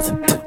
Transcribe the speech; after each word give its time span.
Earth. 0.00 0.39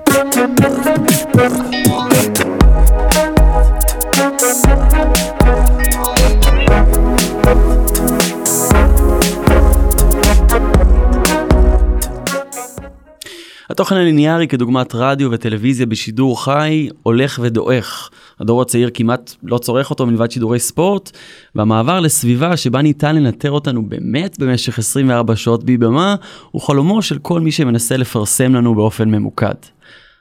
התוכן 13.84 13.95
הליניארי 13.95 14.47
כדוגמת 14.47 14.95
רדיו 14.95 15.31
וטלוויזיה 15.31 15.86
בשידור 15.86 16.43
חי 16.43 16.89
הולך 17.04 17.39
ודועך. 17.43 18.09
הדור 18.39 18.61
הצעיר 18.61 18.89
כמעט 18.93 19.36
לא 19.43 19.57
צורך 19.57 19.89
אותו 19.89 20.05
מלבד 20.05 20.32
שידורי 20.32 20.59
ספורט, 20.59 21.11
והמעבר 21.55 22.00
לסביבה 22.00 22.57
שבה 22.57 22.82
ניתן 22.82 23.15
לנטר 23.15 23.51
אותנו 23.51 23.86
באמת 23.86 24.39
במשך 24.39 24.79
24 24.79 25.36
שעות 25.36 25.64
ביבמה, 25.64 26.15
הוא 26.51 26.61
חלומו 26.61 27.01
של 27.01 27.18
כל 27.18 27.41
מי 27.41 27.51
שמנסה 27.51 27.97
לפרסם 27.97 28.55
לנו 28.55 28.75
באופן 28.75 29.10
ממוקד. 29.10 29.54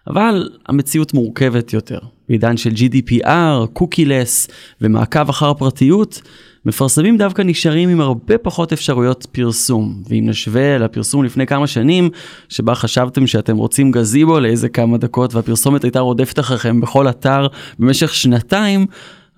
אבל 0.06 0.50
המציאות 0.68 1.14
מורכבת 1.14 1.72
יותר. 1.72 1.98
בעידן 2.28 2.56
של 2.56 2.70
GDPR, 2.70 3.66
קוקילס 3.72 4.48
ומעקב 4.80 5.28
אחר 5.28 5.54
פרטיות, 5.54 6.22
מפרסמים 6.66 7.16
דווקא 7.16 7.42
נשארים 7.42 7.88
עם 7.88 8.00
הרבה 8.00 8.38
פחות 8.38 8.72
אפשרויות 8.72 9.26
פרסום. 9.32 10.02
ואם 10.08 10.24
נשווה 10.28 10.78
לפרסום 10.78 11.24
לפני 11.24 11.46
כמה 11.46 11.66
שנים, 11.66 12.10
שבה 12.48 12.74
חשבתם 12.74 13.26
שאתם 13.26 13.56
רוצים 13.56 13.90
גזיבו 13.90 14.40
לאיזה 14.40 14.68
כמה 14.68 14.98
דקות 14.98 15.34
והפרסומת 15.34 15.84
הייתה 15.84 16.00
רודפת 16.00 16.38
אחריכם 16.38 16.80
בכל 16.80 17.08
אתר 17.08 17.46
במשך 17.78 18.14
שנתיים, 18.14 18.86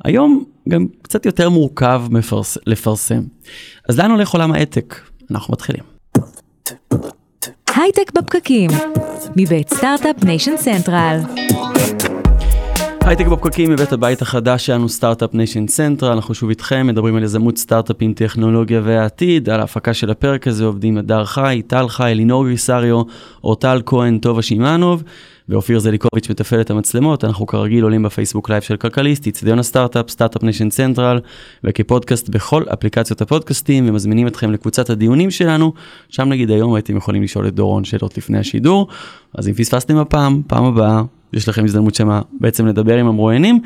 היום 0.05 0.45
גם 0.69 0.87
קצת 1.03 1.27
יותר 1.27 1.51
מורכב 1.51 2.03
מפרס... 2.11 2.59
לפרסם. 2.67 3.23
אז 3.89 3.99
לאן 3.99 4.11
הולך 4.11 4.31
עולם 4.31 4.53
ההייטק? 4.53 5.01
אנחנו 5.31 5.53
מתחילים. 5.53 5.83
הייטק 7.77 8.13
בפקקים, 8.15 8.71
מבית 9.37 9.75
סטארט-אפ 9.75 10.25
ניישן 10.25 10.57
סנטרל. 10.57 11.21
הייטק 13.07 13.27
בפקקים 13.27 13.71
מבית 13.71 13.93
הבית 13.93 14.23
החדש 14.23 14.67
שלנו 14.67 14.89
סטארט-אפ 14.89 15.35
ניישן 15.35 15.69
סנטרל, 15.69 16.13
אנחנו 16.13 16.35
שוב 16.35 16.49
איתכם, 16.49 16.87
מדברים 16.87 17.17
על 17.17 17.23
יזמות 17.23 17.59
סטארט-אפים, 17.59 18.15
טכנולוגיה 18.15 18.81
והעתיד, 18.85 19.49
על 19.51 19.61
ההפקה 19.61 19.95
של 19.95 20.11
הפרק 20.11 20.49
הזה 20.49 20.65
עובדים 20.65 20.99
הדר 20.99 21.25
חי, 21.25 21.63
טל 21.67 21.89
חי, 21.89 22.11
אלינור 22.11 22.45
גריסריו, 22.45 23.03
אורטל 23.45 23.83
כהן, 23.87 24.19
טובה 24.19 24.43
שמענוב. 24.43 25.03
ואופיר 25.49 25.79
זליקוביץ' 25.79 26.31
מתפעל 26.31 26.61
את 26.61 26.71
המצלמות, 26.71 27.25
אנחנו 27.25 27.47
כרגיל 27.47 27.85
עולים 27.85 28.03
בפייסבוק 28.03 28.51
live 28.51 28.63
של 28.63 28.77
כלכליסט, 28.77 29.27
אצטדיון 29.27 29.59
הסטארט-אפ, 29.59 30.11
סטארט-אפ 30.11 30.43
ניישן 30.43 30.69
סנטרל, 30.69 31.21
וכפודקאסט 31.65 32.29
בכל 32.29 32.63
אפליקציות 32.73 33.23
הפודקאסטים, 33.23 33.89
ומזמינים 33.89 34.27
אתכם 34.27 34.51
לקבוצת 34.51 34.91
הדיונים 34.91 35.31
שלנו, 35.31 35.73
שם 36.09 36.29
נגיד 36.29 36.51
היום 36.51 36.75
הייתם 36.75 36.97
יכולים 36.97 37.23
לשאול 37.23 37.47
את 37.47 37.55
דורון 37.55 37.85
שאלות 37.85 38.19
לפני 38.19 38.39
השידור, 38.39 38.89
אז 39.35 39.49
אם 39.49 39.55
פספסתם 39.55 39.97
הפעם, 39.97 40.43
פעם 40.47 40.65
הבאה, 40.65 41.03
יש 41.35 41.49
לכם 41.49 41.65
הזדמנות 41.65 41.95
שמה 41.95 42.23
בעצם 42.41 42.67
לדבר 42.67 42.97
עם 42.97 43.07
המרואיינים. 43.07 43.61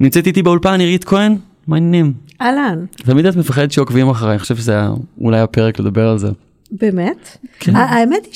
נמצאת 0.00 0.26
איתי 0.26 0.42
באולפן 0.42 0.80
עירית 0.80 1.04
כהן, 1.04 1.36
מה 1.66 1.76
העניינים? 1.76 2.12
אהלן. 2.40 2.84
תמיד 2.96 3.26
את 3.26 3.36
מפחדת 3.36 3.72
שעוקבים 3.72 4.08
אחריי, 4.08 4.32
אני 4.32 4.38
חושב 4.38 4.56
שזה 4.56 4.80
אולי 5.20 5.40
הפרק 5.40 5.78
לדבר 5.78 6.08
על 6.08 6.18
זה. 6.18 6.28
באמת? 6.72 7.36
כן. 7.60 7.76
האמת 7.76 8.24
היא 8.24 8.32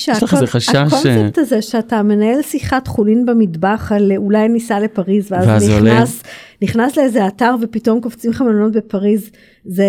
חשש 0.46 0.66
ש- 0.66 0.72
שהקונספט 0.72 1.38
הזה 1.38 1.62
שאתה 1.62 2.02
מנהל 2.02 2.42
שיחת 2.42 2.88
חולין 2.88 3.26
במטבח 3.26 3.92
על 3.94 4.12
אולי 4.16 4.48
ניסע 4.48 4.80
לפריז 4.80 5.32
ואז 5.32 5.46
ואז 5.48 5.68
נכנס, 5.70 6.22
נכנס 6.62 6.96
לאיזה 6.98 7.26
אתר 7.26 7.54
ופתאום 7.62 8.00
קופצים 8.00 8.30
לך 8.30 8.40
מלונות 8.42 8.72
בפריז, 8.72 9.30
זה... 9.64 9.84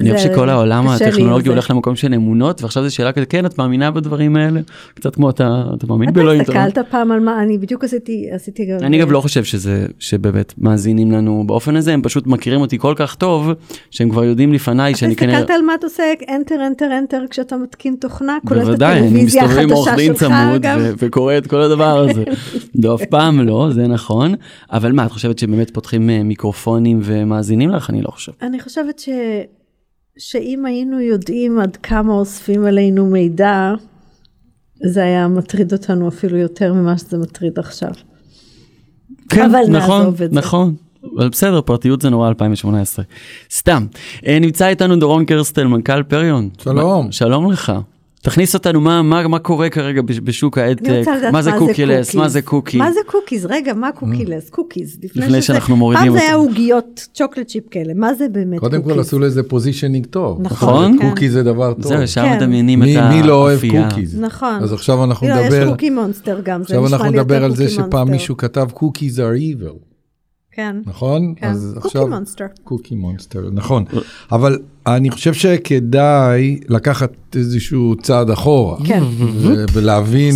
אני 0.00 0.10
אוהב 0.10 0.22
זה 0.22 0.28
שכל 0.28 0.48
העולם 0.48 0.88
הטכנולוגי. 0.88 1.48
הולך 1.48 1.70
למקום 1.70 1.96
של 1.96 2.14
אמונות, 2.14 2.62
ועכשיו 2.62 2.84
זו 2.84 2.94
שאלה 2.94 3.12
כזה, 3.12 3.26
כן, 3.26 3.46
את 3.46 3.58
מאמינה 3.58 3.90
בדברים 3.90 4.36
האלה? 4.36 4.60
קצת 4.94 5.14
כמו 5.14 5.30
אתה, 5.30 5.62
אתה 5.76 5.86
מאמין 5.86 6.08
אתה 6.08 6.18
באלוהים. 6.18 6.40
הסתכלת 6.40 6.78
פעם 6.90 7.12
על 7.12 7.20
מה, 7.20 7.42
אני 7.42 7.58
בדיוק 7.58 7.84
עשיתי, 7.84 8.26
עשיתי 8.30 8.64
גם... 8.64 8.78
אני 8.82 8.98
גם 8.98 9.10
לא 9.10 9.20
חושב 9.20 9.44
שזה, 9.44 9.86
שבאמת 9.98 10.54
מאזינים 10.58 11.12
לנו 11.12 11.44
באופן 11.46 11.76
הזה, 11.76 11.94
הם 11.94 12.02
פשוט 12.02 12.26
מכירים 12.26 12.60
אותי 12.60 12.78
כל 12.78 12.94
כך 12.96 13.14
טוב, 13.14 13.50
שהם 13.90 14.10
כבר 14.10 14.24
יודעים 14.24 14.52
לפניי 14.52 14.92
אתה 14.92 14.98
שאני 14.98 15.16
כנראה... 15.16 15.38
הסתכלת 15.38 15.56
על 15.56 15.62
מה 15.62 15.74
אתה 15.74 15.86
עושה 15.86 16.02
enter 16.20 16.80
enter 16.80 17.12
enter 17.12 17.28
כשאתה 17.30 17.56
מתקין 17.56 17.96
תוכנה, 18.00 18.38
כולל 18.48 18.60
את 18.60 18.66
בוודאי, 18.66 18.98
אני 18.98 19.06
הטלוויזיה 19.06 19.42
מסתובב 19.42 19.62
עם 19.62 19.70
עורך 19.70 19.88
החדשה 19.88 20.06
דין 20.06 20.14
שלך 20.14 20.28
צמוד 20.28 20.66
אגב. 20.66 20.94
וקורא 20.98 21.38
את 21.38 21.46
כל 21.46 21.60
הדבר 21.60 21.98
הזה. 21.98 22.24
לא, 22.84 22.94
אף 22.94 23.04
פעם 23.10 23.40
לא, 23.40 23.68
זה 23.72 23.86
נכון. 23.86 24.34
אבל 24.72 24.92
מה, 24.92 25.06
את 25.06 25.12
חושבת 25.12 25.38
שבאמת 25.38 25.70
פותחים 25.70 26.10
אה, 26.10 26.22
מיקרופונים 26.22 27.00
ומאזינים 27.02 27.70
לך? 27.70 27.90
אני 27.90 28.02
לא 28.02 28.08
חושב. 28.08 28.32
אני 28.42 28.60
חושבת 28.60 28.98
ש... 28.98 29.08
שאם 30.18 30.66
היינו 30.66 31.00
יודעים 31.00 31.58
עד 31.58 31.76
כמה 31.76 32.12
אוספים 32.12 32.64
עלינו 32.64 33.06
מידע, 33.06 33.72
זה 34.84 35.02
היה 35.04 35.28
מטריד 35.28 35.72
אותנו 35.72 36.08
אפילו 36.08 36.36
יותר 36.36 36.72
ממה 36.74 36.98
שזה 36.98 37.18
מטריד 37.18 37.58
עכשיו. 37.58 37.90
כן, 39.28 39.44
אבל 39.50 39.60
נכון, 39.68 39.98
נעזוב 39.98 40.22
את 40.22 40.30
זה. 40.30 40.36
נכון. 40.36 40.74
אבל 41.16 41.28
בסדר, 41.28 41.60
פרטיות 41.60 42.02
זה 42.02 42.10
נורא 42.10 42.28
2018. 42.28 43.04
סתם. 43.52 43.86
אה, 44.26 44.38
נמצא 44.38 44.68
איתנו 44.68 44.96
דורון 44.96 45.24
קרסטל, 45.24 45.66
מנכ"ל 45.66 46.02
פריון. 46.02 46.48
שלום. 46.58 47.06
מה- 47.06 47.12
שלום 47.12 47.52
לך. 47.52 47.72
תכניס 48.22 48.54
אותנו, 48.54 48.80
מה, 48.80 49.02
מה, 49.02 49.28
מה 49.28 49.38
קורה 49.38 49.70
כרגע 49.70 50.02
בש- 50.02 50.20
בשוק 50.20 50.58
ההדטק? 50.58 50.90
רוצה 50.98 51.16
לדעת 51.16 51.32
מה 51.32 51.42
זה 51.42 51.50
קוקילס? 51.58 52.14
מה 52.14 52.28
זה 52.28 52.42
קוקי? 52.42 52.78
מה 52.78 52.92
זה 52.92 53.00
קוקיז? 53.06 53.46
רגע, 53.46 53.74
מה 53.74 53.92
קוקילס? 53.92 54.50
קוקיז. 54.50 54.96
לפני 55.04 55.26
שזה- 55.28 55.42
שאנחנו 55.42 55.76
מורידים 55.76 56.04
פעם 56.06 56.12
זה 56.12 56.20
היה. 56.20 56.34
עוגיות 56.34 57.08
צ'וקלד 57.14 57.44
צ'יפ 57.46 57.64
כאלה, 57.70 57.92
מה 57.94 58.14
זה 58.14 58.26
באמת 58.32 58.58
קודם 58.60 58.78
קוקיז? 58.82 58.94
כל 58.94 59.00
עשו 59.00 59.18
לזה 59.18 59.42
פוזישנינג 59.42 60.06
טוב. 60.06 60.38
נכון. 60.42 60.84
אומרת, 60.84 61.00
קוקי 61.10 61.30
זה 61.30 61.42
דבר 61.42 61.72
טוב. 61.74 61.82
זהו, 61.82 62.02
ישר 62.02 62.22
כן. 62.22 62.36
מדמיינים 62.36 62.82
את 62.82 62.88
מי 62.88 62.96
האפייה. 62.96 63.22
מי 63.22 63.28
לא 63.28 63.34
אוהב 63.34 63.60
קוקיז? 63.60 64.20
נכון. 64.20 64.58
אז 64.62 64.72
עכשיו 64.72 65.04
אנחנו 65.04 65.28
לא, 65.28 65.34
יש 65.34 65.52
נדבר, 65.52 65.70
קוקי 65.70 65.90
מונסטר 65.90 66.40
גם, 66.44 66.60
זה 66.60 66.64
עכשיו 66.64 66.82
נשמע 66.84 66.96
אנחנו 66.96 67.12
לי 67.12 67.18
נדבר 67.18 67.34
יותר 67.34 67.44
על 67.44 67.56
זה 67.56 67.62
קוקי 67.64 67.74
שפעם 67.74 67.84
מונסטר. 67.90 68.04
מישהו 68.04 68.36
כתב 68.36 68.68
קוקיז 68.74 69.18
are 69.18 69.22
evil, 69.62 69.87
כן, 70.58 70.76
נכון? 70.86 71.34
כן. 71.36 71.46
אז 71.46 71.72
קוקי 71.74 71.86
עכשיו- 71.88 72.06
מונסטר. 72.08 72.44
קוקי 72.64 72.94
מונסטר, 72.94 73.50
נכון. 73.52 73.84
אבל 74.32 74.58
אני 74.86 75.10
חושב 75.10 75.34
שכדאי 75.34 76.60
לקחת 76.68 77.12
איזשהו 77.36 77.94
צעד 78.02 78.30
אחורה. 78.30 78.76
כן. 78.84 79.02
ו- 79.20 79.64
ולהבין. 79.72 80.34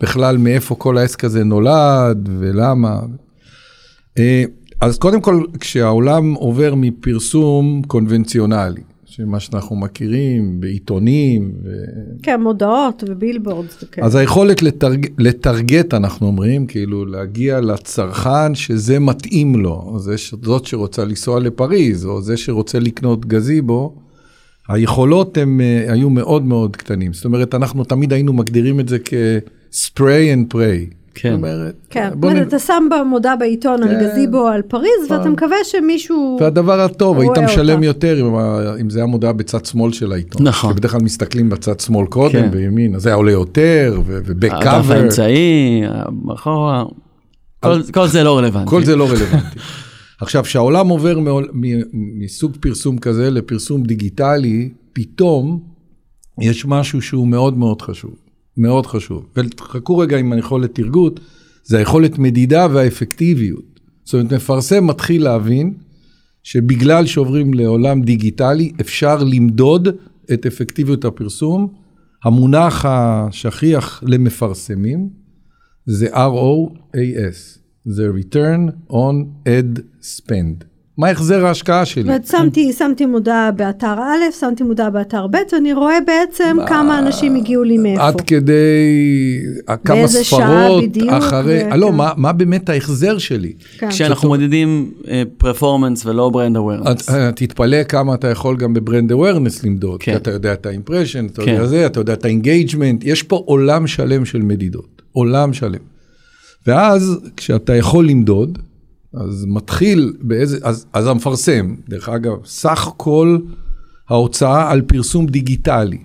בכלל 0.00 0.36
מאיפה 0.36 0.74
כל 0.74 0.98
העסק 0.98 1.24
הזה 1.24 1.44
נולד 1.44 2.28
ולמה. 2.38 3.00
אה, 4.18 4.44
אז 4.80 4.98
קודם 4.98 5.20
כל, 5.20 5.42
כשהעולם 5.60 6.34
עובר 6.34 6.74
מפרסום 6.76 7.82
קונבנציונלי, 7.86 8.80
שמה 9.16 9.40
שאנחנו 9.40 9.76
מכירים 9.76 10.60
בעיתונים, 10.60 11.52
ו... 11.64 11.68
כן, 12.22 12.42
מודעות 12.42 13.04
ובילבורדס 13.08 13.82
וכאלה. 13.82 14.06
אז 14.06 14.14
היכולת 14.14 14.62
לטרג... 14.62 15.06
לטרגט, 15.18 15.94
אנחנו 15.94 16.26
אומרים, 16.26 16.66
כאילו 16.66 17.06
להגיע 17.06 17.60
לצרכן 17.60 18.54
שזה 18.54 18.98
מתאים 18.98 19.56
לו, 19.56 19.96
זה 19.98 20.18
ש... 20.18 20.34
זאת 20.42 20.66
שרוצה 20.66 21.04
לנסוע 21.04 21.40
לפריז, 21.40 22.06
או 22.06 22.22
זה 22.22 22.36
שרוצה 22.36 22.78
לקנות 22.78 23.26
גזיבו, 23.26 23.94
היכולות 24.68 25.38
הם 25.38 25.60
אה, 25.60 25.92
היו 25.92 26.10
מאוד 26.10 26.44
מאוד 26.44 26.76
קטנים. 26.76 27.12
זאת 27.12 27.24
אומרת, 27.24 27.54
אנחנו 27.54 27.84
תמיד 27.84 28.12
היינו 28.12 28.32
מגדירים 28.32 28.80
את 28.80 28.88
זה 28.88 28.98
כ-spray 29.04 30.34
and 30.34 30.54
pray. 30.54 30.94
כן. 31.18 31.28
זאת 31.30 31.36
אומרת, 31.36 31.74
כן, 31.90 32.10
בוא 32.14 32.30
נ... 32.32 32.42
אתה 32.42 32.58
שם 32.58 32.88
במודעה 32.90 33.36
בעיתון 33.36 33.82
על 33.82 33.88
כן. 33.88 34.00
גזיבו 34.04 34.46
על 34.46 34.62
פריז, 34.62 35.10
ואתה 35.10 35.30
מקווה 35.30 35.56
שמישהו... 35.64 36.36
והדבר 36.40 36.80
הטוב, 36.80 37.18
היית 37.20 37.38
משלם 37.38 37.74
אותה. 37.76 37.86
יותר 37.86 38.20
אם, 38.20 38.34
אם 38.80 38.90
זה 38.90 38.98
היה 38.98 39.06
מודעה 39.06 39.32
בצד 39.32 39.64
שמאל 39.64 39.92
של 39.92 40.12
העיתון. 40.12 40.46
נכון. 40.46 40.72
שבדרך 40.72 40.90
כלל 40.92 41.00
מסתכלים 41.00 41.48
בצד 41.50 41.80
שמאל 41.80 42.06
קודם, 42.06 42.32
כן. 42.32 42.50
בימין, 42.50 42.94
אז 42.94 43.02
זה 43.02 43.08
היה 43.08 43.16
עולה 43.16 43.32
יותר, 43.32 44.00
ו- 44.06 44.18
הדף. 44.30 44.90
האמצעי, 44.90 45.82
מאחורה, 46.24 46.84
כל- 47.60 47.82
כל 47.92 48.06
זה 48.06 48.22
לא 48.24 48.38
רלוונטי. 48.38 48.70
כל 48.70 48.84
זה 48.84 48.96
לא 48.96 49.04
רלוונטי. 49.08 49.58
עכשיו, 50.20 50.42
כשהעולם 50.42 50.88
עובר 50.88 51.18
מעול- 51.18 51.50
מ- 51.52 51.82
מסוג 52.24 52.56
פרסום 52.60 52.98
כזה 52.98 53.30
לפרסום 53.30 53.82
דיגיטלי, 53.82 54.68
פתאום 54.92 55.60
יש 56.40 56.66
משהו 56.66 57.02
שהוא 57.02 57.28
מאוד 57.28 57.58
מאוד 57.58 57.82
חשוב. 57.82 58.10
מאוד 58.56 58.86
חשוב. 58.86 59.26
וחכו 59.36 59.98
רגע 59.98 60.16
עם 60.18 60.32
היכולת 60.32 60.74
תרגות, 60.74 61.20
זה 61.64 61.78
היכולת 61.78 62.18
מדידה 62.18 62.66
והאפקטיביות. 62.72 63.80
זאת 64.04 64.14
אומרת, 64.14 64.32
מפרסם 64.32 64.86
מתחיל 64.86 65.24
להבין 65.24 65.74
שבגלל 66.42 67.06
שעוברים 67.06 67.54
לעולם 67.54 68.02
דיגיטלי, 68.02 68.72
אפשר 68.80 69.24
למדוד 69.24 69.88
את 70.32 70.46
אפקטיביות 70.46 71.04
הפרסום. 71.04 71.68
המונח 72.24 72.84
השכיח 72.88 74.02
למפרסמים 74.06 75.08
זה 75.86 76.14
ROAS, 76.14 77.58
זה 77.84 78.10
return 78.10 78.92
on 78.92 79.46
ad 79.48 79.80
spend. 80.02 80.75
מה 80.98 81.08
החזר 81.08 81.46
ההשקעה 81.46 81.84
שלי? 81.84 82.02
זאת 82.02 82.08
אומרת, 82.08 82.26
שמתי, 82.26 82.72
שמתי 82.72 83.06
מודעה 83.06 83.50
באתר 83.50 83.94
א', 83.98 84.32
שמתי 84.40 84.62
מודעה 84.62 84.90
באתר 84.90 85.26
ב', 85.26 85.36
ואני 85.52 85.72
רואה 85.72 85.98
בעצם 86.06 86.56
כמה 86.66 86.98
אנשים 86.98 87.36
הגיעו 87.36 87.62
לי 87.62 87.78
מאיפה. 87.78 88.06
עד 88.06 88.20
כדי 88.20 89.38
כמה 89.84 90.08
ספרות 90.08 90.84
בדיוק, 90.84 91.10
אחרי. 91.10 91.62
לא, 91.76 91.92
מה, 91.92 92.12
מה 92.16 92.32
באמת 92.32 92.68
ההחזר 92.68 93.18
שלי? 93.18 93.52
כן. 93.78 93.90
כשאנחנו 93.90 94.28
מודדים 94.28 94.90
performance 95.38 96.06
ולא 96.06 96.30
brand 96.30 96.56
awareness. 96.56 97.10
אה, 97.10 97.32
תתפלא 97.32 97.84
כמה 97.84 98.14
אתה 98.14 98.28
יכול 98.28 98.56
גם 98.56 98.74
ב 98.74 98.80
brand 98.80 99.12
awareness 99.12 99.64
למדוד, 99.64 100.02
כן. 100.02 100.12
כי 100.12 100.16
אתה 100.16 100.30
יודע 100.30 100.52
את 100.52 100.66
ה 100.66 100.71
impression, 100.71 101.26
אתה 101.26 101.42
כן. 101.42 101.52
יודע 101.52 101.66
זה, 101.66 101.86
אתה 101.86 102.00
יודע 102.00 102.12
את 102.12 102.24
ה 102.24 102.31
engagement, 102.31 103.04
יש 103.04 103.22
פה 103.22 103.42
עולם 103.46 103.86
שלם 103.86 104.24
של 104.24 104.42
מדידות. 104.42 105.02
עולם 105.12 105.52
שלם. 105.52 105.78
ואז 106.66 107.18
כשאתה 107.36 107.74
יכול 107.74 108.08
למדוד, 108.08 108.58
אז 109.14 109.44
מתחיל 109.48 110.12
באיזה, 110.20 110.58
אז, 110.62 110.86
אז 110.92 111.06
המפרסם, 111.06 111.74
דרך 111.88 112.08
אגב, 112.08 112.32
סך 112.44 112.90
כל 112.96 113.38
ההוצאה 114.08 114.70
על 114.70 114.82
פרסום 114.82 115.26
דיגיטלי 115.26 115.98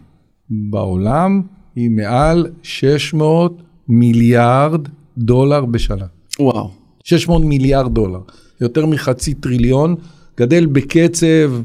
בעולם 0.49 1.41
היא 1.75 1.89
מעל 1.89 2.47
600 2.63 3.61
מיליארד 3.87 4.81
דולר 5.17 5.65
בשנה. 5.65 6.05
וואו. 6.39 6.69
600 7.03 7.45
מיליארד 7.45 7.93
דולר, 7.93 8.19
יותר 8.61 8.85
מחצי 8.85 9.33
טריליון, 9.33 9.95
גדל 10.37 10.65
בקצב 10.65 11.61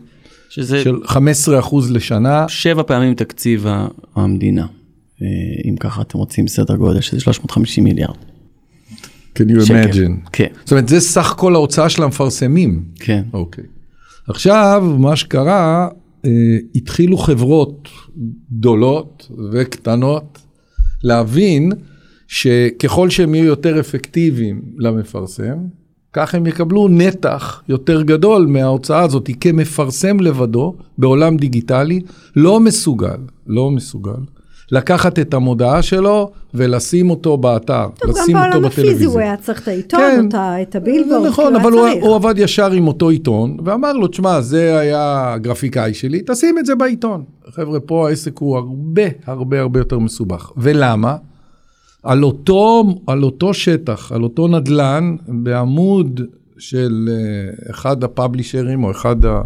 שזה 0.48 0.82
של 0.82 1.00
15 1.04 1.58
אחוז 1.58 1.90
לשנה. 1.90 2.48
שבע 2.48 2.82
פעמים 2.82 3.14
תקציב 3.14 3.66
המדינה. 4.14 4.66
אה, 5.22 5.26
אם 5.70 5.76
ככה 5.76 6.02
אתם 6.02 6.18
רוצים 6.18 6.48
סדר 6.48 6.76
גודל 6.76 7.00
שזה 7.00 7.20
350 7.20 7.84
מיליארד. 7.84 8.16
Can 9.36 9.48
you 9.50 9.68
imagine? 9.68 10.30
כן, 10.32 10.46
זאת 10.64 10.70
אומרת, 10.70 10.88
זה 10.88 11.00
סך 11.00 11.34
כל 11.36 11.54
ההוצאה 11.54 11.88
של 11.88 12.02
המפרסמים. 12.02 12.84
כן. 12.94 13.22
אוקיי. 13.32 13.64
עכשיו, 14.28 14.94
מה 14.98 15.16
שקרה, 15.16 15.88
אה, 16.24 16.30
התחילו 16.74 17.18
חברות 17.18 17.88
גדולות 18.52 19.28
וקטנות 19.52 20.38
להבין 21.02 21.72
שככל 22.28 23.10
שהם 23.10 23.34
יהיו 23.34 23.44
יותר 23.44 23.80
אפקטיביים 23.80 24.62
למפרסם, 24.78 25.56
כך 26.12 26.34
הם 26.34 26.46
יקבלו 26.46 26.88
נתח 26.88 27.62
יותר 27.68 28.02
גדול 28.02 28.46
מההוצאה 28.46 29.02
הזאת, 29.02 29.30
כמפרסם 29.40 30.20
לבדו 30.20 30.74
בעולם 30.98 31.36
דיגיטלי, 31.36 32.00
לא 32.36 32.60
מסוגל, 32.60 33.18
לא 33.46 33.70
מסוגל, 33.70 34.20
לקחת 34.72 35.18
את 35.18 35.34
המודעה 35.34 35.82
שלו 35.82 36.30
ולשים 36.54 37.10
אותו 37.10 37.36
באתר, 37.36 37.86
טוב, 37.98 38.10
גם 38.10 38.22
לשים 38.22 38.36
אותו 38.36 38.50
בעולם 38.50 38.64
הפיזי 38.64 38.82
בטלוויזיה. 38.82 39.08
הוא 39.08 39.20
היה 39.20 39.36
צריך 39.36 39.62
את 39.62 39.68
העיתון, 39.68 40.00
כן. 40.00 40.24
אותה- 40.24 40.62
את 40.62 40.76
הבילבורד, 40.76 41.26
נכון, 41.26 41.56
אבל 41.56 41.72
היה 41.72 41.92
הוא. 41.92 42.02
הוא 42.08 42.14
עבד 42.14 42.34
ישר 42.38 42.70
עם 42.70 42.88
אותו 42.88 43.08
עיתון, 43.08 43.56
ואמר 43.64 43.92
לו, 43.92 44.06
תשמע, 44.08 44.40
זה 44.40 44.78
היה 44.78 45.32
הגרפיקאי 45.32 45.94
שלי, 45.94 46.22
תשים 46.26 46.58
את 46.58 46.66
זה 46.66 46.74
בעיתון. 46.74 47.24
חבר'ה, 47.54 47.80
פה 47.80 48.08
העסק 48.08 48.38
הוא 48.38 48.56
הרבה 48.56 49.02
הרבה 49.26 49.60
הרבה 49.60 49.80
יותר 49.80 49.98
מסובך. 49.98 50.50
ולמה? 50.56 51.16
על 52.02 52.24
אותו, 52.24 52.84
על 53.06 53.22
אותו 53.22 53.54
שטח, 53.54 54.12
על 54.12 54.22
אותו 54.22 54.48
נדלן, 54.48 55.16
בעמוד 55.28 56.20
של 56.58 57.08
אה, 57.12 57.70
אחד 57.70 58.04
הפאבלישרים 58.04 58.84
או 58.84 58.90
אחד 58.90 59.16
ה... 59.26 59.40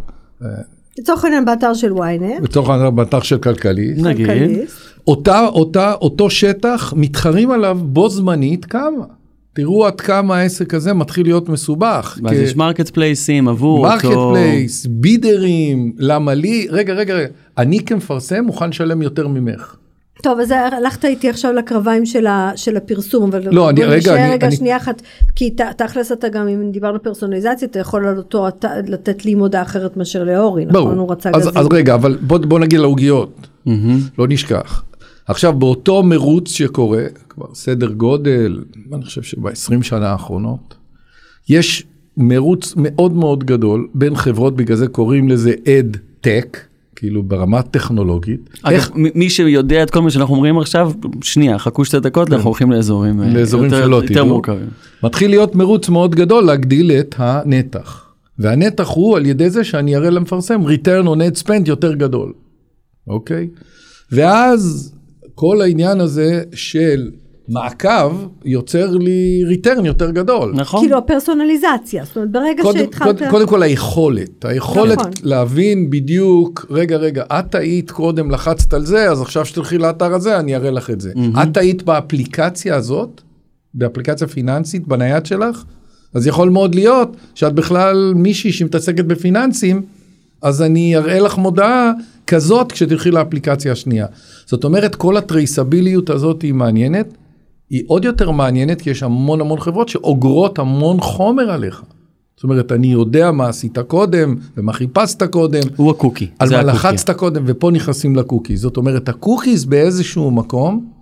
לצורך 0.98 1.24
העניין 1.24 1.44
באתר 1.44 1.74
של 1.74 1.92
ynet, 1.92 2.42
לצורך 2.42 2.68
העניין 2.68 2.96
באתר 2.96 3.20
של 3.20 3.38
כלכליסט, 3.38 4.02
נגיד, 4.04 4.26
כלכליסט. 4.26 4.76
אותה, 5.10 5.46
אותה, 5.46 5.92
אותו 5.92 6.30
שטח, 6.30 6.92
מתחרים 6.96 7.50
עליו 7.50 7.78
בו 7.82 8.08
זמנית 8.08 8.64
כמה. 8.64 9.04
תראו 9.52 9.86
עד 9.86 10.00
כמה 10.00 10.36
העסק 10.36 10.74
הזה 10.74 10.92
מתחיל 10.92 11.26
להיות 11.26 11.48
מסובך. 11.48 12.18
ואז 12.22 12.32
כי- 12.36 12.42
יש 12.42 12.56
market 12.56 12.88
place 12.88 13.31
ים 13.31 13.48
עבור 13.48 13.82
market 13.82 14.04
אותו... 14.04 14.30
place, 14.34 14.86
bidder 14.86 15.57
ים, 15.57 15.92
למה 15.98 16.34
לי, 16.34 16.66
רגע, 16.70 16.92
רגע, 16.94 17.14
רגע, 17.14 17.26
אני 17.58 17.84
כמפרסם 17.84 18.44
מוכן 18.44 18.68
לשלם 18.68 19.02
יותר 19.02 19.28
ממך. 19.28 19.76
טוב, 20.22 20.40
אז 20.40 20.50
הלכת 20.72 21.04
איתי 21.04 21.28
עכשיו 21.30 21.52
לקרביים 21.52 22.06
של, 22.06 22.26
ה, 22.26 22.52
של 22.56 22.76
הפרסום, 22.76 23.24
אבל 23.30 23.42
לא, 23.52 23.70
אני- 23.70 23.84
רגע, 23.84 24.14
אני- 24.14 24.32
רגע 24.32 24.46
אני- 24.46 24.56
שנייה 24.56 24.76
אחת, 24.76 25.02
כי 25.36 25.50
ת, 25.50 25.60
תכלס 25.76 26.12
אתה 26.12 26.28
גם, 26.28 26.48
אם 26.48 26.70
דיברנו 26.72 27.02
פרסונליזציה, 27.02 27.68
אתה 27.68 27.78
יכול 27.78 28.06
על 28.06 28.16
אותו, 28.18 28.48
אתה, 28.48 28.68
לתת 28.88 29.24
לי 29.24 29.34
מודעה 29.34 29.62
אחרת 29.62 29.96
מאשר 29.96 30.24
לאורי, 30.24 30.64
נכון? 30.64 30.98
הוא 30.98 31.10
רצה 31.12 31.30
אז, 31.34 31.42
גזים. 31.48 31.58
אז 31.58 31.66
רגע, 31.72 31.94
אבל 31.94 32.18
בוא, 32.20 32.38
בוא 32.38 32.58
נגיד 32.58 32.80
העוגיות, 32.80 33.48
מהמם. 33.66 33.98
לא 34.18 34.26
נשכח. 34.28 34.82
עכשיו, 35.30 35.52
באותו 35.58 36.02
מרוץ 36.02 36.48
שקורה, 36.50 37.04
כבר 37.28 37.46
סדר 37.54 37.92
גודל, 37.92 38.64
אני 38.92 39.04
חושב 39.04 39.22
שב-20 39.22 39.82
שנה 39.82 40.08
האחרונות, 40.08 40.74
יש 41.48 41.86
מרוץ 42.16 42.74
מאוד 42.76 43.12
מאוד 43.12 43.44
גדול 43.44 43.88
בין 43.94 44.16
חברות, 44.16 44.56
בגלל 44.56 44.76
זה 44.76 44.86
קוראים 44.88 45.28
לזה 45.28 45.52
אד 45.68 45.96
טק, 46.20 46.58
כאילו 46.96 47.22
ברמה 47.22 47.62
טכנולוגית. 47.62 48.50
אגב, 48.62 48.88
מ- 48.94 49.18
מי 49.18 49.30
שיודע 49.30 49.82
את 49.82 49.90
כל 49.90 50.02
מה 50.02 50.10
שאנחנו 50.10 50.34
אומרים 50.34 50.58
עכשיו, 50.58 50.92
שנייה, 51.22 51.58
חכו 51.58 51.84
שתי 51.84 52.00
דקות, 52.00 52.32
אנחנו 52.32 52.48
הולכים 52.48 52.70
לאזורים 52.72 53.22
אה, 53.22 53.28
לאזורים 53.34 53.64
יותר- 53.72 53.84
שלא 53.84 53.96
יותר 53.96 54.08
תדעו. 54.08 54.26
מורכבים. 54.26 54.68
מתחיל 55.02 55.30
להיות 55.30 55.54
מרוץ 55.54 55.88
מאוד 55.88 56.14
גדול 56.14 56.44
להגדיל 56.44 56.92
את 56.92 57.14
הנתח. 57.18 58.06
והנתח 58.38 58.88
הוא 58.88 59.16
על 59.16 59.26
ידי 59.26 59.50
זה 59.50 59.64
שאני 59.64 59.96
אראה 59.96 60.10
למפרסם 60.10 60.60
return 60.66 61.06
on 61.06 61.18
ad 61.38 61.42
spend 61.44 61.62
יותר 61.66 61.94
גדול, 61.94 62.32
אוקיי? 63.08 63.48
ואז 64.12 64.92
כל 65.40 65.60
העניין 65.60 66.00
הזה 66.00 66.42
של 66.54 67.10
מעקב 67.48 68.16
יוצר 68.44 68.90
לי 68.90 69.42
return 69.52 69.86
יותר 69.86 70.10
גדול. 70.10 70.52
נכון? 70.54 70.80
כאילו 70.80 70.98
הפרסונליזציה, 70.98 72.04
זאת 72.04 72.16
אומרת 72.16 72.30
ברגע 72.30 72.62
קודם, 72.62 72.78
שהתחלת, 72.78 73.18
קודם, 73.18 73.30
קודם 73.30 73.46
כל 73.46 73.62
היכולת, 73.62 74.44
היכולת 74.44 74.98
נכון. 74.98 75.10
להבין 75.22 75.90
בדיוק, 75.90 76.66
רגע, 76.70 76.96
רגע, 76.96 77.24
את 77.32 77.50
טעית 77.50 77.90
קודם, 77.90 78.30
לחצת 78.30 78.72
על 78.72 78.86
זה, 78.86 79.10
אז 79.10 79.20
עכשיו 79.22 79.46
שתלכי 79.46 79.78
לאתר 79.78 80.14
הזה, 80.14 80.38
אני 80.38 80.56
אראה 80.56 80.70
לך 80.70 80.90
את 80.90 81.00
זה. 81.00 81.12
את 81.42 81.54
טעית 81.54 81.82
באפליקציה 81.82 82.76
הזאת, 82.76 83.20
באפליקציה 83.74 84.26
פיננסית, 84.26 84.88
בנייד 84.88 85.26
שלך, 85.26 85.64
אז 86.14 86.26
יכול 86.26 86.50
מאוד 86.50 86.74
להיות 86.74 87.16
שאת 87.34 87.52
בכלל 87.52 88.12
מישהי 88.16 88.52
שמתעסקת 88.52 89.04
בפיננסים, 89.04 89.82
אז 90.42 90.62
אני 90.62 90.96
אראה 90.96 91.20
לך 91.20 91.38
מודעה 91.38 91.92
כזאת 92.30 92.72
כשתלכי 92.72 93.10
לאפליקציה 93.10 93.72
השנייה. 93.72 94.06
זאת 94.46 94.64
אומרת, 94.64 94.94
כל 94.94 95.16
הטרייסביליות 95.16 96.10
הזאת 96.10 96.42
היא 96.42 96.54
מעניינת, 96.54 97.14
היא 97.70 97.82
עוד 97.86 98.04
יותר 98.04 98.30
מעניינת 98.30 98.82
כי 98.82 98.90
יש 98.90 99.02
המון 99.02 99.40
המון 99.40 99.60
חברות 99.60 99.88
שאוגרות 99.88 100.58
המון 100.58 101.00
חומר 101.00 101.50
עליך. 101.50 101.82
זאת 102.36 102.44
אומרת, 102.44 102.72
אני 102.72 102.86
יודע 102.86 103.30
מה 103.30 103.48
עשית 103.48 103.78
קודם 103.78 104.36
ומה 104.56 104.72
חיפשת 104.72 105.22
קודם, 105.22 105.60
הוא 105.76 105.90
הקוקי. 105.90 106.30
על 106.38 106.48
מה 106.50 106.58
הקוקי. 106.58 106.72
לחצת 106.72 107.10
קודם, 107.10 107.42
ופה 107.46 107.70
נכנסים 107.70 108.16
לקוקיז. 108.16 108.60
זאת 108.60 108.76
אומרת, 108.76 109.08
הקוקיז 109.08 109.64
באיזשהו 109.64 110.30
מקום 110.30 110.99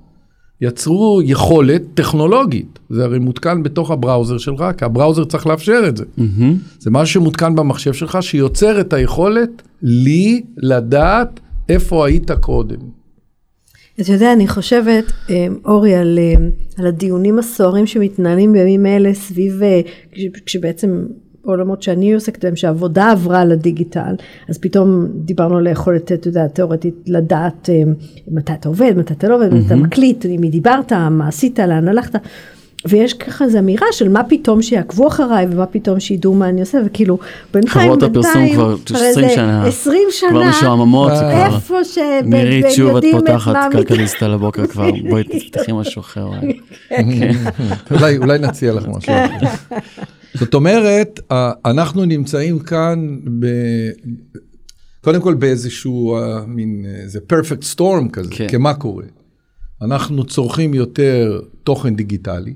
יצרו 0.61 1.21
יכולת 1.25 1.83
טכנולוגית. 1.95 2.79
זה 2.91 3.05
הרי 3.05 3.19
מותקן 3.19 3.63
בתוך 3.63 3.91
הבראוזר 3.91 4.39
שלך, 4.39 4.65
כי 4.79 4.85
הבראוזר 4.85 5.25
צריך 5.25 5.47
לאפשר 5.47 5.83
את 5.89 5.97
זה. 5.97 6.05
מהמם. 6.17 6.57
זה 6.79 6.91
משהו 6.91 7.15
שמותקן 7.21 7.55
במחשב 7.55 7.93
שלך, 7.93 8.19
שיוצר 8.21 8.81
את 8.81 8.93
היכולת 8.93 9.51
לי 9.83 10.43
לדעת 10.57 11.41
איפה 11.69 12.07
היית 12.07 12.31
קודם. 12.31 12.79
אתה 14.01 14.13
יודע, 14.13 14.33
אני 14.33 14.49
חושבת, 14.49 15.05
אה, 15.31 15.47
אורי, 15.65 15.95
על, 15.95 16.19
אה, 16.19 16.35
על 16.79 16.87
הדיונים 16.87 17.39
הסוערים 17.39 17.87
שמתנהלים 17.87 18.53
בימים 18.53 18.87
אלה 18.87 19.15
סביב, 19.15 19.63
אה, 19.63 19.81
כש- 20.13 20.41
כשבעצם 20.47 21.05
בעולמות 21.45 21.83
שאני 21.83 22.15
עוסקת 22.15 22.45
בהם, 22.45 22.57
שהעבודה 22.57 23.11
עברה 23.11 23.45
לדיגיטל, 23.45 24.15
אז 24.49 24.59
פתאום 24.59 25.07
דיברנו 25.15 25.57
על 25.57 25.67
היכולת, 25.67 26.13
אתה 26.13 26.29
יודע, 26.29 26.49
תיאורטית, 26.49 26.95
לדעת 27.07 27.71
אה, 27.71 27.83
מתי 28.29 28.53
אתה 28.53 28.69
עובד, 28.69 28.93
מתי 28.97 29.13
אתה 29.13 29.29
לא 29.29 29.35
עובד, 29.35 29.55
מתי 29.55 29.67
אתה 29.67 29.77
מקליט, 29.77 30.25
עם 30.29 30.41
מי 30.41 30.51
דיברת, 30.51 30.93
מה 30.93 31.29
עשית, 31.29 31.59
לאן 31.59 31.89
הלכת. 31.89 32.19
ויש 32.87 33.15
ככה 33.15 33.45
איזו 33.45 33.59
אמירה 33.59 33.87
של 33.93 34.09
מה 34.09 34.25
פתאום 34.25 34.63
שיעקבו 34.63 35.09
אחריי 35.09 35.47
ומה 35.51 35.67
פתאום 35.67 36.01
שידעו 36.01 36.35
מה 36.35 36.49
אני 36.49 36.61
עושה 36.61 36.79
וכאילו 36.87 37.19
בינתיים 37.55 37.85
חברות 37.85 38.03
הפרסום 38.03 38.53
כבר 38.55 38.75
הרי 38.95 39.09
20 39.09 39.29
זה 39.29 39.35
שנה. 39.35 39.67
20 39.67 40.03
שנה 40.11 40.31
כבר 40.31 40.43
משועממות. 40.49 41.13
איפה 41.47 41.85
ש... 41.85 41.99
נירית, 42.25 42.67
שוב 42.71 42.97
את 42.97 43.05
פותחת 43.13 43.73
כלכליסט 43.73 44.23
על 44.23 44.33
הבוקר 44.33 44.67
כבר, 44.67 44.91
בואי 45.09 45.25
תפתחי 45.39 45.73
משהו 45.73 46.01
אחר. 46.01 46.27
אולי. 47.91 48.39
נציע 48.49 48.73
לך 48.73 48.87
משהו 48.89 49.13
אחר. 49.13 49.77
זאת 50.35 50.55
אומרת, 50.55 51.21
אה, 51.31 51.53
אנחנו 51.65 52.05
נמצאים 52.05 52.59
כאן 52.59 53.19
ב... 53.41 53.47
קודם 55.01 55.21
כל 55.21 55.35
באיזשהו 55.35 56.17
אה, 56.17 56.47
מין, 56.47 56.87
אה, 56.89 57.09
זה 57.09 57.19
perfect 57.33 57.75
storm 57.75 58.11
כזה, 58.13 58.31
כן. 58.31 58.49
כי 58.49 58.57
מה 58.57 58.75
קורה? 58.75 59.05
אנחנו 59.83 60.25
צורכים 60.25 60.75
יותר 60.75 61.41
תוכן 61.65 61.97
דיגיטלי, 61.97 62.55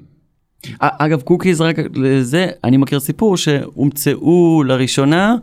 אגב, 0.78 1.22
קוקיז, 1.22 1.60
רק 1.60 1.76
לזה, 1.94 2.46
אני 2.64 2.76
מכיר 2.76 3.00
סיפור 3.00 3.36
שהומצאו 3.36 4.62
לראשונה 4.66 5.36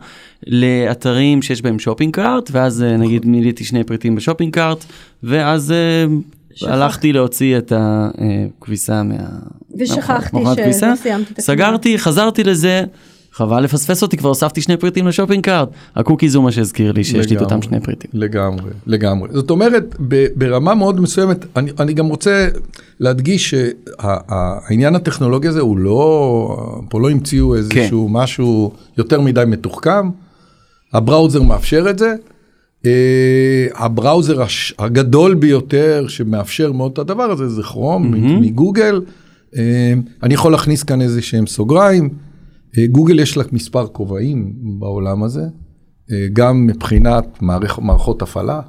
לאתרים 0.46 1.42
שיש 1.42 1.62
בהם 1.62 1.78
shopping 1.78 2.14
cart, 2.14 2.50
ואז 2.52 2.82
אה, 2.82 2.96
נגיד 2.96 3.26
מילאתי 3.26 3.64
שני 3.64 3.84
פריטים 3.84 4.14
ב 4.14 4.18
shopping 4.18 4.54
cart, 4.54 4.84
ואז 5.22 5.72
אה. 5.72 6.06
הלכתי 6.66 7.12
להוציא 7.12 7.58
את 7.58 7.72
הכביסה 7.76 9.02
מה... 9.02 9.14
ושכחתי 9.78 10.36
מהמכונת 10.36 10.56
שלא 10.56 10.64
כביסה. 10.64 10.92
סיימתי 10.96 11.32
את 11.32 11.38
הקנייה. 11.38 11.46
סגרתי, 11.46 11.98
חזרתי 11.98 12.44
לזה. 12.44 12.84
חבל 13.32 13.60
לפספס 13.60 14.02
אותי, 14.02 14.16
כבר 14.16 14.28
הוספתי 14.28 14.60
שני 14.60 14.76
פריטים 14.76 15.06
ל 15.08 15.12
shopping 15.12 15.44
cart. 15.44 15.68
הקוקיז 15.96 16.34
הוא 16.34 16.44
מה 16.44 16.52
שהזכיר 16.52 16.92
לי 16.92 17.04
שיש 17.04 17.14
לי 17.14 17.20
את 17.22 17.30
לגמרי, 17.30 17.44
אותם 17.44 17.62
שני 17.62 17.80
פריטים. 17.80 18.10
לגמרי, 18.14 18.70
לגמרי. 18.86 19.28
זאת 19.32 19.50
אומרת, 19.50 19.96
ב- 20.08 20.26
ברמה 20.36 20.74
מאוד 20.74 21.00
מסוימת, 21.00 21.44
אני, 21.56 21.70
אני 21.78 21.92
גם 21.92 22.06
רוצה 22.06 22.48
להדגיש 23.00 23.50
שהעניין 23.50 24.94
הטכנולוגי 24.94 25.48
הזה 25.48 25.60
הוא 25.60 25.78
לא, 25.78 26.56
פה 26.88 27.00
לא 27.00 27.10
המציאו 27.10 27.56
איזשהו 27.56 28.08
משהו 28.08 28.72
יותר 28.98 29.20
מדי 29.20 29.44
מתוחכם, 29.46 30.10
ה 30.92 30.98
browser 30.98 31.42
מאפשר 31.42 31.86
את 31.90 31.98
זה, 31.98 32.14
ה 33.74 33.83
browser 33.83 34.42
הש- 34.42 34.74
הגדול 34.78 35.34
ביותר 35.34 36.04
שמאפשר 36.08 36.72
מאוד 36.72 36.92
את 36.92 36.98
הדבר 36.98 37.22
הזה 37.30 37.48
זה 37.48 37.62
כרום 37.62 38.14
mm-hmm. 38.14 38.40
מגוגל. 38.40 39.00
אה, 39.56 39.92
אני 40.22 40.34
יכול 40.34 40.52
להכניס 40.52 40.82
כאן 40.82 41.00
איזה 41.02 41.22
שהם 41.22 41.46
סוגריים. 41.46 42.08
אה, 42.78 42.86
גוגל 42.86 43.20
יש 43.20 43.36
לה 43.36 43.44
מספר 43.52 43.86
כובעים 43.86 44.52
בעולם 44.78 45.22
הזה, 45.22 45.42
אה, 46.12 46.26
גם 46.32 46.66
מבחינת 46.66 47.42
מערכ, 47.42 47.78
מערכות 47.78 48.22
הפעלה 48.22 48.60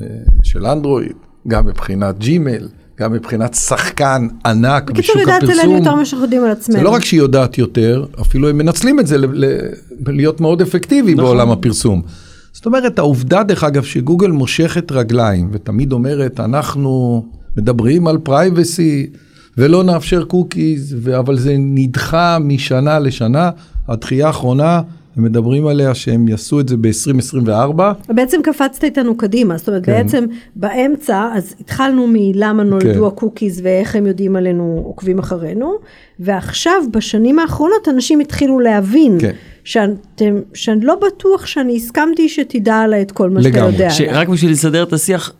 אה, 0.00 0.06
של 0.42 0.66
אנדרואיד, 0.66 1.12
גם 1.48 1.66
מבחינת 1.66 2.18
ג'ימייל, 2.18 2.68
גם 3.00 3.12
מבחינת 3.12 3.54
שחקן 3.54 4.28
ענק 4.46 4.90
בקיצור, 4.90 5.00
בשוק 5.02 5.20
יודעת 5.20 5.42
עלינו 5.42 5.56
הפרסום. 5.60 5.76
יותר 5.76 5.94
ממה 5.94 6.04
שאנחנו 6.04 6.24
יודעים 6.24 6.44
על 6.44 6.50
עצמנו. 6.50 6.78
זה 6.78 6.84
לא 6.84 6.90
רק 6.90 7.04
שהיא 7.04 7.20
יודעת 7.20 7.58
יותר, 7.58 8.06
אפילו 8.20 8.48
הם 8.48 8.58
מנצלים 8.58 9.00
את 9.00 9.06
זה 9.06 9.18
ל- 9.18 9.44
ל- 9.44 9.58
להיות 10.06 10.40
מאוד 10.40 10.62
אפקטיבי 10.62 11.14
נכון. 11.14 11.24
בעולם 11.24 11.50
הפרסום. 11.50 12.02
זאת 12.56 12.66
אומרת, 12.66 12.98
העובדה, 12.98 13.42
דרך 13.42 13.64
אגב, 13.64 13.84
שגוגל 13.84 14.30
מושכת 14.30 14.92
רגליים 14.92 15.48
ותמיד 15.52 15.92
אומרת, 15.92 16.40
אנחנו 16.40 17.24
מדברים 17.56 18.06
על 18.06 18.18
privacy 18.18 19.10
ולא 19.58 19.84
נאפשר 19.84 20.24
קוקיז, 20.24 20.96
אבל 21.18 21.38
זה 21.38 21.54
נדחה 21.58 22.38
משנה 22.40 22.98
לשנה. 22.98 23.50
הדחייה 23.88 24.26
האחרונה, 24.26 24.82
הם 25.16 25.24
מדברים 25.24 25.66
עליה 25.66 25.94
שהם 25.94 26.28
יעשו 26.28 26.60
את 26.60 26.68
זה 26.68 26.76
ב-2024. 26.76 27.82
בעצם 28.08 28.40
קפצת 28.42 28.84
איתנו 28.84 29.16
קדימה, 29.16 29.56
זאת 29.56 29.68
אומרת 29.68 29.84
כן. 29.84 29.92
בעצם 29.92 30.24
באמצע, 30.56 31.28
אז 31.34 31.54
התחלנו 31.60 32.06
מלמה 32.12 32.62
נולדו 32.62 33.00
כן. 33.00 33.06
הקוקיז 33.06 33.60
ואיך 33.64 33.96
הם 33.96 34.06
יודעים 34.06 34.36
עלינו, 34.36 34.82
עוקבים 34.84 35.18
אחרינו, 35.18 35.74
ועכשיו 36.20 36.82
בשנים 36.92 37.38
האחרונות 37.38 37.88
אנשים 37.88 38.20
התחילו 38.20 38.60
להבין 38.60 39.18
כן. 39.20 39.32
שאתם, 39.66 40.40
שאני 40.54 40.80
לא 40.84 40.94
בטוח 41.06 41.46
שאני 41.46 41.76
הסכמתי 41.76 42.28
שתדע 42.28 42.76
עליי 42.76 43.02
את 43.02 43.12
כל 43.12 43.30
מה 43.30 43.42
שאתה 43.42 43.56
לגמרי. 43.56 43.72
יודע. 43.72 43.84
עליי. 43.84 43.96
שרק 43.96 44.28
בשביל 44.28 44.50
לסדר 44.50 44.82
את 44.82 44.92
השיח, 44.92 45.32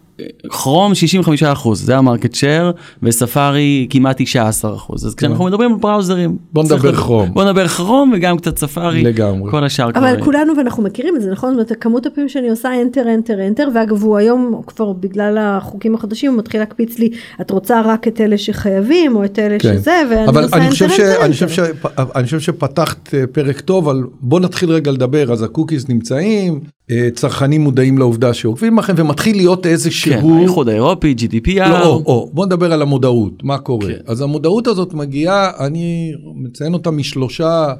כרום 0.48 0.94
65 0.94 1.42
אחוז, 1.42 1.84
זה 1.84 1.96
ה 1.96 2.02
market 2.02 2.34
share, 2.34 2.72
וספארי 3.02 3.86
כמעט 3.90 4.16
19 4.22 4.74
אחוז. 4.74 5.06
אז 5.06 5.14
כשאנחנו 5.14 5.44
מדברים 5.44 5.72
על 5.72 5.78
browser 5.78 6.19
ים. 6.19 6.36
בוא 6.52 6.64
נדבר 6.64 6.94
כרום. 6.94 7.34
בוא 7.34 7.44
נדבר 7.44 7.68
כרום 7.68 8.12
וגם 8.14 8.38
קצת 8.38 8.58
ספארי. 8.58 9.02
לגמרי. 9.02 9.50
כל 9.50 9.64
השאר 9.64 9.92
כבר... 9.92 10.00
אבל 10.00 10.24
כולנו 10.24 10.56
ואנחנו 10.56 10.82
מכירים 10.82 11.16
את 11.16 11.22
זה, 11.22 11.30
נכון? 11.30 11.54
זאת 11.54 11.70
אומרת, 11.70 11.82
כמות 11.82 12.06
הפעמים 12.06 12.28
שאני 12.28 12.50
עושה 12.50 12.68
enter, 12.82 12.98
enter, 12.98 13.58
enter, 13.58 13.68
ואגב, 13.74 14.02
הוא 14.02 14.16
היום 14.16 14.62
כבר 14.66 14.92
בגלל 14.92 15.38
החוקים 15.40 15.94
החדשים, 15.94 16.30
הוא 16.30 16.38
מתחיל 16.38 16.60
להקפיץ 16.60 16.98
לי, 16.98 17.10
את 17.40 17.50
רוצה 17.50 17.80
רק 17.84 18.08
את 18.08 18.20
אלה 18.20 18.38
שחייבים, 18.38 19.16
או 19.16 19.24
את 19.24 19.38
אלה 19.38 19.58
כן. 19.58 19.74
שזה, 19.74 20.02
ואני 20.10 20.28
אבל 20.28 20.42
עושה 20.44 20.56
אני 20.56 20.68
enter, 20.68 20.72
enter. 20.72 20.88
חושב. 20.88 21.74
אני 22.14 22.24
חושב 22.24 22.40
שפתחת 22.40 23.14
אה, 23.14 23.26
פרק 23.26 23.60
טוב, 23.60 23.88
אבל 23.88 24.04
בוא 24.20 24.40
נתחיל 24.40 24.70
רגע 24.70 24.90
לדבר. 24.90 25.32
אז 25.32 25.42
הקוקיס 25.42 25.88
נמצאים, 25.88 26.60
אה, 26.90 27.08
צרכנים 27.14 27.60
מודעים 27.60 27.98
לעובדה 27.98 28.34
שעוקבים 28.34 28.78
לכם, 28.78 28.94
ומתחיל 28.96 29.36
להיות 29.36 29.66
איזה 29.66 29.90
כן, 30.10 30.20
שהוא... 30.20 30.38
האיחוד 30.38 30.68
האירופי, 30.68 31.14
GDPR. 31.18 31.68
לא, 31.68 31.86
או, 31.86 32.02
או, 32.06 32.30
בוא 32.32 32.46
נדבר 32.46 32.72
על 32.72 32.82
המודעות, 32.82 33.44
מה 33.44 33.58
קורה. 33.58 33.86
כן. 33.86 34.00
אז 34.06 34.20
המודעות 34.20 34.66
הזאת 34.66 34.94
מגיעה, 34.94 35.66
אני 35.66 36.12
מציין 36.34 36.72
אותה 36.74 36.90
משלושה 36.90 37.72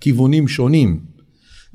כיוונים 0.00 0.48
שונים. 0.48 1.00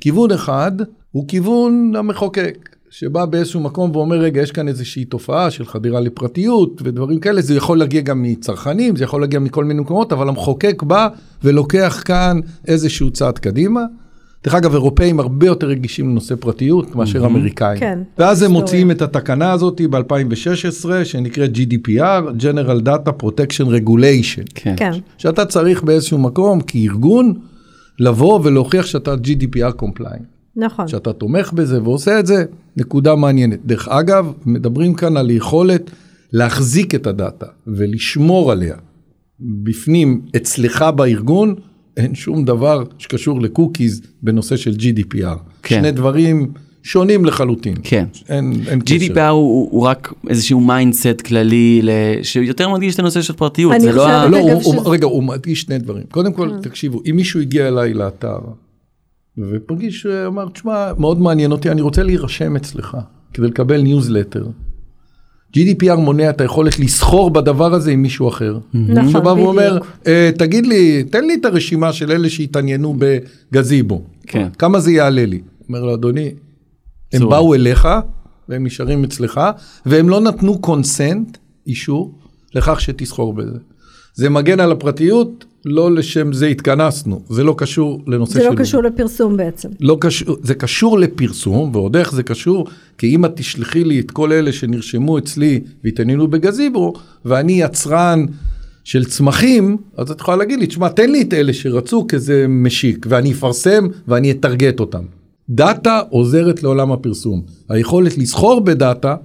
כיוון 0.02 0.32
אחד 0.32 0.72
הוא 1.12 1.28
כיוון 1.28 1.94
המחוקק, 1.96 2.70
שבא 2.90 3.26
באיזשהו 3.26 3.60
מקום 3.60 3.92
ואומר, 3.96 4.16
רגע, 4.16 4.42
יש 4.42 4.52
כאן 4.52 4.68
איזושהי 4.68 5.06
תופעה 5.06 5.52
של 5.52 5.66
חדירה 5.66 6.00
לפרטיות 6.00 6.82
ודברים 6.84 7.20
כאלה, 7.20 7.42
זה 7.42 7.56
יכול 7.56 7.80
להגיע 7.80 8.02
גם 8.02 8.24
מצרכנים, 8.24 8.96
זה 8.96 9.04
יכול 9.04 9.22
להגיע 9.22 9.40
מכל 9.40 9.66
מיני 9.66 9.82
מקומות, 9.82 10.14
אבל 10.14 10.30
המחוקק 10.30 10.84
בא 10.84 11.08
ולוקח 11.44 12.04
כאן 12.06 12.40
איזשהו 12.68 13.12
צעד 13.12 13.40
קדימה. 13.40 13.82
דרך 14.46 14.56
אגב, 14.56 14.74
אירופאים 14.74 15.20
הרבה 15.20 15.46
יותר 15.46 15.68
רגישים 15.68 16.10
לנושא 16.10 16.36
פרטיות 16.36 16.96
מאשר 16.96 17.26
אמריקאים. 17.26 17.80
כן, 17.80 18.00
ואז 18.18 18.44
הם. 18.44 18.52
מוציאים 18.52 18.92
את 18.92 19.02
התקנה 19.02 19.52
הזאת 19.52 19.82
ב-2016, 19.90 20.90
שנקראת 21.04 21.50
GDPR, 21.56 22.42
General 22.42 22.86
Data 22.86 23.24
Protection 23.24 23.66
Regulation, 23.66 24.52
כן. 24.56 24.74
כן, 24.78 24.92
שאתה 25.18 25.46
צריך 25.46 25.84
באיזשהו 25.84 26.18
מקום 26.18 26.62
כארגון 26.62 27.34
לבוא 28.00 28.40
ולהוכיח 28.44 28.86
שאתה 28.86 29.14
GDPR 29.14 29.82
compliant, 29.82 30.26
נכון. 30.56 30.88
שאתה 30.88 31.14
תומך 31.14 31.54
בזה 31.54 31.84
ועושה 31.84 32.20
את 32.20 32.26
זה, 32.26 32.46
נקודה 32.78 33.16
מעניינת. 33.16 33.60
דרך 33.66 33.88
אגב, 33.88 34.34
מדברים 34.46 34.94
כאן 34.94 35.18
על 35.18 35.32
יכולת 35.32 35.92
להחזיק 36.32 36.96
את 36.96 37.08
הדאטה 37.08 37.48
ולשמור 37.68 38.52
עליה 38.52 38.76
בפנים 39.40 40.22
אצלך 40.36 40.86
בארגון, 40.96 41.56
אין 41.98 42.16
שום 42.16 42.46
דבר 42.46 42.84
שקשור 42.98 43.42
לקוקיז 43.42 44.02
בנושא 44.24 44.58
של 44.58 44.72
GDPR. 44.72 45.38
כן. 45.64 45.80
שני 45.80 45.92
דברים 45.92 46.52
שונים 46.84 47.26
לחלוטין. 47.26 47.76
כן. 47.84 48.06
אין, 48.30 48.54
אין 48.68 48.80
קשר. 48.82 48.96
GDPR 49.14 49.20
הוא, 49.30 49.68
הוא 49.72 49.82
רק 49.82 50.14
איזשהו 50.30 50.60
mindset 50.60 51.22
כללי. 51.26 51.82
שיותר 52.24 52.70
מדגיש 52.70 52.94
את 52.94 53.00
הנושא 53.00 53.22
של 53.22 53.34
פרטיות. 53.34 53.74
אני 53.74 53.86
לא. 53.86 53.92
חושבת- 53.92 54.32
לא, 54.32 54.38
אגב, 54.38 54.46
הוא, 54.46 54.52
הוא, 54.64 54.74
שזה- 54.82 54.90
רגע, 54.90 55.06
הוא 55.06 55.24
מדגיש 55.24 55.62
שני 55.62 55.78
דברים. 55.78 56.04
קודם 56.12 56.34
כל, 56.34 56.50
תקשיבו, 56.62 57.02
אם 57.10 57.16
מישהו 57.16 57.40
הגיע 57.42 57.68
אליי 57.68 57.94
לאתר, 57.94 58.38
ופגיש, 59.38 60.06
אמר, 60.06 60.50
תשמע, 60.50 60.92
מאוד 61.00 61.22
מעניין 61.22 61.52
אותי, 61.52 61.70
אני 61.72 61.82
רוצה 61.82 62.04
להירשם 62.04 62.56
אצלך, 62.56 62.98
כדי 63.34 63.48
לקבל 63.48 63.82
ניוזלטר. 63.82 64.46
GDPR 65.58 65.96
מונע 65.96 66.30
את 66.30 66.42
היכולת 66.42 66.80
לסחור 66.80 67.30
בדבר 67.30 67.74
הזה 67.74 67.92
עם 67.92 68.02
מישהו 68.02 68.30
אחר. 68.30 68.60
נכון, 68.74 69.10
שבא 69.12 69.30
ואומר, 69.30 69.70
בדיוק. 69.76 69.88
"אה, 70.08 70.30
תגיד 70.38 70.66
לי, 70.68 71.04
תן 71.04 71.26
לי 71.26 71.34
את 71.36 71.46
הרשימה 71.46 71.94
של 71.94 72.12
אלה 72.12 72.30
שהתעניינו 72.30 72.96
בגזיבו. 73.52 74.02
כן. 74.28 74.48
כמה 74.60 74.80
זה 74.80 74.92
יעלה 74.92 75.26
לי? 75.26 75.42
אומר 75.70 75.84
לו, 75.84 75.94
אדוני, 75.94 76.32
הם. 77.14 77.30
באו 77.30 77.54
אליך, 77.56 77.88
והם 78.50 78.66
נשארים 78.66 79.04
אצלך, 79.04 79.42
והם 79.86 80.10
לא 80.10 80.22
נתנו 80.22 80.60
קונסנט, 80.60 81.38
אישור, 81.68 82.14
לכך 82.56 82.82
שתסחור 82.82 83.34
בזה. 83.34 83.58
זה 84.14 84.30
מגן 84.30 84.60
על 84.60 84.72
הפרטיות, 84.72 85.46
לא 85.66 85.92
לשם 85.92 86.34
זה 86.34 86.48
התכנסנו, 86.48 87.22
זה 87.30 87.44
לא 87.44 87.56
קשור 87.58 88.04
לנושא 88.08 88.34
זה 88.34 88.40
של... 88.40 88.50
לא 88.50 88.56
קשור 88.56 88.84
לפרסום 88.84 89.38
בעצם. 89.38 89.70
לא 89.80 89.98
קשור, 90.02 90.38
זה 90.42 90.56
קשור 90.56 91.00
לפרסום, 91.00 91.72
ועוד 91.74 91.96
איך 91.96 92.14
זה 92.14 92.24
קשור, 92.24 92.68
כי 92.98 93.16
אם 93.16 93.26
את 93.26 93.32
תשלחי 93.36 93.84
לי 93.84 94.00
את 94.00 94.12
כל 94.12 94.32
אלה 94.32 94.52
שנרשמו 94.52 95.18
אצלי 95.18 95.60
והתעניינו 95.84 96.28
בגזיבו, 96.28 96.94
ואני 97.26 97.62
יצרן 97.62 98.26
של 98.84 99.06
צמחים, 99.06 99.78
אז 99.98 100.12
את 100.12 100.20
יכולה 100.20 100.38
להגיד 100.38 100.60
לי, 100.60 100.68
תשמע, 100.68 100.90
תן 100.90 101.12
לי 101.12 101.22
את 101.22 101.34
אלה 101.34 101.54
שרצו, 101.54 102.08
כי 102.08 102.20
זה 102.20 102.46
משיק, 102.50 103.06
ואני 103.10 103.32
אפרסם 103.32 103.88
ואני 104.08 104.32
אטרגט 104.32 104.80
אותם. 104.80 105.04
דאטה 105.50 106.02
עוזרת 106.10 106.64
לעולם 106.64 106.92
הפרסום. 106.92 107.42
היכולת 107.70 108.18
לסחור 108.18 108.60
בדאטה 108.60 109.16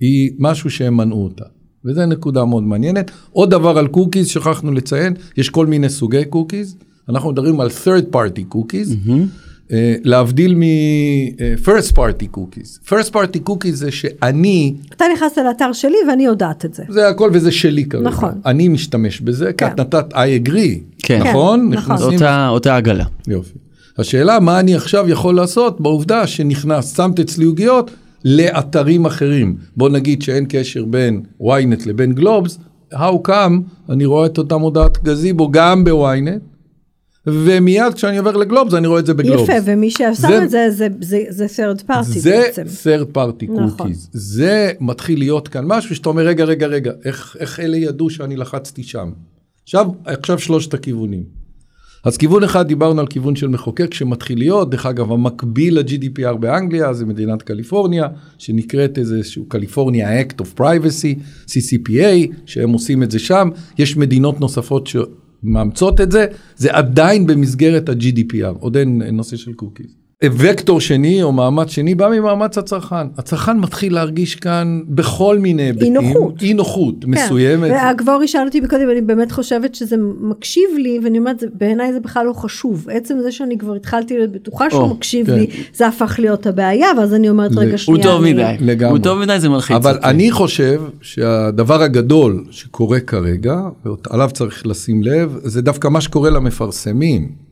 היא 0.00 0.30
משהו 0.38 0.70
שהם 0.70 0.96
מנעו 0.96 1.24
אותה. 1.24 1.44
וזו 1.84 2.06
נקודה 2.06 2.44
מאוד 2.44 2.62
מעניינת. 2.62 3.10
עוד 3.32 3.50
דבר 3.50 3.78
על 3.78 3.86
קוקיז, 3.86 4.26
שכחנו 4.28 4.72
לציין, 4.72 5.14
יש 5.36 5.48
כל 5.48 5.66
מיני 5.66 5.88
סוגי 5.88 6.24
קוקיז. 6.24 6.76
אנחנו 7.08 7.30
מדברים 7.32 7.60
על 7.60 7.68
third 7.68 8.14
party 8.14 8.54
cookies, 8.54 9.08
uh, 9.68 9.72
להבדיל 10.04 10.54
מ-first 10.54 11.92
party 11.92 12.36
cookies. 12.36 12.88
first 12.88 13.10
party 13.12 13.48
cookies 13.50 13.72
זה 13.72 13.90
שאני, 13.90 14.74
אתה 14.96 15.04
נכנסת 15.14 15.38
לאתר 15.38 15.72
שלי 15.72 15.96
ואני 16.08 16.24
יודעת 16.24 16.64
את 16.64 16.74
זה. 16.74 16.82
זה 16.88 17.08
הכל 17.08 17.30
וזה 17.32 17.52
שלי 17.52 17.84
כרגע. 17.84 18.04
נכון. 18.08 18.32
אני 18.46 18.68
משתמש 18.68 19.20
בזה, 19.20 19.46
כי 19.46 19.64
כן. 19.64 19.66
את 19.66 19.80
נתת 19.80 20.12
I 20.12 20.48
agree, 20.48 20.80
כן. 20.98 21.22
נכון? 21.22 21.60
כן, 21.72 21.76
נכון. 21.78 21.94
נכנסים- 21.96 22.12
אותה, 22.14 22.48
אותה 22.48 22.76
עגלה. 22.76 23.04
יופי. 23.28 23.58
השאלה 23.98 24.40
מה 24.40 24.60
אני 24.60 24.74
עכשיו 24.74 25.08
יכול 25.08 25.34
לעשות 25.36 25.80
בעובדה 25.80 26.26
שנכנס, 26.26 26.96
שמת 26.96 27.20
אצלי 27.20 27.44
עוגיות 27.44 27.90
לאתרים 28.24 29.06
אחרים. 29.06 29.56
בוא 29.76 29.88
נגיד 29.88 30.22
שאין 30.22 30.46
קשר 30.48 30.84
בין 30.84 31.22
ynet 31.42 31.86
לבין 31.88 32.12
גלובס, 32.12 32.58
how 32.92 33.28
come 33.28 33.60
אני 33.88 34.04
רואה 34.04 34.26
את 34.26 34.38
אותה 34.38 34.56
מודעת 34.56 35.02
גזיבו 35.04 35.50
גם 35.50 35.84
בוויינט, 35.84 36.42
ומיד 37.26 37.94
כשאני 37.94 38.18
עובר 38.18 38.36
לגלובס 38.36 38.74
אני 38.74 38.86
רואה 38.86 39.00
את 39.00 39.06
זה 39.06 39.14
בגלובס. 39.14 39.42
יפה, 39.48 39.52
ומי 39.64 39.90
זה- 40.38 40.44
את 40.44 40.50
זה, 40.50 40.66
זה, 40.70 40.88
זה, 41.00 41.18
זה 41.28 41.46
third 41.46 41.90
party 41.90 42.02
זה 42.02 42.30
בעצם. 42.30 42.62
third 42.62 43.16
party 43.16 43.52
נכון. 43.52 43.90
cookies. 43.90 44.08
זה 44.12 44.72
מתחיל 44.80 45.18
להיות 45.18 45.48
כאן 45.48 45.64
משהו 45.66 45.94
שאתה 45.96 46.08
אומר, 46.08 46.22
רגע, 46.26 46.44
רגע, 46.44 46.66
רגע, 46.66 46.92
איך, 47.04 47.36
איך 47.40 47.60
אלה 47.60 47.76
ידעו 47.76 48.10
שאני 48.10 48.36
לחצתי 48.36 48.82
שם? 48.82 49.10
עכשיו, 49.62 49.86
עכשיו 50.04 50.38
שלושת 50.38 50.74
הכיוונים. 50.74 51.43
אז 52.04 52.16
כיוון 52.16 52.44
אחד 52.44 52.68
דיברנו 52.68 53.00
על 53.00 53.06
כיוון 53.06 53.36
של 53.36 53.48
מחוקק 53.48 53.94
שמתחיל 53.94 54.38
להיות, 54.38 54.70
דרך 54.70 54.86
אגב 54.86 55.12
המקביל 55.12 55.78
ל-GDPR 55.78 56.36
באנגליה 56.36 56.92
זה 56.92 57.06
מדינת 57.06 57.42
קליפורניה, 57.42 58.08
שנקראת 58.38 58.98
איזשהו 58.98 59.44
קליפורניה 59.44 60.22
Act 60.22 60.34
of 60.40 60.60
Privacy, 60.60 61.18
CCPA, 61.46 62.32
שהם 62.46 62.70
עושים 62.70 63.02
את 63.02 63.10
זה 63.10 63.18
שם, 63.18 63.48
יש 63.78 63.96
מדינות 63.96 64.40
נוספות 64.40 64.86
שמאמצות 64.86 66.00
את 66.00 66.12
זה, 66.12 66.26
זה 66.56 66.76
עדיין 66.76 67.26
במסגרת 67.26 67.88
ה-GDPR, 67.88 68.58
עוד 68.58 68.76
אין 68.76 69.02
נושא 69.02 69.36
של 69.36 69.52
קוקיז. 69.52 70.03
וקטור 70.32 70.80
שני 70.80 71.22
או 71.22 71.32
מאמץ 71.32 71.68
שני 71.68 71.94
בא 71.94 72.08
ממאמץ 72.08 72.58
הצרכן. 72.58 73.06
הצרכן 73.18 73.58
מתחיל 73.58 73.94
להרגיש 73.94 74.34
כאן 74.34 74.80
בכל 74.88 75.38
מיני 75.38 75.62
היבטים. 75.62 75.94
נוחות. 75.94 76.42
אי 76.42 76.54
נוחות 76.54 76.94
כן. 77.04 77.10
מסוימת. 77.10 77.70
והגבורי 77.70 78.28
שאל 78.28 78.46
אותי 78.46 78.60
מקודם, 78.60 78.90
אני 78.92 79.00
באמת 79.00 79.32
חושבת 79.32 79.74
שזה 79.74 79.96
מקשיב 80.20 80.68
לי, 80.78 80.98
ואני 81.04 81.18
אומרת, 81.18 81.42
בעיניי 81.54 81.92
זה 81.92 82.00
בכלל 82.00 82.26
לא 82.26 82.32
חשוב. 82.32 82.86
עצם 82.90 83.14
זה 83.22 83.32
שאני 83.32 83.58
כבר 83.58 83.74
התחלתי 83.74 84.16
להיות 84.16 84.32
בטוחה 84.32 84.70
שהוא 84.70 84.82
או, 84.82 84.88
מקשיב 84.94 85.26
כן. 85.26 85.34
לי, 85.34 85.46
זה 85.74 85.86
הפך 85.86 86.16
להיות 86.18 86.46
הבעיה, 86.46 86.86
ואז 86.98 87.14
אני 87.14 87.28
אומרת, 87.28 87.50
רגע, 87.56 87.70
הוא 87.70 87.76
שנייה. 87.78 88.02
טוב 88.02 88.22
אני- 88.22 88.32
מדי. 88.32 88.54
לגמרי. 88.60 88.90
הוא 88.98 89.04
טוב 89.04 89.18
מדי 89.18 89.40
זה 89.40 89.48
מלחיץ 89.48 89.76
אבל 89.76 89.94
אותי. 89.94 90.06
אני 90.06 90.30
חושב 90.30 90.82
שהדבר 91.00 91.82
הגדול 91.82 92.44
שקורה 92.50 93.00
כרגע, 93.00 93.56
ועליו 93.84 94.30
צריך 94.32 94.66
לשים 94.66 95.02
לב, 95.02 95.38
זה 95.42 95.62
דווקא 95.62 95.88
מה 95.88 96.00
שקורה 96.00 96.30
למפרסמים. 96.30 97.44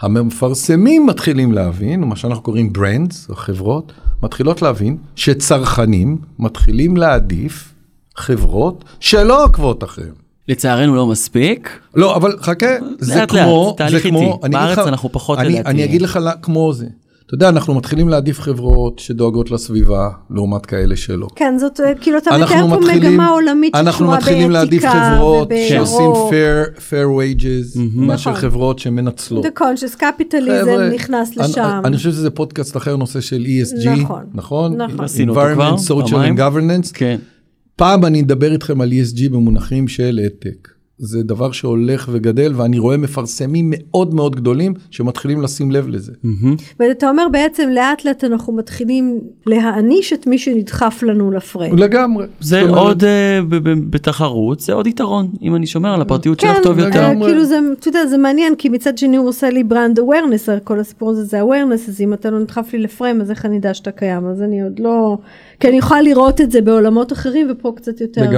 המפרסמים 0.00 1.06
מתחילים 1.06 1.52
להבין, 1.52 2.04
מה 2.04 2.16
שאנחנו 2.16 2.42
קוראים 2.42 2.72
ברנדס, 2.72 3.30
החברות, 3.30 3.92
מתחילות 4.22 4.62
להבין 4.62 4.96
שצרכנים 5.16 6.18
מתחילים 6.38 6.96
להעדיף 6.96 7.74
חברות 8.16 8.84
שלא 9.00 9.44
עוקבות 9.44 9.84
אחריהם. 9.84 10.14
לצערנו 10.48 10.94
לא 10.96 11.06
מספיק. 11.06 11.80
לא, 11.94 12.16
אבל 12.16 12.36
חכה, 12.40 12.66
זה 12.98 13.14
לאט 13.18 13.30
כמו, 13.30 13.66
לאט, 13.68 13.76
תהליך 13.78 14.02
זה 14.02 14.08
כמו, 14.08 14.18
איטי. 14.18 14.46
אני 14.46 14.56
אגיד 14.56 14.60
בארץ 14.66 14.78
לך- 14.78 14.86
אנחנו 14.88 15.12
פחות 15.12 15.38
לדעתי. 15.38 15.70
אני 15.70 15.84
אגיד 15.84 16.02
לך 16.02 16.18
כמו 16.42 16.72
זה. 16.72 16.86
אתה 17.30 17.36
יודע, 17.36 17.48
אנחנו 17.48 17.74
מתחילים 17.74 18.08
להעדיף 18.08 18.40
חברות 18.40 18.98
שדואגות 18.98 19.50
לסביבה, 19.50 20.10
לעומת 20.30 20.66
כאלה 20.66 20.96
שלא. 20.96 21.28
כן, 21.36 21.58
זאת, 21.58 21.80
אה, 21.80 21.94
כאילו, 22.00 22.18
אתה 22.18 22.36
אנחנו 22.36 22.68
מתאר 22.68 22.80
פה 22.80 22.94
מגמה 22.96 23.28
עולמית 23.28 23.74
אנחנו 23.74 23.92
שקשורה 23.92 24.16
מתחילים 24.16 24.50
להעדיף 24.50 24.82
באתיקה 24.82 25.16
חברות. 25.16 25.48
שעושים 25.68 26.10
fair, 26.12 26.76
fair 26.76 27.06
wages, 27.18 27.78
מאשר 27.94 28.30
נכון. 28.30 28.42
חברות 28.42 28.78
שמנצלות. 28.78 29.46
The 29.46 29.48
conscious 29.60 30.00
capitalism 30.00 30.64
חבר'ה, 30.64 30.90
נכנס 30.90 31.36
לשם. 31.36 31.80
אני 31.84 31.96
חושב 31.96 32.10
שזה 32.10 32.30
פודקאסט 32.30 32.76
אחר, 32.76 32.96
נושא 32.96 33.20
של 33.20 33.44
ESG, 33.44 33.88
נכון, 33.88 34.24
נכון? 34.34 34.76
נכון. 34.76 35.06
environment, 35.28 35.78
social 35.88 36.12
and 36.12 36.38
governance. 36.38 36.90
כן. 36.94 37.16
פעם 37.76 38.04
אני 38.04 38.20
אדבר 38.20 38.52
איתכם 38.52 38.80
על 38.80 38.92
ESG 38.92 39.28
במונחים 39.30 39.88
של 39.88 40.20
העתק. 40.22 40.68
זה 41.02 41.22
דבר 41.22 41.52
שהולך 41.52 42.08
וגדל, 42.12 42.52
ואני 42.56 42.78
רואה 42.78 42.96
מפרסמים 42.96 43.72
מאוד 43.76 44.14
מאוד 44.14 44.36
גדולים 44.36 44.74
שמתחילים 44.90 45.42
לשים 45.42 45.70
לב 45.70 45.88
לזה. 45.88 46.12
ואתה 46.80 47.10
אומר 47.10 47.22
בעצם 47.32 47.68
לאט 47.72 48.04
לאט 48.04 48.24
אנחנו 48.24 48.52
מתחילים 48.52 49.18
להעניש 49.46 50.12
את 50.12 50.26
מי 50.26 50.38
שנדחף 50.38 51.02
לנו 51.02 51.30
לפריים. 51.30 51.78
לגמרי. 51.78 52.26
זה 52.40 52.62
עוד 52.62 53.04
אה, 53.04 53.40
בתחרות 53.90 54.60
זה 54.60 54.72
עוד 54.72 54.86
יתרון 54.86 55.28
אם 55.42 55.54
אני 55.54 55.66
שומר 55.66 55.94
על 55.94 56.00
הפרטיות 56.00 56.40
שלך 56.40 56.56
כן, 56.56 56.62
טוב 56.62 56.78
יותר. 56.78 57.08
לגמרי. 57.08 57.28
כאילו 57.30 57.44
זה, 57.44 57.58
אתה 57.78 57.88
יודע, 57.88 58.06
זה 58.06 58.18
מעניין, 58.18 58.54
כי 58.54 58.68
מצד 58.68 58.98
שני 58.98 59.16
הוא 59.16 59.28
עושה 59.28 59.50
לי 59.50 59.64
ברנד 59.64 59.98
awareness, 59.98 60.60
כל 60.64 60.80
הסיפור 60.80 61.10
הזה 61.10 61.24
זה 61.24 61.42
awareness, 61.42 61.88
אז 61.88 62.00
אם 62.00 62.12
אתה 62.12 62.30
לא 62.30 62.38
נדחף 62.38 62.72
לי 62.72 62.78
לפריים, 62.78 63.20
אז 63.20 63.30
איך 63.30 63.46
אני 63.46 63.58
אדע 63.58 63.74
שאתה 63.74 63.90
קיים? 63.90 64.26
אז 64.26 64.42
אני 64.42 64.62
עוד 64.62 64.78
לא, 64.78 65.18
כי 65.60 65.68
אני 65.68 65.78
יכולה 65.78 66.02
לראות 66.02 66.40
את 66.40 66.50
זה 66.50 66.60
בעולמות 66.60 67.12
אחרים, 67.12 67.48
ופה 67.50 67.72
קצת 67.76 68.00
יותר. 68.00 68.30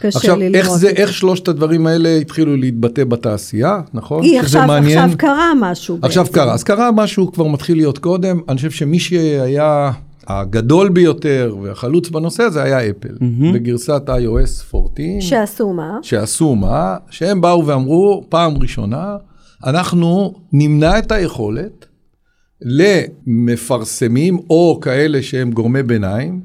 קשה 0.00 0.18
עכשיו, 0.18 0.36
לי 0.36 0.46
איך 0.54 0.66
לראות 0.66 0.80
זה, 0.80 0.90
את 0.90 0.96
זה. 0.96 1.02
איך 1.02 1.12
שלושת 1.12 1.48
הדברים 1.48 1.86
האלה 1.86 2.03
התחילו 2.08 2.56
להתבטא 2.56 3.04
בתעשייה, 3.04 3.80
נכון? 3.94 4.22
היא 4.22 4.40
עכשיו, 4.40 4.66
מעניין. 4.66 4.98
עכשיו 4.98 5.18
קרה 5.18 5.52
משהו. 5.60 5.98
עכשיו 6.02 6.24
בעצם. 6.24 6.34
קרה, 6.34 6.54
אז 6.54 6.62
קרה 6.62 6.92
משהו 6.92 7.32
כבר 7.32 7.46
מתחיל 7.46 7.76
להיות 7.76 7.98
קודם, 7.98 8.40
אני 8.48 8.56
חושב 8.56 8.70
שמי 8.70 8.98
שהיה 8.98 9.92
הגדול 10.26 10.88
ביותר 10.88 11.56
והחלוץ 11.62 12.08
בנושא 12.08 12.42
הזה 12.42 12.62
היה 12.62 12.90
אפל, 12.90 13.14
בגרסת 13.54 14.02
iOS 14.08 14.76
14, 14.76 15.20
שעשו 15.20 15.72
מה? 15.72 15.98
שעשו 16.02 16.54
מה, 16.54 16.96
שהם 17.10 17.40
באו 17.40 17.66
ואמרו 17.66 18.24
פעם 18.28 18.54
ראשונה, 18.60 19.16
אנחנו 19.66 20.34
נמנע 20.52 20.98
את 20.98 21.12
היכולת 21.12 21.86
למפרסמים 22.62 24.38
או 24.50 24.78
כאלה 24.82 25.22
שהם 25.22 25.50
גורמי 25.52 25.82
ביניים, 25.82 26.40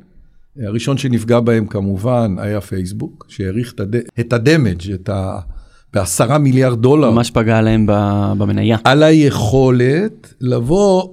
הראשון 0.68 0.98
שנפגע 0.98 1.40
בהם 1.40 1.66
כמובן 1.68 2.36
היה 2.38 2.62
פייסבוק, 2.62 3.26
שהעריך 3.30 3.74
את 3.74 3.80
הד- 3.80 3.96
את 4.20 4.34
הדמג', 4.34 4.92
את 4.94 5.10
ה... 5.10 5.40
בעשרה 5.94 6.38
מיליארד 6.38 6.82
דולר. 6.82 7.12
ממש 7.12 7.32
פגע 7.32 7.62
להם 7.62 7.86
ב- 7.90 8.34
במניה. 8.38 8.78
על 8.84 9.04
היכולת 9.04 10.34
לבוא, 10.42 11.04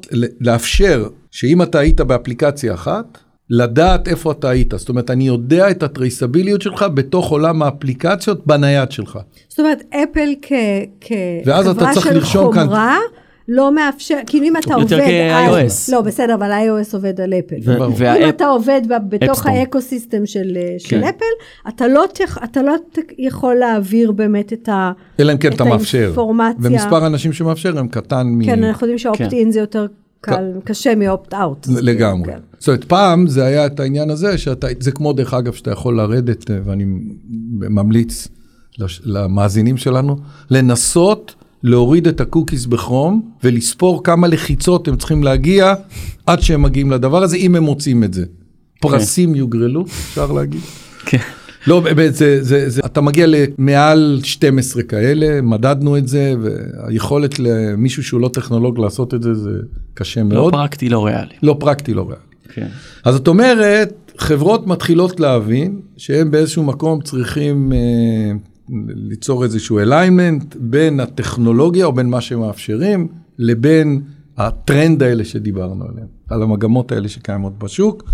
לאפשר 0.40 1.06
שאם 1.30 1.62
אתה 1.62 1.78
היית 1.78 2.00
באפליקציה 2.00 2.74
אחת, 2.74 3.18
לדעת 3.50 4.08
איפה 4.08 4.32
אתה 4.32 4.48
היית. 4.50 4.74
זאת 4.76 4.88
אומרת, 4.88 5.10
אני 5.10 5.26
יודע 5.26 5.70
את 5.70 5.82
הטרייסביליות 5.82 6.62
שלך 6.62 6.84
בתוך 6.94 7.30
עולם 7.30 7.62
האפליקציות 7.62 8.46
בנייד 8.46 8.90
שלך. 8.92 9.18
זאת 9.48 9.60
אומרת, 9.60 9.82
אפל 9.90 10.28
כ- 10.42 11.10
ואז 11.46 11.66
אתה 11.68 11.74
כחברה 11.74 11.94
צריך 11.94 12.06
של 12.06 12.14
לרשום 12.14 12.52
כאן- 12.54 12.64
חומרה, 12.66 12.98
לא 13.48 13.74
מאפשר, 13.74 14.14
כאילו 14.26 14.46
אם 14.46 14.56
אתה 14.56 14.70
יותר 14.80 14.96
עובד, 14.96 15.10
על- 15.32 15.68
כ-iOS. 15.68 15.92
לא 15.92 16.00
בסדר, 16.00 16.34
אבל 16.34 16.50
iOS 16.52 16.88
עובד 16.94 17.20
על 17.20 17.34
אפל. 17.34 17.56
אם 18.22 18.28
אתה 18.28 18.46
עובד 18.46 18.80
ב- 18.88 19.14
בתוך. 19.16 19.46
ה 19.46 19.54
ecosystem 19.54 20.26
של, 20.26 20.52
אה, 20.56 20.74
של 20.78 20.88
כן. 21.00 21.02
אפל, 21.08 21.24
אתה 21.68 21.88
לא, 21.88 22.04
תכ- 22.14 22.44
אתה 22.44 22.62
לא 22.62 22.72
יכול 23.18 23.54
להעביר 23.54 24.12
באמת 24.12 24.52
את 24.52 24.68
ה... 24.68 24.92
אלא 25.20 25.32
אם 25.32 25.38
כן 25.38 25.48
את 25.48 25.54
אתה 25.54 25.64
מאפשר. 25.64 25.98
האינפורמציה. 25.98 26.54
ומספר 26.70 27.04
האנשים 27.04 27.32
שמאפשר 27.32 27.78
הם 27.78 27.88
קטן 27.88 28.26
מ... 28.26 28.44
כן, 28.44 28.64
אנחנו 28.64 28.86
יודעים 28.86 28.98
שה 28.98 29.15
opt-in 29.15 29.50
זה 29.52 29.60
יותר 29.60 29.86
קל, 30.20 30.52
קשה 30.64 30.94
מ 30.94 31.02
opt-out. 31.02 31.66
לגמרי. 31.68 32.32
כן. 32.32 32.38
זאת 32.58 32.68
אומרת, 32.68 32.84
פעם 32.84 33.26
זה 33.26 33.44
היה 33.44 33.66
את 33.66 33.80
העניין 33.80 34.10
הזה, 34.10 34.38
שאתה, 34.38 34.66
זה 34.80 34.90
כמו 34.92 35.12
דרך 35.12 35.34
אגב, 35.34 35.52
שאתה 35.52 35.70
יכול 35.70 35.96
לרדת, 35.96 36.50
אה, 36.50 36.56
ואני 36.64 36.84
ממליץ 37.60 38.28
למאזינים 39.04 39.76
שלנו, 39.76 40.16
לנסות 40.50 41.34
להוריד 41.66 42.08
את 42.08 42.20
הקוקיס 42.20 42.66
בכרום, 42.66 43.30
ולספור 43.44 44.04
כמה 44.04 44.28
לחיצות 44.28 44.88
הם 44.88 44.96
צריכים 44.96 45.22
להגיע 45.22 45.74
עד 46.26 46.40
שהם 46.40 46.62
מגיעים 46.62 46.90
לדבר 46.90 47.22
הזה, 47.22 47.36
אם 47.36 47.54
הם 47.54 47.62
מוצאים 47.62 48.04
את 48.04 48.14
זה. 48.14 48.24
פרסים 48.80 49.34
יוגרלו, 49.34 49.84
אפשר 49.84 50.32
להגיד. 50.32 50.60
כן. 51.06 51.18
לא, 51.66 51.80
באמת, 51.80 52.14
זה, 52.14 52.42
זה, 52.42 52.70
זה, 52.70 52.80
אתה 52.86 53.00
מגיע 53.00 53.26
למעל 53.28 54.20
12 54.22 54.82
כאלה, 54.82 55.40
מדדנו 55.42 55.96
את 55.96 56.08
זה, 56.08 56.34
והיכולת 56.42 57.38
למישהו 57.38 58.04
שהוא 58.04 58.20
לא 58.20 58.28
טכנולוג 58.28 58.78
לעשות 58.78 59.14
את 59.14 59.22
זה, 59.22 59.34
זה 59.34 59.50
קשה 59.94 60.20
לא 60.20 60.26
מאוד. 60.26 60.52
פרקטי, 60.52 60.88
לא 60.88 61.06
ריאלי. 61.06 61.34
לא 61.42 61.56
פרקטי, 61.60 61.94
לא 61.94 62.02
ריאלי. 62.02 62.22
כן. 62.54 62.68
אז 63.04 63.14
זאת 63.14 63.28
אומרת, 63.28 64.12
חברות 64.18 64.66
מתחילות 64.66 65.20
להבין 65.20 65.80
שהם 65.96 66.30
באיזשהו 66.30 66.62
מקום 66.62 67.00
צריכים 67.00 67.72
אה, 67.72 68.32
ליצור 68.88 69.44
איזשהו 69.44 69.78
אליימנט 69.78 70.56
בין 70.58 71.00
הטכנולוגיה 71.00 71.86
או 71.86 71.92
בין 71.92 72.10
מה 72.10 72.20
שמאפשרים 72.20 73.08
לבין 73.38 74.02
הטרנד 74.36 75.02
האלה 75.02 75.24
שדיברנו 75.24 75.84
עליהם, 75.84 76.06
על 76.28 76.42
המגמות 76.42 76.92
האלה 76.92 77.08
שקיימות 77.08 77.58
בשוק. 77.58 78.04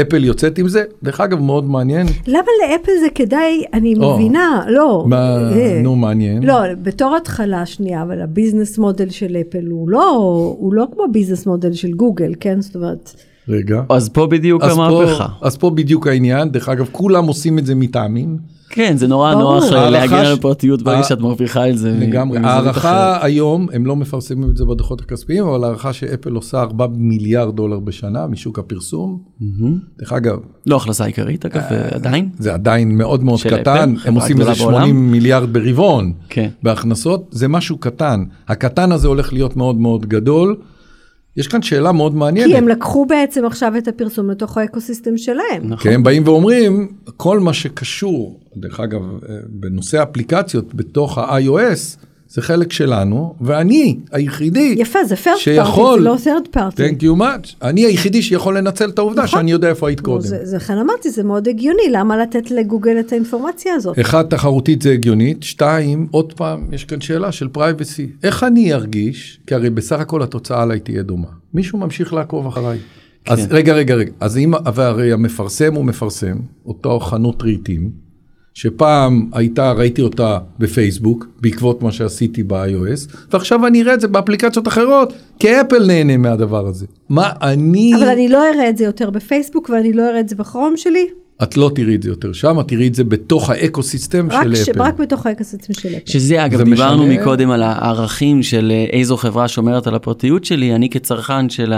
אפל 0.00 0.24
יוצאת 0.24 0.58
עם 0.58 0.68
זה, 0.68 0.84
דרך 1.02 1.20
אגב 1.20 1.40
מאוד 1.40 1.64
מעניין, 1.64 2.06
למה 2.26 2.42
לאפל 2.62 2.92
זה 3.00 3.06
כדאי, 3.14 3.64
אני 3.72 3.94
או. 4.00 4.14
מבינה, 4.14 4.64
לא. 4.68 5.04
מה, 5.08 5.50
אה, 5.52 5.80
נו 5.82 5.96
מעניין, 5.96 6.42
לא, 6.42 6.74
בתור 6.82 7.16
התחלה 7.16 7.66
שנייה, 7.66 8.02
אבל 8.02 8.20
ה 8.20 8.26
business 8.26 8.78
model 8.78 9.10
של 9.10 9.36
אפל 9.36 9.66
הוא 9.70 9.90
לא, 9.90 10.14
הוא 10.58 10.74
לא 10.74 10.86
כמו 10.94 11.04
business 11.12 11.46
model 11.46 11.72
של 11.72 11.92
גוגל, 11.92 12.32
כן? 12.40 12.60
זאת 12.60 12.76
אומרת, 12.76 13.14
רגע, 13.48 13.82
אז 13.88 14.08
פה 14.08 14.26
בדיוק 14.26 14.62
אז 14.62 14.74
פה, 14.74 14.86
המהפכה. 14.86 15.26
אז 15.42 15.56
פה 15.56 15.70
בדיוק 15.70 16.06
העניין, 16.06 16.50
דרך 16.50 16.68
אגב 16.68 16.88
כולם 16.92 17.26
עושים 17.26 17.58
את 17.58 17.66
זה 17.66 17.74
מטעמים, 17.74 18.38
כן, 18.70 18.96
זה 18.96 19.08
נורא. 19.08 19.34
נוח 19.34 19.64
להגן 19.72 20.14
על 20.14 20.32
הפרטיות 20.32 20.82
ברגע 20.82 21.02
שאת 21.02 21.20
מרוויחה 21.20 21.70
את 21.70 21.78
זה. 21.78 21.90
לגמרי. 22.00 22.38
מזווית 22.38 22.70
אחרת. 22.70 22.84
הערכה 22.84 23.24
היום, 23.24 23.66
הם 23.72 23.86
לא 23.86 23.96
מפרסמים 23.96 24.50
את 24.50 24.56
זה 24.56 24.64
בדוחות 24.64 25.00
הכספיים, 25.00 25.44
אבל 25.44 25.64
הערכה 25.64 25.92
שאפל 25.92 26.32
עושה 26.32 26.60
4 26.60 26.86
מיליארד 26.94 27.56
דולר 27.56 27.78
בשנה 27.78 28.26
משוק 28.26 28.58
הפרסום. 28.58 29.18
דרך 29.98 30.12
אגב, 30.12 30.38
לא 30.66 30.76
הכנסה 30.76 31.04
עיקרית 31.04 31.46
אגב, 31.46 31.62
עדיין. 31.90 32.28
זה 32.38 32.54
עדיין 32.54 32.98
מאוד 32.98 33.24
מאוד 33.24 33.40
קטן, 33.50 33.94
הם 34.04 34.14
עושים 34.14 34.40
איזה 34.40 34.52
בעולם. 34.64 34.80
80 34.80 35.10
מיליארד 35.10 35.52
ברבעון 35.52 36.12
כן. 36.28 36.48
בהכנסות, 36.62 37.26
זה 37.30 37.48
משהו 37.48 37.78
קטן. 37.78 38.24
הקטן 38.48 38.92
הזה 38.92 39.08
הולך 39.08 39.32
להיות 39.32 39.56
מאוד 39.56 39.76
מאוד 39.76 40.06
גדול. 40.06 40.56
יש 41.36 41.48
כאן 41.48 41.62
שאלה 41.62 41.92
מאוד 41.92 42.14
מעניינת. 42.14 42.50
כי 42.50 42.56
הם 42.58 42.68
לקחו 42.68 43.06
בעצם 43.06 43.44
עכשיו 43.44 43.76
את 43.78 43.88
הפרסום 43.88 44.30
לתוך 44.30 44.58
האקוסיסטם 44.58 45.16
שלהם. 45.16 45.62
נכון. 45.62 45.76
כי 45.76 45.88
הם 45.88 46.02
באים 46.02 46.22
ואומרים, 46.26 46.92
כל 47.16 47.40
מה 47.40 47.52
שקשור, 47.52 48.40
דרך 48.56 48.80
אגב, 48.80 49.00
אה, 49.00 49.36
בנושא 49.48 49.98
האפליקציות 49.98 50.74
בתוך 50.74 51.18
ה-iOS, 51.18 52.04
זה 52.30 52.42
חלק 52.42 52.72
שלנו, 52.72 53.34
ואני 53.40 53.96
היחידי 54.12 54.74
יפה, 54.78 55.04
זה 55.04 55.14
party, 55.14 55.38
שיכול, 55.38 55.98
זה 55.98 56.04
לא 56.04 56.16
third 56.16 56.56
party. 56.56 56.76
Thank 56.76 57.02
you 57.02 57.20
much, 57.20 57.54
אני 57.62 57.84
היחידי 57.84 58.22
שיכול 58.22 58.58
לנצל 58.58 58.88
את 58.88 58.98
העובדה 58.98 59.22
נכון. 59.22 59.38
שאני 59.38 59.50
יודע 59.50 59.68
איפה 59.68 59.88
היית 59.88 59.98
נו, 59.98 60.04
קודם. 60.04 60.20
זה, 60.20 60.38
זה 60.42 60.56
לכן 60.56 60.78
אמרתי, 60.78 61.10
זה 61.10 61.22
מאוד 61.22 61.48
הגיוני, 61.48 61.82
למה 61.90 62.16
לתת 62.16 62.50
לגוגל 62.50 63.00
את 63.00 63.12
האינפורמציה 63.12 63.74
הזאת? 63.74 63.98
אחד, 63.98 64.22
תחרותית 64.22 64.82
זה 64.82 64.92
הגיונית, 64.92 65.42
שתיים, 65.42 66.06
עוד 66.10 66.32
פעם, 66.32 66.68
יש 66.72 66.84
כאן 66.84 67.00
שאלה 67.00 67.32
של 67.32 67.48
פרייבסי. 67.48 68.06
איך 68.22 68.44
אני 68.44 68.74
ארגיש, 68.74 69.40
כי 69.46 69.54
הרי 69.54 69.70
בסך 69.70 70.00
הכל 70.00 70.22
התוצאה 70.22 70.62
עליי 70.62 70.80
תהיה 70.80 71.02
דומה. 71.02 71.28
מישהו 71.54 71.78
ממשיך 71.78 72.12
לעקוב 72.12 72.46
אחריי. 72.46 72.78
אז 73.28 73.46
רגע, 73.50 73.74
רגע, 73.74 73.94
רגע, 73.94 74.12
אז 74.20 74.38
אם, 74.38 74.52
והרי 74.74 75.12
המפרסם 75.12 75.74
הוא 75.74 75.84
מפרסם, 75.84 76.36
אותו 76.66 77.00
חנות 77.00 77.42
רהיטים, 77.42 78.09
שפעם 78.54 79.30
הייתה, 79.32 79.72
ראיתי 79.72 80.02
אותה 80.02 80.38
בפייסבוק, 80.58 81.26
בעקבות 81.40 81.82
מה 81.82 81.92
שעשיתי 81.92 82.42
ב-iOS, 82.42 83.16
ועכשיו 83.32 83.66
אני 83.66 83.82
אראה 83.82 83.94
את 83.94 84.00
זה 84.00 84.08
באפליקציות 84.08 84.68
אחרות, 84.68 85.12
כי 85.38 85.60
אפל 85.60 85.86
נהנה 85.86 86.16
מהדבר 86.16 86.66
הזה. 86.66 86.86
מה 87.08 87.32
אני... 87.42 87.92
אבל 87.98 88.08
אני 88.08 88.28
לא 88.28 88.48
אראה 88.54 88.68
את 88.68 88.76
זה 88.76 88.84
יותר 88.84 89.10
בפייסבוק 89.10 89.70
ואני 89.70 89.92
לא 89.92 90.08
אראה 90.08 90.20
את 90.20 90.28
זה 90.28 90.36
בכרום 90.36 90.76
שלי, 90.76 91.08
את 91.42 91.56
לא 91.56 91.70
תראי 91.74 91.94
את 91.94 92.02
זה 92.02 92.08
יותר 92.08 92.32
שם, 92.32 92.60
את 92.60 92.68
תראי 92.68 92.88
את 92.88 92.94
זה 92.94 93.04
בתוך 93.04 93.50
ה-ecosystem 93.50 94.28
רק, 94.30 94.42
של 94.42 94.54
ש... 94.54 94.68
אפל. 94.68 94.82
רק 94.82 94.98
בתוך 94.98 95.26
ה-ecosystem 95.26 95.72
של 95.74 95.88
אפל. 95.88 96.10
שזה 96.12 96.44
אגב 96.44 96.58
זה 96.58 96.64
דיברנו 96.64 97.06
משנה. 97.06 97.20
מקודם 97.20 97.50
על 97.50 97.62
הערכים 97.62 98.42
של 98.42 98.72
אה, 98.74 98.84
איזו 98.90 99.16
חברה 99.16 99.48
שומרת 99.48 99.86
על 99.86 99.94
הפרטיות 99.94 100.44
שלי 100.44 100.74
אני 100.74 100.90
כצרכן 100.90 101.50
של 101.50 101.72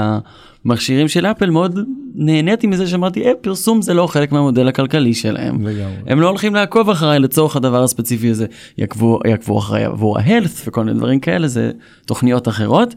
המכשירים 0.65 1.09
של 1.09 1.27
אפל 1.27 1.51
מאוד 1.51 1.79
נהניתי 2.15 2.67
מזה 2.67 2.87
שאמרתי 2.87 3.25
אה, 3.25 3.33
פרסום 3.41 3.83
זה 3.83 3.95
לא 3.95 4.07
חלק 4.07 4.33
מהמודל 4.33 4.69
הכלכלי 4.69 5.15
שלהם 5.15 5.67
לגמרי. 5.67 5.97
הם 6.07 6.21
לא 6.21 6.29
הולכים 6.29 6.55
לעקוב 6.55 6.91
אחריי 6.91 7.19
לצורך 7.19 7.57
הדבר 7.57 7.83
הספציפי 7.83 8.31
הזה 8.31 8.47
יעקבו 8.79 9.21
יעקבו 9.27 9.59
אחריי 9.59 9.85
עבור 9.85 10.19
ההלת 10.19 10.51
וכל 10.67 10.85
מיני 10.85 10.99
דברים 10.99 11.21
כאלה 11.21 11.49
זה 11.49 11.71
תוכניות 12.07 12.49
אחרות. 12.49 12.95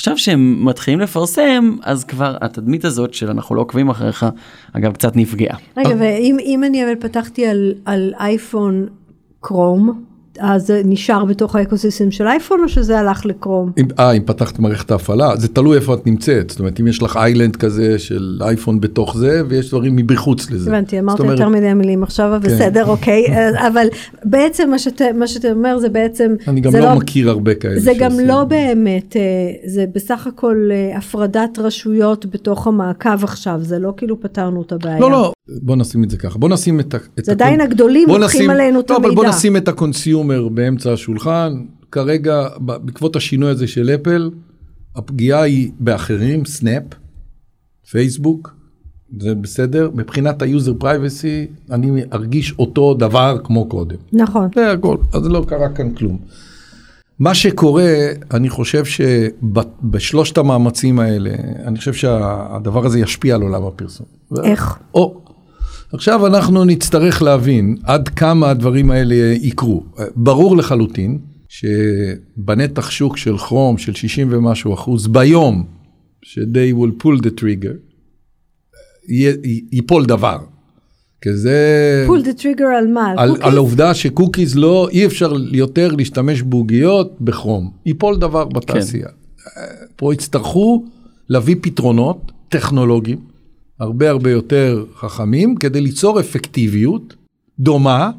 עכשיו 0.00 0.18
שהם 0.18 0.64
מתחילים 0.64 1.00
לפרסם 1.00 1.76
אז 1.82 2.04
כבר 2.04 2.36
התדמית 2.40 2.84
הזאת 2.84 3.14
של 3.14 3.30
אנחנו 3.30 3.54
לא 3.54 3.60
עוקבים 3.60 3.88
אחריך 3.88 4.26
אגב 4.72 4.92
קצת 4.92 5.16
נפגעה. 5.16 5.56
רגע, 5.76 5.94
ואם 5.98 6.36
אם 6.40 6.64
אני 6.64 6.84
אבל 6.84 6.94
פתחתי 6.94 7.46
על, 7.46 7.74
על 7.84 8.14
אייפון 8.20 8.86
קרום, 9.40 10.04
אז 10.38 10.66
זה 10.66 10.82
נשאר 10.84 11.24
בתוך 11.24 11.56
האקוסיסטם 11.56 12.10
של 12.10 12.26
אייפון 12.26 12.60
או 12.62 12.68
שזה 12.68 12.98
הלך 12.98 13.26
לקרום? 13.26 13.72
אה, 13.98 14.12
אם 14.12 14.22
פתחת 14.22 14.58
מערכת 14.58 14.90
ההפעלה, 14.90 15.36
זה 15.36 15.48
תלוי 15.48 15.76
איפה 15.76 15.94
את 15.94 16.06
נמצאת. 16.06 16.50
זאת 16.50 16.58
אומרת, 16.58 16.80
אם 16.80 16.86
יש 16.86 17.02
לך 17.02 17.16
איילנד 17.16 17.56
כזה 17.56 17.98
של 17.98 18.38
אייפון 18.40 18.80
בתוך 18.80 19.16
זה, 19.16 19.42
ויש 19.48 19.68
דברים 19.68 19.96
מבחוץ 19.96 20.50
לזה. 20.50 20.70
הבנתי, 20.70 20.98
אמרת 20.98 21.20
יותר 21.20 21.48
מדי 21.48 21.74
מילים 21.74 22.02
עכשיו, 22.02 22.36
אבל 22.36 22.48
כן. 22.48 22.54
בסדר, 22.54 22.86
אוקיי, 22.86 23.26
אה, 23.28 23.68
אבל 23.68 23.86
בעצם 24.24 24.70
מה 24.70 24.78
שאתה, 24.78 25.04
אומר 25.52 25.78
זה 25.78 25.88
בעצם, 25.88 26.34
אני 26.48 26.60
גם 26.60 26.72
זה 26.72 26.80
לא 26.80 26.94
מכיר 26.94 27.30
הרבה 27.30 27.54
כאלה 27.54 27.80
זה 27.80 27.92
גם. 27.98 28.10
לא 28.24 28.44
באמת, 28.44 29.16
אה, 29.16 29.22
זה 29.64 29.84
בסך 29.94 30.26
הכל 30.26 30.68
אה, 30.72 30.98
הפרדת 30.98 31.58
רשויות 31.58 32.26
בתוך 32.26 32.66
המעקב 32.66 33.24
עכשיו, 33.24 33.58
זה 33.62 33.78
לא 33.78 33.92
כאילו 33.96 34.20
פתרנו 34.20 34.62
את 34.62 34.72
הבעיה. 34.72 35.00
לא, 35.00 35.10
לא, 35.10 35.32
בוא 35.62 35.76
נשים 35.76 36.04
את 36.04 36.10
זה 36.10 36.16
ככה. 36.16 36.38
בוא 36.38 36.48
נשים 36.48 36.80
את 36.80 36.94
ה... 36.94 36.98
זה 37.22 37.32
עדיין 37.32 37.60
הגדולים 37.60 38.08
לוקחים 38.08 38.50
עלינו 38.50 38.80
את 38.80 38.90
לא, 38.90 38.96
אבל 38.96 39.14
בוא 39.14 39.22
המידע. 39.22 39.36
נשים 39.36 39.56
את 39.56 39.68
ה-consumer 39.68 40.29
באמצע 40.54 40.92
השולחן. 40.92 41.64
כרגע, 41.92 42.48
בעקבות 42.58 43.16
השינוי 43.16 43.50
הזה 43.50 43.66
של 43.66 43.90
אפל, 43.90 44.30
הפגיעה 44.96 45.42
היא 45.42 45.70
באחרים, 45.80 46.44
סנאפ, 46.44 46.82
פייסבוק, 47.90 48.54
זה 49.18 49.34
בסדר. 49.34 49.90
מבחינת 49.94 50.42
ה-user 50.42 50.74
privacy, 50.78 51.46
אני 51.70 52.02
ארגיש 52.12 52.54
אותו 52.58 52.94
דבר 52.94 53.38
כמו 53.44 53.68
קודם. 53.68 53.96
נכון. 54.12 54.48
זה 54.54 54.72
הכל, 54.72 54.96
אז 55.12 55.26
לא 55.26 55.44
קרה 55.48 55.68
כאן 55.68 55.94
כלום. 55.94 56.18
מה 57.18 57.34
שקורה, 57.34 57.92
אני 58.34 58.48
חושב 58.48 58.84
שבשלושת 58.84 60.38
המאמצים 60.38 60.98
האלה, 60.98 61.30
אני 61.64 61.78
חושב 61.78 61.92
שהדבר 61.92 62.86
הזה 62.86 63.00
ישפיע 63.00 63.34
על 63.34 63.42
עולם 63.42 63.64
הפרסום. 63.64 64.06
איך? 64.44 64.78
או, 64.94 65.20
עכשיו 65.92 66.26
אנחנו 66.26 66.64
נצטרך 66.64 67.22
להבין 67.22 67.76
עד 67.84 68.08
כמה 68.08 68.50
הדברים 68.50 68.90
האלה 68.90 69.14
יקרו. 69.42 69.84
ברור 70.16 70.56
לחלוטין 70.56 71.18
שבנתח 71.48 72.90
שוק 72.90 73.16
של 73.16 73.38
כרום 73.38 73.78
של 73.78 73.94
60 73.94 74.28
ומשהו 74.30 74.74
אחוז 74.74 75.06
ביום 75.06 75.64
ש-they 76.22 76.74
will 76.76 77.02
pull 77.02 77.22
the 77.22 77.40
trigger, 77.40 77.76
ייפול 79.72 80.06
דבר. 80.06 80.38
כי 81.20 81.34
זה... 81.34 82.06
pull 82.08 82.24
the 82.24 82.40
trigger 82.40 82.76
על 82.78 82.86
מה? 82.86 83.14
על? 83.16 83.36
על 83.40 83.56
העובדה 83.56 83.94
שקוקיז 83.94 84.56
לא, 84.56 84.88
אי 84.90 85.06
אפשר 85.06 85.32
יותר 85.52 85.92
להשתמש 85.92 86.42
בעוגיות 86.42 87.16
בכרום. 87.20 87.70
ייפול 87.86 88.16
דבר 88.16 88.44
בתעשייה. 88.44 89.08
כן. 89.08 89.60
פה 89.96 90.14
יצטרכו 90.14 90.84
להביא 91.28 91.56
פתרונות 91.60 92.32
טכנולוגיים, 92.48 93.18
הרבה 93.80 94.10
הרבה 94.10 94.30
יותר 94.30 94.84
חכמים, 94.96 95.56
כדי 95.56 95.80
ליצור 95.80 96.20
אפקטיביות 96.20 97.14
דומה 97.58 98.10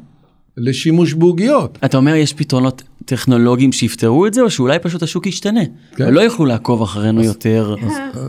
לשימוש 0.56 1.12
בעוגיות. 1.14 1.78
אתה 1.84 1.96
אומר 1.96 2.14
יש 2.14 2.32
פתרונות 2.32 2.82
טכנולוגיים 3.04 3.72
שיפתרו 3.72 4.26
את 4.26 4.34
זה 4.34 4.40
או 4.40 4.50
שאולי 4.50 4.78
פשוט 4.78 5.02
השוק 5.02 5.26
ישתנה 5.26 5.60
כן. 5.96 6.04
ולא 6.08 6.20
יוכלו 6.20 6.46
לעקוב 6.46 6.82
אחרינו 6.82 7.22
יותר. 7.24 7.74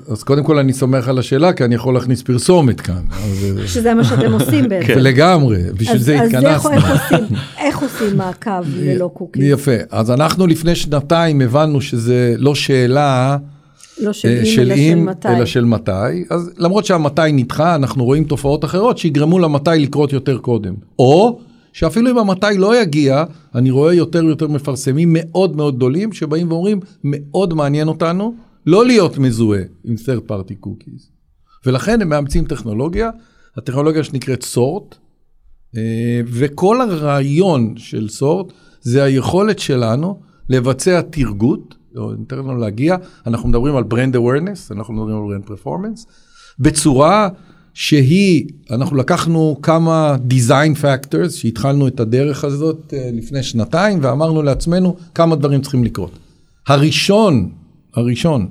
אז 0.08 0.24
קודם 0.24 0.44
כל 0.44 0.58
אני 0.60 0.74
סומך 0.74 1.08
על 1.08 1.18
השאלה, 1.20 1.54
כי 1.54 1.64
אני 1.66 1.76
יכול 1.76 1.94
להכניס 1.94 2.22
פרסומת 2.22 2.82
כאן. 2.82 3.02
אז, 3.12 3.58
אה, 3.62 3.68
שזה 3.68 3.94
מה 3.94 4.04
שאתם 4.04 4.34
עושים 4.40 4.70
בעצם. 4.70 4.94
לגמרי, 5.00 5.58
בשביל 5.78 5.96
אז- 5.98 6.06
זה 6.06 6.22
אז 6.22 6.34
איך- 6.36 6.66
התכנסנו. 6.66 6.72
איך 6.74 6.92
עושים- 7.12 7.38
איך 7.58 7.78
עושים 7.80 8.18
מעקב 8.18 8.64
ללא 8.80 9.10
קוקיז? 9.14 9.44
יפה, 9.46 9.72
אז 9.92 10.12
אנחנו 10.12 10.48
לפני 10.48 10.76
שנתיים 10.76 11.42
הבנו 11.42 11.82
שזה 11.82 12.36
לא 12.38 12.56
שאלה 12.56 13.38
לא 14.02 14.14
של 14.14 14.28
אה, 14.28 14.40
אם, 14.40 14.46
של 14.46 14.62
אלא 14.62 14.76
של 14.76 14.82
אם, 14.82 15.06
מתי. 15.06 15.28
אלא 15.28 15.46
של 15.46 15.66
מתי. 15.66 16.26
אז 16.30 16.52
למרות 16.58 16.86
שהמתי 16.86 17.32
נדחה, 17.34 17.76
אנחנו 17.76 18.06
רואים 18.06 18.24
תופעות 18.24 18.66
אחרות 18.66 18.98
שיגרמו 18.98 19.40
למתי 19.40 19.70
לקרות 19.80 20.14
יותר 20.14 20.38
קודם. 20.38 20.74
או 21.00 21.40
שאפילו 21.74 22.12
אם 22.12 22.18
המתי 22.18 22.58
לא 22.58 22.82
יגיע, 22.82 23.24
אני 23.56 23.72
רואה 23.72 23.94
יותר 23.94 24.26
ויותר 24.26 24.48
מפרסמים 24.48 25.10
מאוד 25.12 25.56
מאוד 25.56 25.76
גדולים 25.76 26.14
שבאים 26.14 26.52
ואומרים, 26.52 26.80
מאוד 27.04 27.54
מעניין 27.54 27.88
אותנו 27.88 28.36
לא 28.66 28.86
להיות 28.86 29.18
מזוהה 29.18 29.62
עם 29.84 29.96
third 29.96 30.32
party 30.32 30.66
cookies. 30.66 31.04
ולכן 31.66 32.02
הם 32.02 32.10
מאמצים 32.10 32.46
טכנולוגיה, 32.46 33.10
הטכנולוגיה 33.58 34.04
שנקראת 34.04 34.44
סורט, 34.44 34.96
אה, 35.78 36.22
וכל 36.26 36.82
הרעיון 36.82 37.74
של 37.78 38.10
סורט 38.10 38.54
זה 38.82 39.04
היכולת 39.04 39.60
שלנו 39.60 40.20
לבצע 40.50 41.02
טרגוט, 41.02 41.76
או 41.98 42.14
ניתן 42.14 42.38
לנו 42.38 42.58
להגיע, 42.58 42.96
אנחנו 43.28 43.50
מדברים 43.50 43.76
על 43.76 43.84
brand 43.84 44.16
awareness, 44.16 44.72
אנחנו 44.72 44.94
מדברים 44.94 45.18
על 45.18 45.24
brand 45.24 45.46
performance, 45.46 46.06
בצורה 46.60 47.30
שהיא, 47.74 48.48
אנחנו 48.72 48.98
לקחנו 48.98 49.60
כמה 49.62 50.16
design 50.30 50.82
factors, 50.82 51.30
שהתחלנו 51.30 51.88
את 51.88 52.00
הדרך 52.00 52.44
הזאת 52.44 52.94
אה, 52.94 53.10
לפני 53.14 53.44
שנתיים, 53.44 54.00
ואמרנו 54.02 54.42
לעצמנו 54.42 54.96
כמה 55.16 55.36
דברים 55.36 55.62
צריכים 55.62 55.84
לקרות. 55.84 56.12
הראשון, 56.68 57.50
הראשון, 57.96 58.48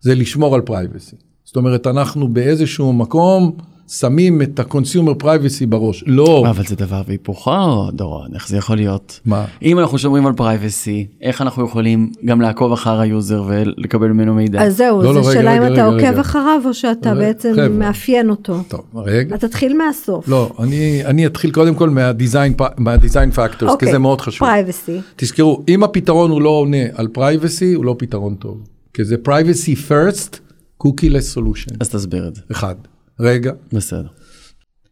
זה 0.00 0.14
לשמור 0.14 0.54
על 0.54 0.60
privacy. 0.60 1.16
זאת 1.44 1.56
אומרת, 1.56 1.86
אנחנו 1.86 2.28
באיזשהו 2.28 2.92
מקום 2.92 3.56
שמים 3.88 4.42
את 4.42 4.60
ה-consumer 4.60 5.22
privacy 5.22 5.66
בראש. 5.68 6.04
לא, 6.06 6.44
אבל 6.50 6.64
זה 6.64 6.76
דבר 6.76 7.02
והיפוכו 7.06 7.90
דורון 7.92 8.28
איך 8.34 8.48
זה 8.48 8.56
יכול 8.56 8.76
להיות. 8.76 9.20
מה? 9.24 9.44
אם 9.62 9.78
אנחנו 9.78 9.98
שומרים 9.98 10.26
על 10.26 10.32
privacy 10.32 11.06
איך 11.22 11.42
אנחנו 11.42 11.64
יכולים 11.64 12.12
גם 12.24 12.40
לעקוב 12.40 12.72
אחר 12.72 13.00
ה-user 13.00 13.44
ולקבל 13.48 14.08
ממנו 14.08 14.34
מידע. 14.34 14.62
אז 14.62 14.76
זהו, 14.76 15.02
לא, 15.02 15.14
לא, 15.14 15.22
זו 15.22 15.28
רגע, 15.28 15.38
שאלה 15.38 15.56
אם 15.58 15.62
רגע, 15.62 15.74
אתה 15.74 15.86
רגע, 15.86 15.94
עוקב 15.96 16.06
רגע. 16.06 16.20
אחריו 16.20 16.60
או 16.64 16.74
שאתה 16.74 17.12
רגע, 17.12 17.20
בעצם 17.20 17.52
חבר'ה. 17.52 17.68
מאפיין 17.68 18.30
אותו. 18.30 18.62
טוב, 18.68 18.84
רגע. 18.94 19.34
אז 19.34 19.40
תתחיל 19.40 19.78
מהסוף. 19.78 20.28
לא, 20.28 20.50
אני, 20.58 21.04
אני 21.04 21.26
אתחיל 21.26 21.50
קודם 21.50 21.74
כל 21.74 21.90
מהדיזיין, 21.90 22.54
מהדיזיין 22.76 23.30
פקטורס, 23.30 23.76
כי 23.78 23.86
זה 23.86 23.98
מאוד 23.98 24.20
חשוב. 24.20 24.48
privacy. 24.48 25.00
תזכרו, 25.16 25.62
אם 25.68 25.84
הפתרון 25.84 26.30
הוא 26.30 26.42
לא 26.42 26.48
עונה 26.48 26.82
על 26.94 27.08
privacy, 27.18 27.74
הוא 27.76 27.84
לא 27.84 27.94
פתרון 27.98 28.34
טוב. 28.34 28.60
כי 28.94 29.04
זה 29.04 29.16
privacy 29.28 29.90
first, 29.90 30.36
cookie-less 30.84 31.36
solution. 31.36 31.76
אז 31.80 31.88
תסביר 31.88 32.28
את 32.28 32.34
זה. 32.34 32.42
אחד. 32.52 32.74
רגע. 33.20 33.52
בסדר. 33.72 34.08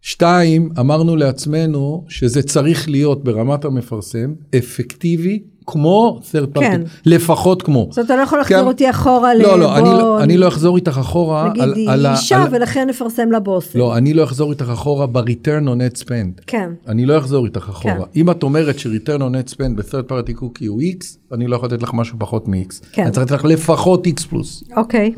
שתיים, 0.03 0.71
אמרנו 0.81 1.17
לעצמנו 1.17 2.05
שזה 2.09 2.43
צריך 2.43 2.89
להיות 2.89 3.25
ברמת 3.25 3.65
המפרסם 3.65 4.33
אפקטיבי 4.59 5.43
כמו 5.67 6.21
third 6.33 6.59
party, 6.59 6.61
כן. 6.61 6.83
לפחות 7.07 7.63
כמו. 7.63 7.87
זאת 7.91 7.99
אומרת, 7.99 8.07
אתה 8.07 8.17
לא 8.17 8.23
יכול 8.23 8.41
לחזור 8.41 8.59
כן. 8.61 8.67
אותי 8.67 8.91
אחורה 8.91 9.35
לא, 9.35 9.59
לא, 9.59 9.77
אני, 9.79 9.89
לבוא, 9.89 9.99
לא- 9.99 10.23
אני 10.23 10.37
לא 10.37 10.49
אחזור 10.49 10.77
איתך 10.77 10.99
אחורה. 10.99 11.49
נגיד 11.51 11.63
על- 11.63 11.75
היא 11.75 11.91
על 11.91 12.07
אישה 12.07 12.43
על- 12.43 12.49
ולכן 12.53 12.87
נפרסם 12.89 13.33
לבוס. 13.33 13.75
לא, 13.75 13.97
אני 13.97 14.15
לא 14.15 14.25
אחזור 14.25 14.51
איתך 14.53 14.69
אחורה 14.73 15.07
ב-return 15.07 15.65
on 15.67 15.99
net 15.99 16.03
spend. 16.03 16.43
כן. 16.47 16.71
אני 16.89 17.07
לא 17.07 17.19
אחזור 17.19 17.45
איתך 17.45 17.69
אחורה. 17.69 17.95
כן. 17.95 18.01
אם 18.21 18.31
את 18.31 18.43
אומרת 18.43 18.79
ש-return 18.79 19.19
on 19.21 19.51
net 19.51 19.55
spend 19.55 19.77
ב-third 19.77 20.11
party 20.11 20.41
cookie 20.41 20.67
הוא 20.69 20.83
x, 20.83 21.05
אני 21.35 21.47
לא 21.47 21.57
יכול 21.57 21.69
לתת 21.69 21.83
לך 21.83 21.91
משהו 21.95 22.17
פחות 22.19 22.49
מ-x. 22.49 22.75
כן. 22.93 23.03
אני 23.03 23.11
צריך 23.13 23.27
לתת 23.27 23.35
לך 23.35 23.45
לפחות 23.45 24.07
x 24.07 24.27
פלוס. 24.29 24.65
אוקיי. 24.77 25.15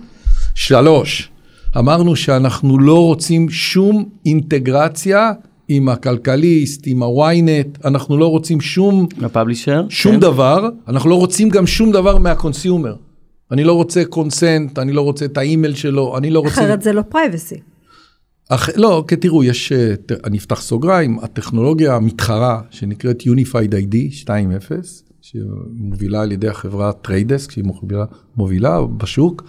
שלוש, 0.54 1.30
אמרנו 1.78 2.16
שאנחנו 2.16 2.78
לא 2.78 3.04
רוצים 3.04 3.50
שום 3.50 4.08
אינטגרציה 4.26 5.32
עם 5.68 5.88
הכלכליסט, 5.88 6.82
עם 6.86 7.02
ה-ynet, 7.02 7.86
אנחנו 7.88 8.18
לא 8.18 8.26
רוצים 8.26 8.60
שום, 8.60 9.06
ה-publisher? 9.22 9.86
שום 9.88 10.14
כן. 10.14 10.20
דבר, 10.20 10.68
אנחנו 10.88 11.10
לא 11.10 11.14
רוצים 11.14 11.48
גם 11.48 11.66
שום 11.66 11.92
דבר 11.92 12.18
מה-consumer. 12.18 12.96
אני 13.52 13.64
לא 13.64 13.72
רוצה 13.72 14.04
consent, 14.04 14.78
אני 14.78 14.92
לא 14.92 15.00
רוצה 15.00 15.24
את 15.24 15.38
האימייל 15.38 15.74
שלו, 15.74 16.18
אני 16.18 16.30
לא 16.30 16.40
רוצה... 16.40 16.54
אחרת 16.54 16.82
זה 16.82 16.92
לא 16.92 17.02
privacy. 17.02 17.56
אח... 18.48 18.68
לא, 18.76 19.04
כי 19.08 19.16
תראו, 19.16 19.44
יש, 19.44 19.72
אה, 19.72 19.94
אני 20.24 20.38
אפתח 20.38 20.60
סוגריים, 20.60 21.18
הטכנולוגיה 21.22 21.96
המתחרה 21.96 22.60
שנקראת 22.70 23.22
Unified 23.22 23.72
ID 23.72 24.24
2.0, 24.24 24.30
שמובילה 25.20 26.22
על 26.22 26.32
ידי 26.32 26.48
החברה 26.48 26.92
Trade 26.92 27.21
Desk, 27.21 27.50
שהיא 27.50 27.64
מובילה, 27.64 28.04
מובילה 28.36 28.80
בשוק, 28.96 29.42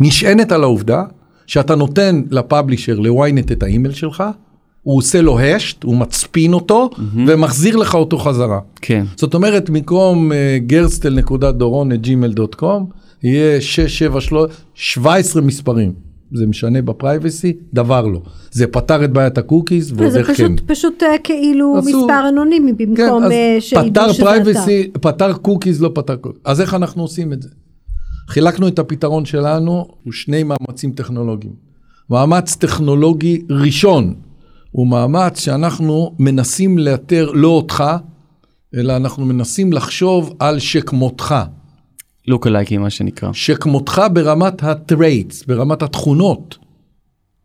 נשענת 0.00 0.52
על 0.52 0.62
העובדה 0.62 1.04
שאתה 1.46 1.74
נותן 1.74 2.22
ל-publisher, 2.30 2.98
ל-ynet 2.98 3.52
את 3.52 3.62
האימייל 3.62 3.94
שלך, 3.94 4.24
הוא 4.82 4.98
עושה 4.98 5.20
לו 5.20 5.40
hash, 5.40 5.82
הוא 5.82 5.96
מצפין 5.96 6.52
אותו, 6.52 6.90
ומחזיר 7.26 7.76
לך 7.76 7.94
אותו 7.94 8.18
חזרה. 8.18 8.58
כן. 8.80 9.04
זאת 9.16 9.34
אומרת, 9.34 9.70
במקום 9.70 10.32
אה, 10.32 10.58
גרסטל.דורון@gmail.com, 10.66 12.82
יהיה 13.22 13.60
6, 13.60 13.80
7, 13.98 14.20
3, 14.20 14.50
17 14.74 15.42
מספרים. 15.42 15.92
זה 16.32 16.46
משנה 16.46 16.82
ב-privacy? 16.82 17.52
דבר 17.74 18.06
לא. 18.06 18.20
זה 18.50 18.66
פתר 18.66 19.04
את 19.04 19.12
בעיית 19.12 19.38
הקוקיז 19.38 19.92
ועוד 19.96 20.10
זה 20.10 20.18
איך 20.18 20.26
כן. 20.26 20.34
פשוט, 20.34 20.60
פשוט 20.70 21.02
אה, 21.02 21.18
כאילו 21.24 21.76
עשו- 21.78 21.88
מספר 21.88 22.28
אנונימי 22.28 22.72
במקום 22.72 22.96
כן, 22.96 23.24
אז 23.24 23.30
אה, 23.32 23.56
שידעו 23.60 23.84
פתר 23.90 24.12
שזה 24.12 24.22
privacy, 24.22 24.90
פתר 25.00 25.32
cookies, 25.32 25.82
לא 25.82 25.90
פתר 25.94 26.16
cookies. 26.16 26.40
אז 26.44 26.60
איך 26.60 26.74
אנחנו 26.74 27.02
עושים 27.02 27.32
את 27.32 27.42
זה? 27.42 27.48
חילקנו 28.28 28.68
את 28.68 28.78
הפתרון 28.78 29.24
שלנו, 29.24 29.88
הוא 30.04 30.12
שני 30.12 30.42
מאמצים 30.42 30.92
טכנולוגיים. 30.92 31.52
מאמץ 32.10 32.56
טכנולוגי 32.56 33.42
ראשון, 33.50 34.14
הוא 34.70 34.86
מאמץ 34.86 35.40
שאנחנו 35.40 36.14
מנסים 36.18 36.78
לאתר 36.78 37.30
לא 37.34 37.48
אותך, 37.48 37.84
אלא 38.74 38.96
אנחנו 38.96 39.26
מנסים 39.26 39.72
לחשוב 39.72 40.34
על 40.38 40.58
שכמותך. 40.58 41.34
look-alike-ים 42.26 42.80
מה 42.80 42.90
שנקרא. 42.90 43.32
שכמותך 43.32 44.02
ברמת 44.12 44.62
ה-traits, 44.62 45.44
ברמת 45.46 45.82
התכונות 45.82 46.58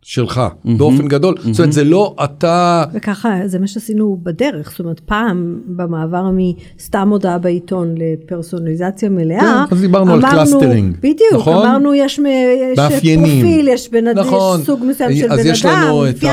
שלך, 0.04 0.42
באופן 0.66 1.08
גדול. 1.08 1.36
זאת 1.52 1.60
אומרת, 1.60 1.74
זה 1.74 1.84
לא 1.84 2.16
אתה... 2.24 2.84
וככה 2.94 3.36
זה 3.46 3.60
מה 3.60 3.68
שעשינו 3.68 4.18
בדרך, 4.24 4.72
זאת 4.72 4.80
אומרת 4.80 5.00
פעם 5.00 5.60
במעבר 5.68 6.24
מסתם 6.34 7.10
הודעה 7.10 7.38
בעיתון 7.38 7.96
לפרסונליזציה 7.98 9.10
מלאה, 9.10 9.66
כן, 9.70 9.76
אז 9.76 9.82
דיברנו 9.82 10.14
על 10.14 10.20
אמרנו- 10.20 10.36
clustering, 10.36 10.96
בדיוק, 10.98 11.34
נכון? 11.34 11.66
אמרנו 11.66 11.94
יש, 11.94 12.20
מ- 12.20 12.26
יש 12.74 12.80
מאפיינים. 12.80 13.42
פרופיל, 13.42 13.68
יש 13.68 13.90
בן 13.92 14.08
אדם, 14.08 14.20
נכון. 14.20 14.60
יש 14.60 14.66
סוג 14.66 14.80
מסוים 14.90 15.16
של 15.16 15.28
בן 15.28 15.32
אדם, 15.32 15.40
אז 15.40 15.46
יש 15.46 15.66
לנו 15.66 16.10
את. 16.10 16.24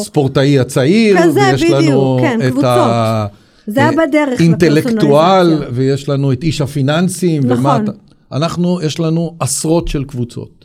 הספורטאי 0.00 0.58
הצעיר, 0.58 1.22
כזה, 1.22 1.40
ויש 1.52 1.62
בדיוק, 1.64 1.80
לנו 1.82 2.18
כן, 2.20 2.38
את 2.46 2.50
קבוצות. 2.52 2.64
ה... 2.64 3.26
זה 3.66 3.80
היה 3.80 3.90
בדרך 3.92 4.40
אינטלקטואל. 4.40 5.62
ויש 5.72 6.08
לנו 6.08 6.32
את 6.32 6.42
איש 6.42 6.60
הפיננסים, 6.60 7.42
ומה 7.44 7.54
נכון. 7.54 7.84
אתה... 7.84 7.92
אנחנו, 8.32 8.80
יש 8.82 9.00
לנו 9.00 9.34
עשרות 9.40 9.88
של 9.88 10.04
קבוצות. 10.04 10.59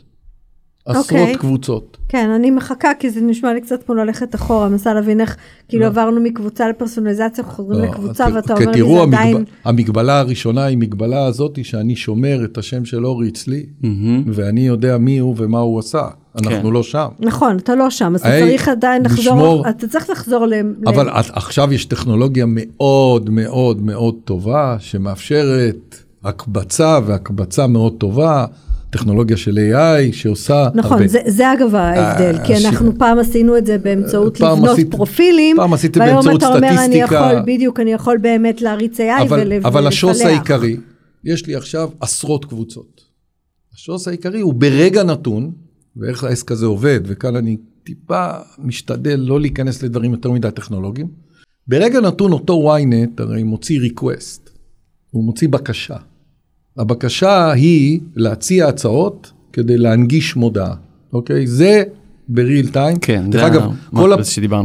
עשרות 0.86 1.04
אוקיי. 1.04 1.34
קבוצות. 1.36 1.96
כן, 2.08 2.30
אני 2.30 2.50
מחכה 2.50 2.90
כי 2.98 3.10
זה 3.10 3.20
נשמע 3.20 3.54
לי 3.54 3.60
קצת 3.60 3.82
כמו 3.86 3.94
ללכת 3.94 4.34
אחורה, 4.34 4.68
מנסה 4.68 4.94
להבין 4.94 5.20
איך 5.20 5.36
כאילו 5.68 5.86
עברנו 5.86 6.20
מקבוצה 6.20 6.68
לפרסונליזציה, 6.68 7.44
אנחנו 7.44 7.52
חוזרים 7.64 7.80
לא, 7.84 7.86
לקבוצה 7.90 8.26
ואתה 8.34 8.54
אומר 8.54 8.70
לי 8.70 8.78
זה 8.78 8.84
המגב- 9.02 9.14
עדיין, 9.14 9.44
המגבלה 9.64 10.18
הראשונה 10.20 10.64
היא 10.64 10.78
מגבלה 10.78 11.26
הזאת 11.26 11.58
שאני 11.64 11.96
שומר 11.96 12.44
את 12.44 12.58
השם 12.58 12.84
של 12.84 13.06
אורי 13.06 13.28
אצלי, 13.28 13.66
ואני 14.26 14.60
יודע 14.66 14.98
מי 14.98 15.18
הוא 15.18 15.34
ומה 15.38 15.58
הוא 15.58 15.78
עשה. 15.78 16.02
אנחנו 16.42 16.68
כן. 16.68 16.72
לא 16.74 16.82
שם. 16.82 17.08
נכון, 17.20 17.56
אתה 17.56 17.74
לא 17.74 17.90
שם, 17.90 18.14
אז 18.14 18.20
אתה 18.20 18.28
צריך 18.40 18.68
עדיין 18.68 19.02
לחזור, 19.04 19.22
לשמור- 19.34 19.68
אתה 19.68 19.88
צריך 19.88 20.10
לחזור 20.10 20.46
ל... 20.46 20.54
ל- 20.54 20.62
אבל 20.88 21.08
את- 21.08 21.30
עכשיו 21.32 21.72
יש 21.72 21.84
טכנולוגיה 21.84 22.44
מאוד 22.48 23.30
מאוד 23.30 23.82
מאוד 23.82 24.14
טובה 24.24 24.76
שמאפשרת 24.78 25.96
הקבצה 26.24 26.98
והקבצה 27.06 27.66
מאוד 27.66 27.94
טובה, 27.98 28.44
טכנולוגיה 28.96 29.36
של 29.36 29.58
AI 29.58 30.12
שעושה 30.14 30.68
נכון, 30.74 30.92
הרבה. 30.92 31.08
זה, 31.08 31.18
זה 31.26 31.52
אגב 31.52 31.74
ההבדל, 31.74 32.38
כי 32.46 32.52
אה, 32.54 32.60
ש- 32.60 32.64
אנחנו 32.64 32.98
פעם 32.98 33.18
עשינו 33.18 33.56
את 33.58 33.66
זה 33.66 33.78
באמצעות 33.78 34.40
לבנות 34.40 34.68
עשית- 34.70 34.90
פרופילים, 34.90 35.56
פעם 35.56 35.72
עשיתם 35.72 36.00
והיום 36.00 36.14
באמצעות 36.16 36.36
אתה 36.42 36.46
אומר 36.54 36.68
אני 36.68 36.76
סטטיסטיקה. 36.78 37.14
יכול, 37.32 37.42
בדיוק, 37.46 37.80
אני 37.80 37.92
יכול 37.92 38.18
באמת 38.18 38.62
להריץ 38.62 39.00
AI 39.00 39.22
אבל, 39.22 39.40
ול- 39.46 39.66
אבל 39.66 39.86
השוס 39.86 40.16
ולפלח. 40.20 40.26
העיקרי, 40.36 40.76
יש 41.24 41.46
לי 41.46 41.54
עכשיו 41.56 41.90
עשרות 42.00 42.44
קבוצות. 42.44 43.00
השוס 43.74 44.08
העיקרי 44.08 44.40
הוא 44.40 44.54
ברגע 44.54 45.02
נתון, 45.02 45.50
ואיך 45.96 46.24
העסק 46.24 46.52
הזה 46.52 46.66
עובד, 46.66 47.00
וכאן 47.04 47.36
אני 47.36 47.56
טיפה 47.84 48.26
משתדל 48.58 49.16
לא 49.20 49.40
להיכנס 49.40 49.82
לדברים 49.82 50.12
יותר 50.12 50.30
מדי 50.30 50.48
טכנולוגיים. 50.54 51.08
ברגע 51.68 52.00
נתון 52.00 52.32
אותו 52.32 52.76
ynet 52.76 53.22
הרי 53.22 53.42
מוציא 53.42 53.80
request, 53.80 54.50
הוא 55.10 55.24
מוציא 55.24 55.48
בקשה. 55.48 55.96
הבקשה 56.78 57.52
היא 57.52 58.00
להציע 58.16 58.68
הצעות 58.68 59.32
כדי 59.52 59.78
להנגיש 59.78 60.36
מודעה, 60.36 60.74
אוקיי? 61.12 61.46
זה 61.46 61.82
בריל 62.28 62.68
טיים. 62.68 62.96
כן, 62.98 63.30
דרך 63.30 63.40
זה 63.40 63.46
אגב, 63.46 63.62
כל, 63.94 64.12
ה-. 64.12 64.16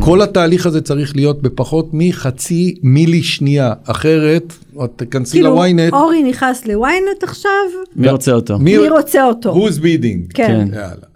כל 0.02 0.22
התהליך 0.22 0.66
הזה 0.66 0.82
צריך 0.82 1.16
להיות 1.16 1.42
בפחות 1.42 1.90
מחצי 1.94 2.76
מילי 2.84 3.24
שנייה, 3.24 3.74
אחרת 3.86 4.54
את 4.84 4.92
תיכנסי 4.96 5.32
כאילו, 5.32 5.50
לוויינט, 5.50 5.94
אורי 5.94 6.24
נכנס 6.24 6.66
לוויינט 6.68 7.24
עכשיו, 7.24 7.52
מי 7.96 8.10
רוצה 8.10 8.32
אותו? 8.32 8.60
מי 8.60 8.90
רוצה 8.90 9.26
אותו? 9.26 9.68
who's 9.68 9.78
bidding. 9.78 10.34
כן. 10.34 10.48
כן. 10.48 10.68
יאללה. 10.74 11.11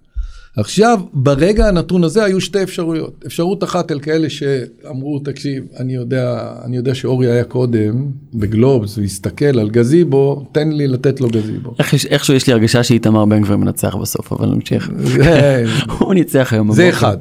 עכשיו, 0.58 1.00
ברגע 1.13 1.68
הנתון 1.68 2.04
הזה 2.04 2.24
היו 2.24 2.41
שתי 2.41 2.63
אפשרויות. 2.63 3.24
אפשרות 3.28 3.63
אחת 3.63 3.91
אל 3.91 4.00
כאלה 4.00 4.30
שאמרו, 4.30 5.20
תקשיב, 5.20 5.63
אני 5.80 5.94
יודע, 5.96 6.54
אני 6.65 6.78
יודע 6.78 6.96
שאורי 6.96 7.32
היה 7.32 7.44
קודם 7.44 8.06
בגלובס 8.34 8.98
והסתכל 8.98 9.60
על 9.60 9.70
גזיבו, 9.70 10.46
תן 10.52 10.70
לי 10.72 10.88
לתת 10.88 11.22
לו 11.22 11.28
גזיבו. 11.30 11.74
איך 11.80 11.94
איכשהו 12.10 12.34
יש 12.34 12.48
לי 12.48 12.54
הרגשה 12.54 12.84
שאיתמר 12.84 13.26
בן 13.26 13.41
גביר 13.41 13.58
מנצח 13.58 13.96
בסוף, 13.96 14.34
אבל 14.34 14.50
נמשיך. 14.50 14.91
זה- 14.98 15.63
הוא 16.00 16.13
ניצח 16.13 16.50
היום. 16.54 16.72
זה. 16.72 16.89
אחד. 16.89 17.18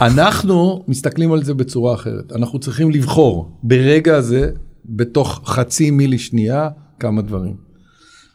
אנחנו 0.00 0.84
מסתכלים 0.88 1.32
על 1.32 1.44
זה 1.44 1.54
בצורה 1.54 1.94
אחרת. 1.94 2.32
אנחנו 2.32 2.58
צריכים 2.58 2.90
לבחור 2.90 3.50
ברגע 3.62 4.16
הזה, 4.16 4.50
בתוך 4.84 5.40
חצי 5.44 5.90
מילי 5.90 6.18
שנייה, 6.18 6.68
כמה 7.00 7.22
דברים. 7.22 7.54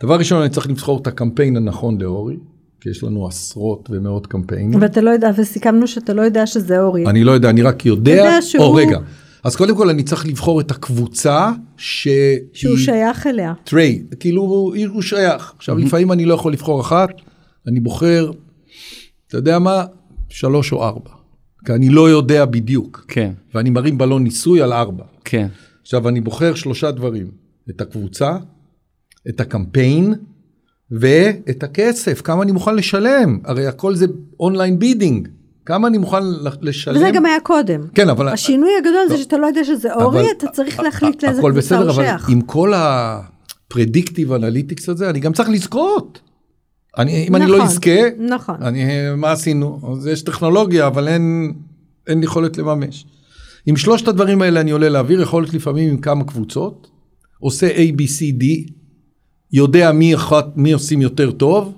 דבר 0.04 0.16
ראשון, 0.18 0.42
אני 0.42 0.50
צריך 0.50 0.70
לבחור 0.70 1.00
את 1.02 1.08
הקמפיין 1.08 1.58
הנכון 1.58 2.02
לאורי, 2.02 2.36
כי 2.84 2.90
יש 2.90 3.04
לנו 3.04 3.28
עשרות 3.28 3.90
ומאות 3.92 4.28
קמפיינים. 4.28 4.82
ואתה 4.82 5.02
לא 5.02 5.10
יודע, 5.10 5.32
וסיכמנו 5.38 5.88
שאתה 5.88 6.14
לא 6.14 6.22
יודע 6.22 6.48
שזה 6.48 6.82
אורי. 6.82 7.06
אני 7.06 7.24
לא 7.24 7.32
יודע, 7.32 7.50
אני 7.50 7.62
רק 7.62 7.86
יודע, 7.86 8.12
יודע 8.12 8.42
שהוא- 8.42 8.64
או 8.66 8.74
רגע. 8.74 9.00
אז 9.44 9.56
קודם 9.56 9.76
כל 9.78 9.90
אני 9.90 10.04
צריך 10.04 10.26
לבחור 10.26 10.62
את 10.62 10.72
הקבוצה 10.72 11.52
שהיא 11.78 12.40
שהוא 12.54 12.78
שייך 12.78 13.28
אליה. 13.28 13.54
trait, 13.64 14.16
כאילו 14.20 14.42
הוא 14.42 14.76
הוא 14.88 15.02
שייך. 15.02 15.54
עכשיו 15.58 15.78
לפעמים 15.78 16.12
אני 16.12 16.26
לא 16.26 16.34
יכול 16.34 16.54
לבחור 16.54 16.82
אחת, 16.82 17.10
אני 17.68 17.80
בוחר, 17.80 18.32
אתה 19.28 19.38
יודע 19.38 19.60
מה, 19.60 19.86
שלוש 20.30 20.72
או 20.74 20.84
ארבע. 20.84 21.10
כי 21.66 21.74
אני 21.74 21.90
לא 21.90 22.10
יודע 22.10 22.46
בדיוק. 22.46 23.06
כן, 23.08 23.32
ואני 23.56 23.70
מרים 23.70 23.98
בלון 23.98 24.24
ניסוי 24.24 24.62
על 24.62 24.74
ארבע. 24.74 25.04
כן. 25.26 25.48
עכשיו 25.82 26.10
אני 26.10 26.22
בוחר 26.22 26.56
שלושה 26.56 26.92
דברים, 26.92 27.28
את 27.70 27.82
הקבוצה, 27.82 28.38
את 29.30 29.40
הקמפיין 29.40 30.14
ואת 30.92 31.64
הכסף, 31.64 32.22
כמה 32.22 32.44
אני 32.44 32.52
מוכן 32.52 32.76
לשלם, 32.76 33.40
הרי 33.46 33.68
הכל 33.68 33.96
זה 33.96 34.06
online 34.40 34.80
bidding, 34.80 35.28
כמה 35.66 35.88
אני 35.88 35.98
מוכן 35.98 36.24
לשלם. 36.62 36.96
וזה 36.96 37.10
גם 37.14 37.26
היה 37.26 37.40
קודם. 37.40 37.82
כן, 37.96 38.10
אבל... 38.10 38.28
השינוי 38.30 38.70
הגדול 38.80 39.06
זה 39.10 39.18
שאתה 39.18 39.38
לא 39.38 39.48
יודע 39.48 39.64
שזה 39.64 39.94
אורי, 39.94 40.22
אבל- 40.22 40.30
אתה 40.38 40.48
צריך 40.48 40.80
להחליט 40.80 41.24
לאיזה 41.24 41.40
הכל 41.40 41.52
קבוצה 41.52 41.76
בסדר, 41.76 41.84
הוא 41.90 41.96
אבל 41.96 42.04
שייך. 42.06 42.30
עם 42.30 42.42
כל 42.42 42.74
הפרדיקטיב 42.76 44.32
אנליטיקס 44.34 44.90
הזה, 44.90 45.10
אני 45.10 45.20
גם 45.20 45.34
צריך 45.34 45.50
לזכות. 45.50 46.20
אני, 46.98 47.26
אם 47.30 47.36
אני 47.36 47.46
לא 47.46 47.58
נכון, 47.58 47.68
אזכה, 47.68 48.10
נכון. 48.20 48.56
אני, 48.62 48.84
מה 49.18 49.32
עשינו? 49.32 49.80
אז 49.92 50.08
יש 50.08 50.22
טכנולוגיה, 50.22 50.88
אבל 50.88 51.08
אין, 51.08 51.54
אין 52.08 52.24
יכולת 52.24 52.58
לממש. 52.58 53.06
עם 53.66 53.78
שלושת 53.78 54.08
הדברים 54.08 54.42
האלה 54.42 54.62
אני 54.62 54.72
עולה 54.72 54.90
לאוויר, 54.90 55.22
יכול 55.22 55.44
להיות 55.44 55.54
לפעמים 55.54 55.90
עם 55.90 55.98
כמה 55.98 56.24
קבוצות, 56.24 56.88
עושה 57.40 57.70
A, 57.70 57.92
B, 57.98 58.02
C, 58.02 58.42
D, 58.44 58.72
יודע 59.54 59.92
מי, 59.92 60.16
אחת, 60.16 60.58
מי 60.58 60.72
עושים 60.72 61.02
יותר 61.02 61.32
טוב, 61.32 61.74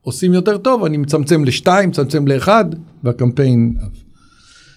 עושים 0.00 0.34
יותר 0.34 0.58
טוב, 0.58 0.84
אני 0.84 0.96
מצמצם 0.96 1.44
לשתיים, 1.44 1.88
מצמצם 1.88 2.26
לאחד, 2.28 2.64
והקמפיין. 3.04 3.74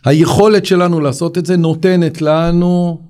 היכולת 0.05 0.65
שלנו 0.65 0.99
לעשות 0.99 1.37
את 1.37 1.45
זה 1.45 1.57
נותנת 1.57 2.21
לנו 2.21 3.01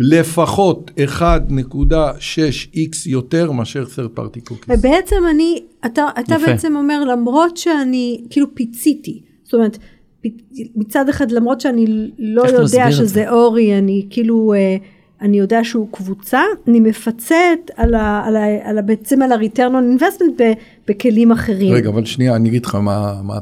לפחות 0.00 0.90
1.6x 1.18 2.96
יותר 3.06 3.52
מאשר 3.52 3.84
third 3.84 4.18
party 4.18 4.50
cookies. 4.50 4.66
ובעצם 4.78 5.16
אני, 5.30 5.62
אתה, 5.86 6.02
אתה 6.20 6.34
יפה. 6.34 6.46
בעצם 6.46 6.76
אומר 6.76 7.04
למרות 7.04 7.56
שאני 7.56 8.24
כאילו 8.30 8.54
פיציתי, 8.54 9.22
זאת 9.44 9.54
אומרת 9.54 9.78
פ- 10.22 10.28
מצד 10.76 11.08
אחד 11.08 11.30
למרות 11.30 11.60
שאני 11.60 12.10
לא 12.18 12.42
יודע 12.42 12.92
שזה 12.92 13.06
זה? 13.06 13.30
אורי, 13.30 13.78
אני 13.78 14.06
כאילו, 14.10 14.54
אה, 14.56 14.76
אני 15.22 15.38
יודע 15.38 15.64
שהוא 15.64 15.88
קבוצה, 15.92 16.40
אני 16.68 16.80
מפצית 16.80 17.70
על, 17.76 17.94
ה, 17.94 18.22
על, 18.26 18.36
ה, 18.36 18.44
על 18.62 18.78
ה, 18.78 18.82
בעצם 18.82 19.22
על 19.22 19.32
ה-return 19.32 19.58
on 19.58 20.00
investment 20.00 20.42
ב, 20.42 20.52
בכלים 20.88 21.32
אחרים. 21.32 21.74
רגע, 21.74 21.88
אבל 21.88 22.04
שנייה, 22.04 22.36
אני 22.36 22.48
אגיד 22.48 22.66
לך 22.66 22.74
מה, 22.74 23.20
מה, 23.22 23.38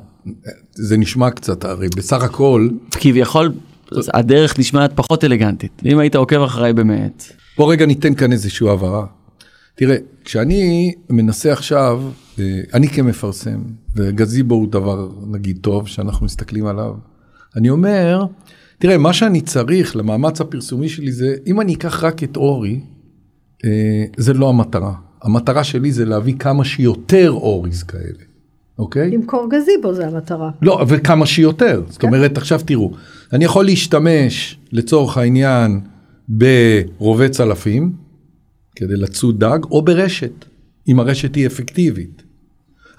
זה 0.73 0.97
נשמע 0.97 1.31
קצת, 1.31 1.65
הרי 1.65 1.89
בסך 1.97 2.23
הכל, 2.23 2.69
כביכול 2.91 3.53
הדרך 4.15 4.59
נשמעת 4.59 4.93
פחות 4.95 5.25
אלגנטית. 5.25 5.83
אם 5.85 5.99
היית 5.99 6.17
עוקב 6.17 6.43
אחריי 6.43 6.73
באמת. 6.73 7.25
בוא 7.57 7.73
רגע 7.73 7.87
ניתן 7.87 8.15
כאן 8.15 8.33
איזושהי 8.33 8.69
הבהרה. 8.69 9.07
תראה, 9.75 9.97
כשאני 10.25 10.95
מנסה 11.11 11.53
עכשיו, 11.53 12.03
אה, 12.39 12.61
אני 12.75 12.89
כמפרסם, 12.89 13.61
וגזיבו 13.97 14.55
הוא 14.55 14.69
דבר 14.69 15.09
נגיד 15.27 15.59
טוב 15.61 15.89
שאנחנו 15.89 16.27
מסתכלים 16.27 16.67
עליו, 16.67 16.93
אני 17.57 17.71
אומר, 17.71 18.25
תראה, 18.79 18.99
מה 18.99 19.13
שאני 19.13 19.41
צריך 19.41 19.97
למאמץ 19.97 20.41
הפרסומי 20.41 20.89
שלי 20.89 21.13
זה, 21.13 21.35
אם 21.47 21.61
אני 21.61 21.75
אקח 21.75 22.05
רק 22.05 22.23
את 22.23 22.37
אורי, 22.37 22.81
אה, 23.65 24.05
זה 24.17 24.35
לא 24.35 24.49
המטרה. 24.49 24.95
המטרה 25.23 25.65
שלי 25.65 25.93
זה 25.93 26.05
להביא 26.05 26.35
כמה 26.39 26.65
שיותר 26.65 27.31
אוריס 27.31 27.83
כאלה. 27.83 28.25
אוקיי? 28.79 29.11
למכור 29.11 29.49
גזיבו 29.51 29.95
זה 29.95 30.07
המטרה. 30.07 30.51
לא, 30.63 30.85
וכמה 30.89 31.27
שיותר. 31.27 31.83
זאת 31.89 32.03
אומרת, 32.03 32.39
עכשיו 32.39 32.61
תראו, 32.67 32.93
אני 33.33 33.45
יכול 33.45 33.65
להשתמש 33.65 34.59
לצורך 34.73 35.17
העניין 35.17 35.81
ברובה 36.29 37.29
צלפים, 37.29 37.93
כדי 38.77 38.97
לצוד 38.97 39.45
דג, 39.45 39.59
או 39.71 39.83
ברשת, 39.83 40.45
אם 40.89 41.01
הרשת 41.01 41.35
היא 41.35 41.47
אפקטיבית. 41.47 42.23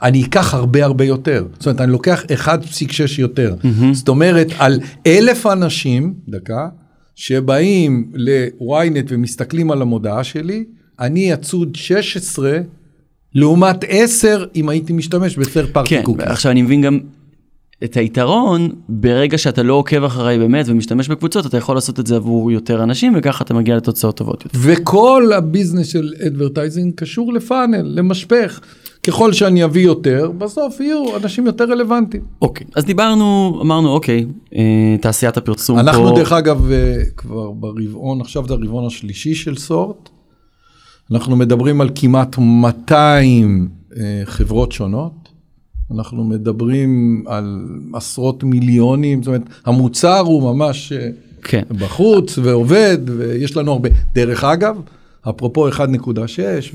אני 0.01 0.23
אקח 0.23 0.53
הרבה 0.53 0.85
הרבה 0.85 1.05
יותר. 1.05 1.45
זאת 1.53 1.65
אומרת, 1.65 1.81
אני 1.81 1.91
לוקח 1.91 2.23
1.6 2.45 2.51
יותר. 3.17 3.55
זאת 3.93 4.07
אומרת, 4.07 4.47
על 4.57 4.79
אלף 5.07 5.45
אנשים, 5.45 6.13
דקה, 6.27 6.67
שבאים 7.15 8.11
ל-ynet 8.13 9.05
ומסתכלים 9.09 9.71
על 9.71 9.81
המודעה 9.81 10.23
שלי, 10.23 10.65
אני 10.99 11.33
אצוד 11.33 11.75
16 11.75 12.57
לעומת 13.35 13.77
10 13.87 14.45
אם 14.55 14.69
הייתי 14.69 14.93
משתמש 14.93 15.37
ב-third 15.37 15.65
party 15.73 15.89
כן, 15.89 16.01
קוקי. 16.03 16.23
עכשיו 16.23 16.51
אני 16.51 16.61
מבין 16.61 16.81
גם 16.81 16.99
את 17.83 17.97
היתרון, 17.97 18.71
ברגע 18.89 19.37
שאתה 19.37 19.63
לא 19.63 19.73
עוקב 19.73 20.03
אחריי 20.03 20.39
באמת 20.39 20.65
ומשתמש 20.69 21.07
בקבוצות, 21.07 21.45
אתה 21.45 21.57
יכול 21.57 21.75
לעשות 21.75 21.99
את 21.99 22.07
זה 22.07 22.15
עבור 22.15 22.51
יותר 22.51 22.83
אנשים, 22.83 23.13
וככה 23.17 23.43
אתה 23.43 23.53
מגיע 23.53 23.77
לתוצאות 23.77 24.17
טובות 24.17 24.45
יותר. 24.45 24.59
וכל 24.61 25.31
הביזנס 25.35 25.87
של 25.87 26.13
advertising 26.27 26.93
קשור 26.95 27.33
ל-funnel, 27.33 27.81
למשפך. 27.99 28.61
ככל 29.07 29.33
שאני 29.33 29.63
אביא 29.63 29.85
יותר, 29.85 30.31
בסוף 30.37 30.79
יהיו 30.79 31.17
אנשים 31.17 31.45
יותר 31.45 31.63
רלוונטיים. 31.63 32.23
אוקיי, 32.41 32.67
אז 32.75 32.85
דיברנו, 32.85 33.59
אמרנו 33.61 33.89
אוקיי, 33.89 34.25
אה, 34.55 34.95
תעשיית 35.01 35.37
הפרסום 35.37 35.79
אנחנו 35.79 36.09
פה, 36.09 36.15
דרך 36.15 36.31
אגב 36.31 36.71
אה, 36.71 36.95
כבר 37.17 37.51
ברבעון, 37.51 38.21
עכשיו 38.21 38.47
זה 38.47 38.53
הרבעון 38.53 38.85
השלישי 38.85 39.35
של 39.35 39.57
סורט. 39.57 40.09
אנחנו 41.11 41.35
מדברים 41.35 41.81
על 41.81 41.89
כמעט 41.95 42.35
200 42.37 43.69
אה, 43.97 44.21
חברות 44.25 44.71
שונות. 44.71 45.29
אנחנו 45.95 46.23
מדברים 46.23 47.23
על 47.27 47.65
עשרות 47.93 48.43
מיליונים, 48.43 49.23
זאת 49.23 49.27
אומרת, 49.27 49.49
המוצר 49.65 50.19
הוא 50.19 50.53
ממש 50.53 50.91
אה, 50.91 51.09
כן. 51.43 51.63
בחוץ 51.69 52.37
ועובד, 52.37 52.97
ויש 53.17 53.57
לנו 53.57 53.71
הרבה. 53.71 53.89
דרך 54.13 54.43
אגב, 54.43 54.81
אפרופו 55.29 55.69
1.6 55.69 55.79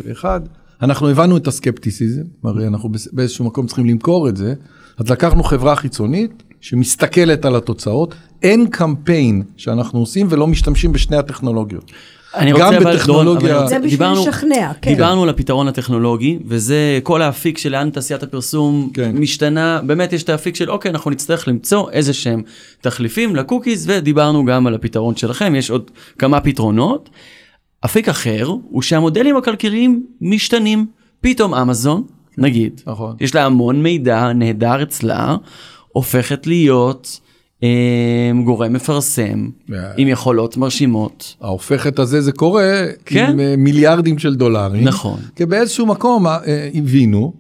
ו-1, 0.05 0.25
אנחנו 0.83 1.09
הבנו 1.09 1.37
את 1.37 1.47
הסקפטיסיזם, 1.47 2.23
הרי 2.45 2.67
אנחנו 2.67 2.91
באיזשהו 3.13 3.45
מקום 3.45 3.67
צריכים 3.67 3.87
למכור 3.87 4.29
את 4.29 4.37
זה, 4.37 4.55
אז 4.99 5.11
לקחנו 5.11 5.43
חברה 5.43 5.77
חיצונית 5.77 6.43
שמסתכלת 6.61 7.45
על 7.45 7.57
התוצאות, 7.57 8.15
אין 8.43 8.67
קמפיין 8.67 9.43
שאנחנו 9.57 10.01
עושים 10.01 10.27
ולא 10.31 10.47
משתמשים 10.47 10.93
בשני 10.93 11.17
הטכנולוגיות. 11.17 11.93
אני 12.35 12.51
גם 12.53 12.57
רוצה 12.57 12.79
אבל, 12.79 12.97
בטכנולוגיה- 12.97 13.53
דורון, 13.53 13.69
זה 13.69 13.77
בשביל 13.79 13.91
דיברנו- 13.91 14.21
לשכנע, 14.29 14.73
כן. 14.83 14.91
דיברנו 14.95 15.23
על 15.23 15.29
הפתרון 15.29 15.69
הטכנולוגי, 15.69 16.39
וזה 16.47 16.99
כל 17.03 17.23
האפיק 17.23 17.59
של 17.59 17.73
לאן 17.73 17.91
תעשיית 17.91 18.23
הפרסום 18.23 18.91
כן. 18.95 19.17
משתנה, 19.17 19.81
באמת 19.87 20.13
יש 20.13 20.23
את 20.23 20.29
האפיק 20.29 20.57
של 20.57 20.71
אוקיי, 20.71 20.91
אנחנו 20.91 21.11
נצטרך 21.11 21.49
למצוא 21.49 21.91
איזה 21.91 22.13
שהם 22.13 22.43
תחליפים 22.81 23.37
לקוקיז, 23.37 23.87
ודיברנו 23.89 24.45
גם 24.45 24.67
על 24.67 24.75
הפתרון 24.75 25.17
שלכם, 25.17 25.55
יש 25.55 25.71
עוד 25.71 25.91
כמה 26.19 26.41
פתרונות. 26.41 27.11
אפיק 27.85 28.09
אחר 28.09 28.55
הוא 28.71 28.83
שהמודלים 28.83 29.37
הכלכליים 29.37 30.07
משתנים, 30.21 30.87
פתאום 31.21 31.55
אמזון, 31.55 32.03
נגיד, 32.39 32.81
נכון. 32.87 33.17
יש 33.21 33.35
לה 33.35 33.47
המון 33.47 33.83
מידע 33.83 34.33
נהדר 34.33 34.83
אצלה, 34.83 35.37
הופכת 35.93 36.47
להיות 36.47 37.21
אה, 37.63 38.31
גורם 38.45 38.73
מפרסם, 38.73 39.49
אה. 39.73 39.93
עם 39.97 40.09
יכולות 40.09 40.57
מרשימות. 40.57 41.37
ההופכת 41.41 41.99
הזה 41.99 42.21
זה 42.21 42.33
קורה 42.33 42.83
כן. 43.05 43.31
עם 43.31 43.41
אה, 43.41 43.55
מיליארדים 43.59 44.19
של 44.19 44.35
דולרים. 44.35 44.85
נכון. 44.85 45.21
כי 45.37 45.47
באיזשהו 45.47 45.87
מקום 45.87 46.27
אה, 46.27 46.69
הבינו, 46.75 47.33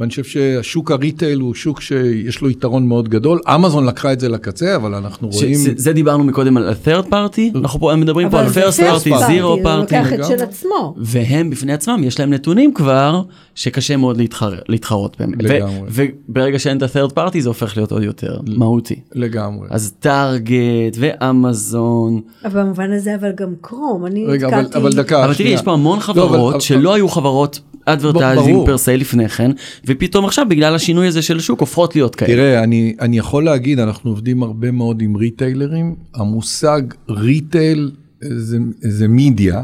ואני 0.00 0.10
חושב 0.10 0.24
שהשוק 0.24 0.90
הריטייל 0.90 1.40
הוא 1.40 1.54
שוק 1.54 1.80
שיש 1.80 2.40
לו 2.42 2.50
יתרון 2.50 2.86
מאוד 2.86 3.08
גדול. 3.08 3.40
אמזון 3.54 3.86
לקחה 3.86 4.12
את 4.12 4.20
זה 4.20 4.28
לקצה, 4.28 4.76
אבל 4.76 4.94
אנחנו 4.94 5.32
ש- 5.32 5.36
רואים... 5.36 5.54
זה, 5.54 5.72
זה 5.76 5.92
דיברנו 5.92 6.24
מקודם 6.24 6.56
על 6.56 6.68
ה-third 6.68 7.06
party, 7.12 7.40
אנחנו 7.58 7.80
פה 7.80 7.96
מדברים 7.96 8.30
פה 8.30 8.40
על 8.40 8.46
אבל 8.46 8.62
first 8.62 8.74
party, 8.76 9.08
zero 9.08 9.42
הוא 9.42 9.62
party, 9.62 9.68
לוקח 9.68 10.12
את. 10.12 10.24
של 10.24 10.42
עצמו. 10.42 10.94
והם 10.98 11.50
בפני 11.50 11.72
עצמם 11.72 12.00
יש 12.04 12.20
להם 12.20 12.30
נתונים 12.32 12.74
כבר 12.74 13.22
שקשה 13.54 13.96
מאוד 13.96 14.16
להתחר, 14.16 14.54
להתחרות 14.68 15.16
בהם. 15.20 15.30
ו- 15.30 15.42
לגמרי. 15.42 15.88
וברגע 16.28 16.58
שאין 16.58 16.76
את 16.76 16.82
ה-third 16.82 17.10
party 17.16 17.40
זה 17.40 17.48
הופך 17.48 17.76
להיות 17.76 17.92
עוד 17.92 18.02
יותר 18.02 18.40
מהותי. 18.46 19.00
לגמרי. 19.14 19.66
אז 19.70 19.92
טארגט 20.00 20.96
ואמזון, 20.98 22.20
אבל 22.44 22.62
במובן 22.62 22.92
הזה 22.92 23.14
אבל 23.14 23.30
גם 23.36 23.52
כרום, 23.60 24.06
אני 24.06 24.26
רגע, 24.26 24.46
אבל. 24.48 24.66
אבל 24.74 24.92
דקה, 24.92 25.24
אבל 25.24 25.34
תראי. 25.34 25.48
יש 25.50 25.62
פה 25.62 25.72
המון 25.72 25.98
לא, 25.98 26.02
חברות 26.02 26.52
אבל- 26.52 26.60
שלא 26.60 26.94
היו 26.94 27.08
חברות 27.08 27.60
advertising. 27.84 28.66
per 28.66 28.78
se 28.78 28.96
לפני 28.96 29.28
כן, 29.28 29.50
ופתאום 29.90 30.24
עכשיו 30.24 30.46
בגלל 30.48 30.74
השינוי 30.74 31.06
הזה 31.06 31.22
של 31.22 31.36
השוק 31.36 31.60
הופכות 31.60 31.96
להיות 31.96 32.14
כאלה. 32.14 32.32
תראה, 32.32 32.64
אני, 32.64 32.96
אני 33.00 33.18
יכול 33.18 33.44
להגיד, 33.44 33.78
אנחנו 33.78 34.10
עובדים 34.10 34.42
הרבה 34.42 34.70
מאוד 34.70 35.02
עם 35.02 35.16
retailer-ים. 35.16 35.94
המושג 36.14 36.82
retail 37.08 37.90
זה, 38.20 38.58
זה 38.80 39.08
מידיה. 39.08 39.62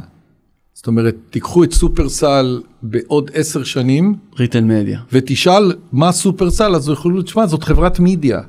זאת 0.74 0.86
אומרת, 0.86 1.16
תיקחו 1.30 1.64
את 1.64 1.72
שופרסל 1.72 2.60
בעוד 2.82 3.30
עשר 3.34 3.64
שנים, 3.64 4.14
retail 4.38 4.60
media. 4.60 5.00
ותשאל 5.12 5.72
מה 5.92 6.12
שופרסל, 6.12 6.74
אז 6.74 6.88
יוכלו 6.88 7.18
לשמוע, 7.18 7.46
זאת 7.46 7.64
חברת 7.64 8.00
מידיה. 8.00 8.40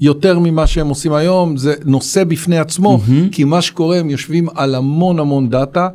יותר 0.00 0.38
ממה 0.38 0.66
שהם 0.66 0.88
עושים 0.88 1.12
היום, 1.12 1.56
זה 1.56 1.74
נושא 1.84 2.24
בפני 2.24 2.58
עצמו, 2.58 2.98
mm-hmm. 2.98 3.32
כי 3.32 3.44
מה 3.44 3.62
שקורה, 3.62 3.98
הם 3.98 4.10
יושבים 4.10 4.48
על 4.54 4.74
המון 4.74 5.18
המון 5.18 5.50
data. 5.50 5.88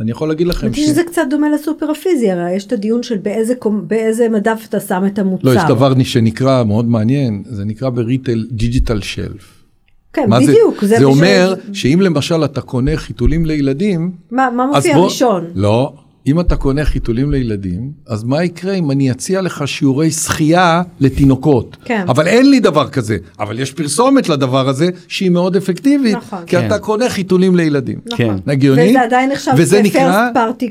אני 0.00 0.10
יכול 0.10 0.28
להגיד 0.28 0.46
לכם 0.46 0.72
חשבתי 0.72 0.86
שזה 0.86 1.02
קצת 1.04 1.22
דומה 1.30 1.50
לסופר 1.50 1.90
הפיזי, 1.90 2.30
הרי 2.30 2.52
יש 2.52 2.66
את 2.66 2.72
הדיון 2.72 3.02
של 3.02 3.16
באיזה, 3.16 3.54
קומ- 3.58 3.68
באיזה 3.86 4.28
מדף 4.28 4.66
אתה 4.68 4.80
שם 4.80 5.02
את 5.06 5.18
המוצר. 5.18 5.48
לא, 5.48 5.54
יש 5.54 5.62
דבר 5.68 5.92
שנקרא, 6.04 6.64
מאוד 6.64 6.84
מעניין, 6.88 7.42
זה 7.46 7.64
נקרא 7.64 7.88
ב-retail 7.88 8.46
digital 8.50 9.00
shelf. 9.00 9.64
כן, 10.12 10.30
בדיוק. 10.30 10.80
זה? 10.80 10.86
זה 10.86 10.94
בשביל- 10.94 11.06
אומר 11.08 11.54
שאם 11.72 11.98
למשל 12.02 12.44
אתה 12.44 12.60
קונה 12.60 12.96
חיתולים 12.96 13.46
לילדים, 13.46 14.10
מה, 14.30 14.48
מה 14.56 14.66
מופיע 14.66 14.94
בוא- 14.96 15.04
ראשון? 15.04 15.44
לא, 15.54 15.94
אם 16.26 16.40
אתה 16.40 16.56
קונה 16.56 16.84
חיתולים 16.84 17.30
לילדים, 17.30 17.90
אז 18.06 18.24
מה 18.24 18.44
יקרה 18.44 18.74
אם 18.74 18.90
אני 18.90 19.10
אציע 19.10 19.40
לך 19.40 19.68
שיעורי 19.68 20.10
שחייה 20.10 20.82
לתינוקות? 21.00 21.76
כן. 21.84 22.04
אבל 22.08 22.26
אין 22.26 22.50
לי 22.50 22.60
דבר 22.60 22.88
כזה, 22.88 23.16
אבל 23.40 23.58
יש 23.58 23.72
פרסומת 23.72 24.28
לדבר 24.28 24.68
הזה 24.68 24.88
שהיא 25.08 25.30
מאוד 25.30 25.56
אפקטיבית, 25.56 26.16
נכון. 26.16 26.38
כי 26.46 26.56
כן. 26.56 26.66
אתה 26.66 26.78
קונה 26.78 27.08
חיתולים 27.08 27.56
לילדים. 27.56 27.98
כן. 28.16 28.34
הגיוני? 28.46 28.88
וזה 28.90 29.02
עדיין 29.02 29.30
נחשב 29.32 29.52
וזה 29.56 29.82
נקרא 29.82 30.28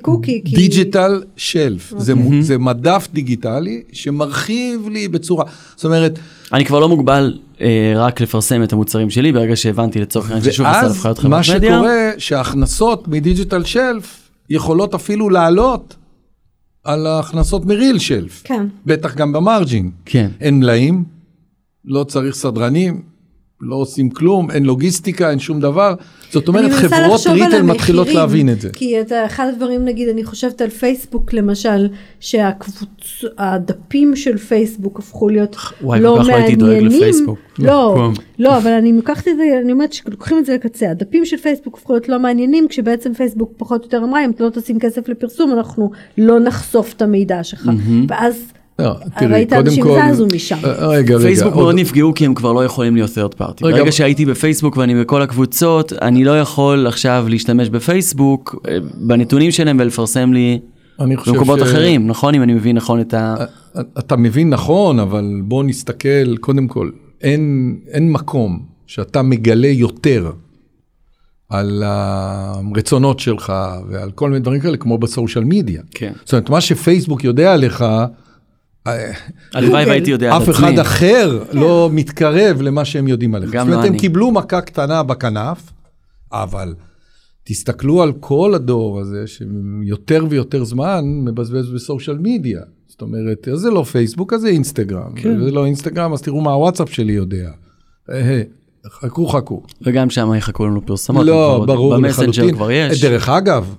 cookie, 0.08 0.26
כי- 0.26 0.56
דיג'יטל 0.56 1.24
שלף. 1.36 1.94
זה, 1.98 2.14
זה 2.42 2.58
מדף 2.58 3.08
דיגיטלי 3.14 3.82
שמרחיב 3.92 4.90
לי 4.90 5.08
בצורה, 5.08 5.46
זאת 5.76 5.86
אומרת, 5.86 6.20
אני 6.54 6.66
כבר 6.66 6.80
לא 6.80 6.90
מוגבל 6.90 7.38
אה, 7.62 7.94
רק 7.96 8.22
לפרסם 8.22 8.64
את 8.64 8.74
המוצרים 8.74 9.10
שלי 9.10 9.32
ברגע 9.32 9.56
שהבנתי 9.56 10.02
לצורך 10.02 10.32
העניין 10.32 10.52
ששוב 10.52 10.66
עשה 10.66 10.78
ואז 10.84 10.92
לבחרת 10.92 11.24
מה 11.24 11.44
חברת 11.44 11.56
מדיה. 11.58 11.76
שקורה 11.76 12.12
שההכנסות 12.18 13.08
מדיג'יטל 13.08 13.64
שלף 13.64 14.23
יכולות 14.50 14.94
אפילו 14.94 15.30
לעלות 15.30 15.96
על 16.84 17.08
ההכנסות 17.08 17.66
מריל 17.66 18.00
שלף. 18.00 18.42
כן. 18.44 18.68
בטח 18.86 19.16
גם 19.16 19.34
במרג'ין. 19.34 19.92
כן. 20.06 20.32
אין 20.42 20.60
מלאים, 20.60 21.04
לא 21.86 22.04
צריך 22.04 22.36
סדרנים, 22.36 23.02
לא 23.70 23.76
עושים 23.76 24.10
כלום, 24.10 24.52
אין 24.52 24.64
לוגיסטיקה, 24.64 25.30
אין 25.30 25.40
שום 25.40 25.60
דבר. 25.60 25.94
זאת 26.32 26.48
אומרת, 26.48 26.72
חברות 26.72 27.22
ריטל 27.28 27.62
מתחילות 27.62 28.08
להבין 28.08 28.50
את 28.50 28.62
זה. 28.62 28.70
כי 28.74 29.02
את 29.02 29.12
אחד 29.26 29.48
הדברים, 29.54 29.86
נגיד, 29.86 30.10
אני 30.10 30.24
חושבת 30.24 30.62
על 30.62 30.70
פייסבוק 30.70 31.34
למשל, 31.34 31.88
שהדפים 32.20 34.16
של 34.16 34.38
פייסבוק 34.38 35.00
הפכו 35.00 35.30
להיות 35.30 35.56
וואי, 35.82 36.00
לא 36.00 36.16
כל 36.18 36.24
כך 36.24 36.30
לא 36.30 36.36
הייתי 36.36 36.56
דואג 36.56 36.70
מעניינים. 36.70 36.98
לפייסבוק. 36.98 37.40
לא, 37.60 37.94
כלום. 37.96 38.14
לא, 38.40 38.58
אבל 38.58 38.72
אני 38.72 38.92
לוקחת 38.92 39.28
את 39.28 39.38
זה, 39.38 39.44
אני 39.64 39.72
אומרת 39.72 39.94
שלוקחים 39.94 40.38
את 40.38 40.46
זה 40.46 40.54
לקצה, 40.54 40.92
הדפים 40.92 41.26
של 41.26 41.38
פייסבוק 41.38 41.78
הפכו 41.78 41.94
להיות 41.94 42.10
לא 42.10 42.20
מעניינים, 42.20 42.68
כשבעצם 42.68 43.14
פייסבוק 43.14 43.52
פחות 43.58 43.82
או 43.82 43.86
יותר 43.86 44.04
אמרה, 44.04 44.26
אם 44.26 44.32
אתה 44.32 44.44
לא 44.44 44.50
תשים 44.50 44.80
כסף 44.80 45.10
לפרסום, 45.10 45.52
אנחנו 45.52 45.92
לא 46.18 46.40
נחשוף 46.40 46.94
את 46.94 47.02
המידע 47.02 47.44
שלך. 47.44 47.70
ואז 48.08 48.54
לא, 48.80 48.96
תראי, 49.20 49.34
ראית 49.34 49.50
קודם 49.50 49.68
אנשים 49.68 49.84
כל... 49.84 50.00
זזו 50.14 50.28
משם. 50.34 50.56
אה, 50.64 50.88
רגע, 50.88 51.16
רגע. 51.16 51.26
פייסבוק 51.26 51.56
מאוד 51.56 51.76
נפגעו 51.76 52.14
כי 52.14 52.26
הם 52.26 52.34
כבר 52.34 52.54
לא 52.54 52.66
יכולים 52.66 52.96
להיות 52.96 53.10
third 53.12 53.40
party. 53.42 53.66
רגע, 53.66 53.78
ברגע 53.78 53.92
שהייתי 53.92 54.26
בפייסבוק 54.26 54.78
ואני 54.78 55.02
בכל 55.04 55.22
הקבוצות, 55.22 55.94
אני 55.94 56.24
לא 56.24 56.40
יכול 56.40 56.88
עכשיו 56.88 57.26
להשתמש 57.30 57.70
בפייסבוק 57.70 58.56
אה, 58.68 58.78
בנתונים 58.94 59.52
שלהם 59.52 59.78
ולפרסם 59.80 60.34
לי 60.34 60.60
במקומות 61.00 61.60
ש- 61.60 61.62
אחרים, 61.62 62.08
נכון? 62.08 62.36
אם 62.36 62.44
אני 62.44 62.54
מבין 62.54 62.76
נכון 62.76 63.02
את 63.02 63.14
ה... 63.14 63.36
אתה 64.00 64.16
מבין 64.16 64.50
נכון, 64.50 65.00
אבל 65.00 65.42
בוא 65.44 65.64
נסתכל, 65.64 66.38
קודם 66.38 66.68
כל, 66.68 66.90
אין, 67.22 67.76
אין 67.92 68.12
מקום 68.12 68.60
שאתה 68.88 69.22
מגלה 69.22 69.68
יותר 69.68 70.32
על 71.50 71.84
הרצונות 71.86 73.20
שלך 73.20 73.54
ועל 73.90 74.12
כל 74.12 74.30
מיני 74.30 74.40
דברים 74.40 74.62
כאלה, 74.62 74.78
כמו 74.78 74.98
בסושיאל 74.98 75.44
מדיה. 75.44 75.82
כן. 75.92 76.12
זאת 76.24 76.34
אומרת, 76.34 76.50
מה 76.50 76.62
שפייסבוק 76.62 77.24
יודע 77.24 77.54
עליך, 77.54 77.82
אה, 77.82 78.06
הלוואי 79.54 79.86
והייתי 79.86 80.12
יודע 80.12 80.36
על 80.36 80.44
אף 80.44 80.50
עצמי. 80.50 80.70
אחד 80.70 80.80
אחר 80.80 81.44
לא 81.52 81.90
מתקרב 81.94 82.62
למה 82.62 82.86
שהם 82.86 83.08
יודעים 83.08 83.36
עליך. 83.36 83.52
גם 83.52 83.66
זאת 83.66 83.74
אומרת, 83.74 83.84
לא 83.84 83.88
הם 83.88 83.94
אני. 83.94 84.00
קיבלו 84.00 84.32
מכה 84.32 84.62
קטנה 84.62 85.04
בכנף, 85.04 85.74
אבל 86.32 86.74
תסתכלו 87.44 88.02
על 88.02 88.14
כל 88.20 88.54
הדור 88.56 89.00
הזה 89.00 89.24
שיותר 89.28 90.26
ויותר 90.30 90.64
זמן 90.64 91.06
מבזבז 91.06 91.72
ב 91.72 91.78
social 91.78 92.18
media. 92.22 92.62
זאת 92.88 93.02
אומרת, 93.02 93.48
אז 93.48 93.60
זה 93.60 93.70
לא 93.70 93.84
פייסבוק, 93.84 94.34
אז 94.34 94.42
זה 94.42 94.48
אינסטגרם. 94.48 95.16
כן. 95.16 95.42
וזה 95.42 95.52
לא 95.52 95.66
אינסטגרם, 95.66 96.14
אז 96.14 96.22
תראו 96.22 96.42
מה 96.42 96.52
הוואטסאפ 96.52 96.94
שלי 96.94 97.14
יודע. 97.14 97.52
חכו 98.92 99.28
חכו. 99.28 99.62
וגם 99.82 100.10
שם 100.10 100.34
יחכו 100.38 100.66
לנו 100.66 100.86
פרסומות. 100.86 101.26
לא, 101.26 101.64
ברור 101.68 101.96
במסנג'ר 101.96 102.30
לחלוטין. 102.30 102.56
כבר 102.56 102.72
יש. 102.72 103.02
דרך 103.02 103.30
אגב, 103.30 103.76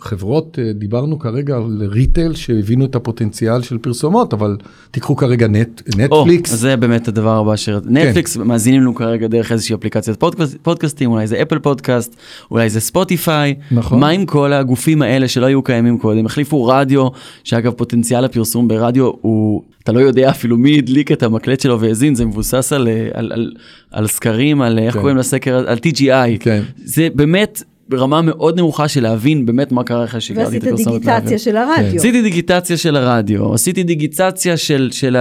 חברות, 0.00 0.58
אה, 0.58 0.72
דיברנו 0.72 1.18
כרגע 1.18 1.56
על 1.56 1.82
retail 1.88 2.34
שהבינו 2.34 2.84
את 2.84 2.94
הפוטנציאל 2.94 3.62
של 3.62 3.78
פרסומות, 3.78 4.32
אבל 4.32 4.56
תיקחו 4.90 5.16
כרגע 5.16 5.48
נט, 5.48 5.82
נטפליקס. 5.96 6.52
אז 6.52 6.60
זה 6.60 6.76
באמת 6.76 7.08
הדבר 7.08 7.36
הבא 7.36 7.56
ש... 7.56 7.68
נטפליקס 7.84 8.36
מאזינים 8.36 8.80
לנו 8.80 8.94
כרגע 8.94 9.26
דרך 9.26 9.52
איזושהי 9.52 9.74
אפליקציית 9.74 10.20
פודקאסט, 10.20 10.56
פודקאסטים, 10.62 11.10
אולי 11.10 11.26
זה 11.26 11.42
אפל 11.42 11.58
פודקאסט, 11.58 12.16
אולי 12.50 12.70
זה 12.70 12.80
ספוטיפיי. 12.80 13.54
נכון. 13.70 14.00
מה 14.00 14.08
עם 14.08 14.26
כל 14.26 14.52
הגופים 14.52 15.02
האלה 15.02 15.28
שלא 15.28 15.46
היו 15.46 15.62
קיימים 15.62 15.98
קודם? 15.98 16.26
החליפו 16.26 16.64
רדיו, 16.64 17.08
שאגב 17.44 17.72
פוטנציאל 17.72 18.24
הפרסום 18.24 18.68
ברדיו 18.68 19.10
הוא, 19.20 19.62
אתה 19.82 19.92
לא 19.92 20.00
יודע 20.00 20.30
אפילו 20.30 20.56
מי 20.56 20.78
הדליק 20.78 21.12
את 21.12 21.22
המקלט 21.22 21.60
שלו 21.60 21.80
והאזין, 21.80 22.14
זה 22.14 22.24
מבוסס 22.24 22.72
על, 22.72 22.88
אה, 22.88 23.08
על, 23.14 23.32
על, 23.32 23.52
על 23.90 24.06
סקרים, 24.06 24.62
על 24.62 24.78
איך 24.78 24.94
כן. 24.94 25.00
קוראים 25.00 25.16
לסקר, 25.16 25.54
על 25.68 25.78
TGI. 25.78 26.38
כן. 26.40 26.62
זה 26.76 27.08
באמת 27.14 27.62
ברמה 27.92 28.22
מאוד 28.22 28.58
נמוכה 28.58 28.88
של 28.88 29.02
להבין 29.02 29.46
באמת 29.46 29.72
מה 29.72 29.84
קרה 29.84 30.04
אחרי 30.04 30.20
ועשית 30.34 30.62
את 30.62 30.68
הפרסומת. 30.68 31.02
דיגיטציה 31.02 31.22
לאוויר. 31.22 31.38
של 31.38 31.56
הרדיו. 31.56 31.96
עשיתי 31.96 32.22
דיגיטציה 32.22 32.76
של 32.76 32.96
הרדיו, 32.96 33.54
עשיתי 33.54 33.82
דיגיטציה 33.82 34.56
של, 34.56 34.88
של, 34.92 35.16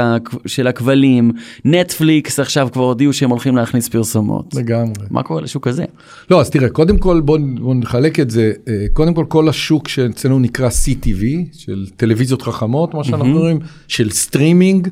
של 0.45 0.67
הכבלים, 0.67 1.31
נטפליקס 1.65 2.39
עכשיו 2.39 2.69
כבר 2.71 2.83
הודיעו 2.83 3.13
שהם 3.13 3.29
הולכים 3.29 3.55
להכניס 3.55 3.89
פרסומות. 3.89 4.53
לגמרי. 4.53 5.05
מה 5.09 5.23
קורה 5.23 5.41
לשוק 5.41 5.67
הזה? 5.67 5.85
לא, 6.31 6.41
אז 6.41 6.49
תראה, 6.49 6.69
קודם 6.69 6.97
כל 6.97 7.21
בוא, 7.21 7.37
בוא 7.59 7.75
נחלק 7.75 8.19
את 8.19 8.29
זה. 8.29 8.51
אה, 8.67 8.85
קודם 8.93 9.13
כל, 9.13 9.25
כל 9.27 9.49
השוק 9.49 9.87
שאצלנו 9.87 10.39
נקרא 10.39 10.69
CTV, 10.69 11.23
של 11.57 11.85
טלוויזיות 11.97 12.41
חכמות, 12.41 12.93
מה 12.93 13.03
שאנחנו 13.03 13.33
קוראים, 13.33 13.59
של 13.87 14.09
סטרימינג, 14.09 14.87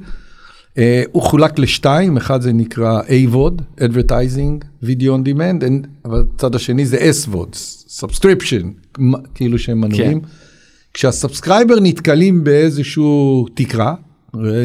אה, 0.78 1.04
הוא 1.12 1.22
חולק 1.24 1.60
לשתיים, 1.60 2.18
אחד 2.18 2.42
זה 2.42 2.54
נקרא 2.54 3.02
AVOD, 3.02 3.82
Advertising, 3.82 4.66
Video 4.84 4.88
on 5.08 5.28
Demand, 5.28 5.62
and- 5.64 5.88
אבל 6.06 6.24
הצד 6.36 6.56
השני 6.56 6.86
זה 6.86 6.98
SVOD, 7.12 7.56
Subscription, 8.00 9.00
כאילו 9.36 9.60
שהם 9.60 9.82
מנויים. 9.82 10.22
כשה 10.94 11.22
subscriber 11.22 11.80
נתקלים 11.82 12.44
באיזשהו 12.44 13.46
תקרה, 13.54 13.96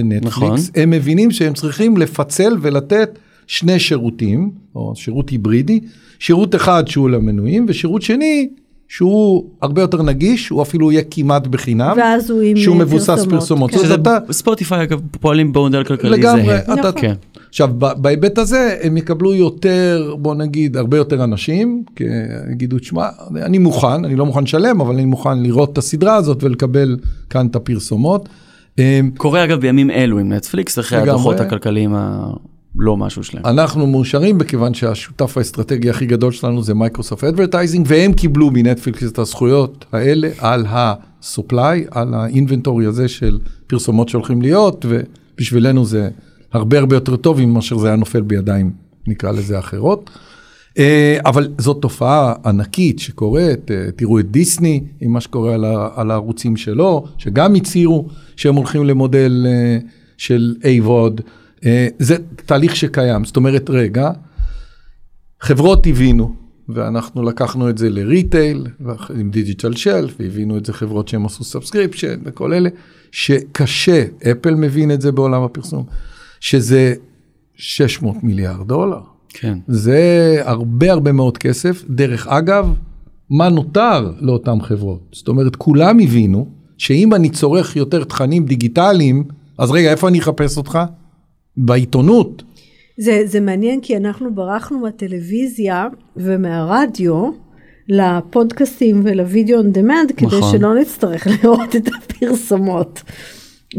נטפליקס, 0.05 0.25
נכון. 0.35 0.59
הם 0.75 0.91
מבינים 0.91 1.31
שהם 1.31 1.55
צריכים 1.55 1.97
לפצל 1.97 2.57
ולתת 2.61 3.19
שני 3.47 3.79
שירותים, 3.79 4.51
או 4.75 4.93
שירות 4.97 5.31
היברידי, 5.31 5.81
שירות 6.19 6.55
אחד 6.55 6.89
שהוא 6.89 7.11
למנויים 7.11 7.67
ושירות 7.69 8.03
שני 8.03 8.49
שהוא 8.97 9.45
הרבה 9.63 9.81
יותר 9.81 10.03
נגיש, 10.03 10.49
הוא 10.49 10.63
אפילו 10.63 10.93
יהיה 10.93 11.03
כמעט 11.11 11.47
בחינם, 11.47 11.95
ואז 11.97 12.31
הוא 12.31 12.41
עם 12.43 12.57
שהוא 12.57 12.77
מבוסס 12.77 13.25
פרסומות. 13.31 13.71
כן. 13.71 13.79
שזה 13.79 13.95
אתה- 13.95 14.19
ספוטיפיי 14.31 14.83
אגב 14.83 15.01
פועלים 15.21 15.53
במודל 15.53 15.85
כלכלי 15.85 16.11
לגמרי, 16.11 16.43
זהה. 16.47 16.59
אתה, 16.59 16.73
נכון. 16.75 16.93
כן. 17.01 17.15
עכשיו 17.49 17.69
בהיבט 17.79 18.39
הזה 18.39 18.77
הם 18.83 18.97
יקבלו 18.97 19.35
יותר 19.35 20.15
בוא 20.19 20.35
נגיד 20.35 20.77
הרבה 20.77 20.97
יותר 20.97 21.25
אנשים 21.25 21.85
כי 21.97 22.05
יגידו 22.53 22.79
תשמע 22.79 23.09
אני 23.37 23.59
מוכן 23.59 24.05
אני 24.05 24.17
לא 24.17 24.27
מוכן 24.27 24.43
לשלם 24.43 24.81
אבל 24.81 24.95
אני 24.95 25.05
מוכן 25.05 25.43
לראות 25.43 25.73
את 25.73 25.79
הסדרה 25.79 26.15
הזאת 26.17 26.45
ולקבל 26.45 26.97
כאן 27.31 27.47
את 27.47 27.57
הפרסומות. 27.57 28.29
אמ, 28.79 29.11
קורה 29.17 29.45
אגב 29.45 29.61
בימים 29.61 29.91
אלו 29.91 30.19
עם 30.19 30.33
נטפליקס 30.33 30.79
אחרי 30.79 30.99
לגמרי. 30.99 31.11
הדוחות 31.13 31.41
הכלכליים 31.41 31.95
הלא 32.81 32.97
משהו 32.97 33.25
שלהם. 33.25 33.47
אנחנו 33.47 33.87
מאושרים 33.87 34.39
בכיוון 34.39 34.75
שהשותף 34.75 35.39
האסטרטגי 35.39 35.91
הכי 35.91 36.07
גדול 36.07 36.33
שלנו 36.33 36.63
זה 36.63 36.75
Microsoft 36.75 37.25
Advertising 37.25 37.87
והם 37.89 38.13
קיבלו 38.13 38.51
מנטפליקס 38.51 39.05
את 39.13 39.19
הזכויות 39.19 39.85
האלה 39.93 40.29
על 40.39 40.67
ה-supply 40.67 41.89
על 41.91 42.15
ה 42.15 42.22
inventory 42.22 42.87
הזה 42.87 43.09
של 43.09 43.39
פרסומות 43.67 44.09
שהולכים 44.09 44.43
להיות 44.43 44.87
ובשבילנו 44.89 45.85
זה 45.85 46.09
הרבה 46.53 46.79
הרבה 46.79 46.97
יותר 46.97 47.17
טוב 47.17 47.45
מאשר 47.45 47.79
זה 47.79 47.87
היה 47.87 47.97
נופל 47.97 48.21
בידיים 48.21 48.71
נקרא 49.07 49.33
לזה 49.33 49.59
אחרות. 49.59 50.11
אה, 50.79 51.19
אבל 51.27 51.49
זאת 51.59 51.83
תופעה 51.83 52.35
ענקית 52.45 52.99
שקורית, 52.99 53.71
אה, 53.71 53.91
תראו 53.97 54.19
את 54.19 54.31
דיסני 54.31 54.85
עם 55.01 55.13
מה 55.13 55.21
שקורה 55.21 55.55
על, 55.55 55.65
על 55.95 56.11
הערוצים 56.11 56.57
שלו, 56.57 57.05
שגם 57.19 57.55
הצהירו 57.55 58.07
שהם 58.37 58.55
הולכים 58.55 58.85
למודל 58.85 59.47
אה, 59.49 59.79
של 60.17 60.55
AVOD, 60.63 61.23
זה 61.99 62.17
תהליך 62.47 62.77
שקיים, 62.77 63.25
זאת 63.25 63.37
אומרת 63.37 63.71
רגע, 63.71 64.11
חברות 65.41 65.87
הבינו, 65.87 66.35
ואנחנו 66.69 67.23
לקחנו 67.23 67.71
את 67.71 67.79
זה 67.79 67.91
ל 67.91 68.00
retail, 68.00 68.67
עם 69.19 69.31
digital 69.31 69.75
shelf, 69.75 70.15
והבינו 70.21 70.59
את 70.59 70.67
זה 70.67 70.73
חברות 70.73 71.09
שהם 71.09 71.27
עשו 71.27 71.45
subscription 71.45 72.21
וכל 72.25 72.53
אלה, 72.53 72.69
שקשה, 73.13 74.05
אפל 74.31 74.55
מבין 74.55 74.91
את 74.91 75.01
זה 75.01 75.13
בעולם 75.13 75.43
הפרסום, 75.43 75.85
שזה 76.41 76.95
600 77.55 78.17
מיליארד 78.23 78.69
דולר. 78.69 79.01
כן. 79.29 79.59
זה 79.69 80.37
הרבה 80.45 80.93
הרבה 80.93 81.13
מאוד 81.13 81.39
כסף. 81.39 81.85
דרך 81.91 82.27
אגב, 82.27 82.75
מה 83.31 83.49
נותר 83.49 84.13
לאותן 84.21 84.61
חברות? 84.61 85.01
זאת 85.13 85.29
אומרת, 85.29 85.57
כולם 85.57 86.01
הבינו 86.01 86.49
שאם 86.79 87.15
אני 87.15 87.31
צורך 87.31 87.77
יותר 87.77 88.05
תכנים 88.05 88.45
דיגיטליים, 88.45 89.25
אז 89.59 89.71
רגע, 89.71 89.91
איפה 89.91 90.09
אני 90.09 90.19
אחפש 90.19 90.57
אותך? 90.57 90.79
בעיתונות. 91.57 92.43
זה, 92.99 93.23
זה 93.25 93.41
מעניין 93.41 93.81
כי 93.81 93.97
אנחנו 93.97 94.35
ברחנו 94.35 94.79
מהטלוויזיה 94.79 95.87
ומהרדיו 96.17 97.31
לפודקאסטים 97.89 99.01
ולוידאו 99.05 99.61
on 99.61 99.77
demand 99.77 100.13
כדי 100.17 100.27
נכון. 100.27 100.59
שלא 100.59 100.75
נצטרך 100.75 101.27
לראות 101.43 101.77
את 101.77 101.89
הפרסומות. 101.89 103.03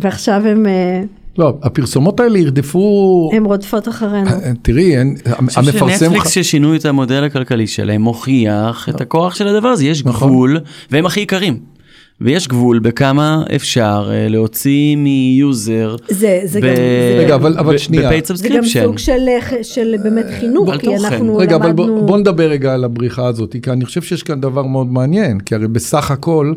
ועכשיו 0.02 0.42
הם, 0.46 0.66
אה, 0.66 1.02
לא, 1.38 1.54
הפרסומות 1.64 2.20
האלה 2.20 2.40
ירדפו... 2.40 3.30
הם 3.34 3.46
רודפות 3.46 3.88
אחרינו. 3.88 4.30
אה, 4.30 4.52
תראי, 4.62 4.98
אין- 4.98 5.16
אני 5.26 5.48
חושב 5.48 5.60
המפרסם... 5.62 6.06
שנטפליקס 6.06 6.30
ששינו 6.30 6.76
את 6.76 6.86
המודל 6.86 7.24
הכלכלי 7.24 7.68
שלהם 7.68 8.02
מוכיח 8.02 8.90
את 8.90 9.02
הכוח 9.02 9.36
של 9.36 9.48
הדבר 9.48 9.68
הזה, 9.68 9.86
יש 9.86 10.06
נכון. 10.06 10.30
גבול 10.30 10.60
והם 10.92 11.06
הכי 11.06 11.20
יקרים. 11.20 11.75
ויש 12.22 12.48
גבול 12.48 12.80
בכמה 12.80 13.44
אפשר 13.56 14.10
אה, 14.12 14.28
להוציא 14.28 14.96
מ 14.96 15.13
user. 15.13 15.96
זה, 16.10 16.42
זה 16.46 16.60
ב- 16.62 16.64
גם, 16.64 16.76
זה, 16.76 17.18
רגע, 17.20 17.36
אבל- 17.36 17.58
אבל 17.58 17.78
שנייה. 17.78 18.04
ב 18.08 18.11
paid 18.11 18.26
זה 18.26 18.34
גם 18.34 18.38
subscription. 18.38 18.84
סוג 18.84 18.98
של, 18.98 19.26
אה, 19.28 19.64
של 19.64 19.96
באמת 20.04 20.26
חינוך, 20.40 20.70
כי 20.72 20.86
תוכן. 20.86 21.06
אנחנו 21.06 21.38
רגע, 21.38 21.56
אבל 21.56 21.68
למדנו... 21.70 21.86
בוא, 21.96 22.08
בוא 22.08 22.18
נדבר 22.18 22.50
רגע 22.50 22.74
על 22.74 22.84
הבריחה 22.84 23.28
הזאת, 23.28 23.56
כי 23.64 23.72
אני 23.72 23.86
חושב 23.86 24.02
שיש 24.02 24.24
כאן 24.24 24.42
דבר 24.42 24.64
מאוד 24.64 24.88
מעניין, 24.88 25.40
כי 25.40 25.56
הרי 25.56 25.68
בסך 25.68 26.12
הכל, 26.12 26.54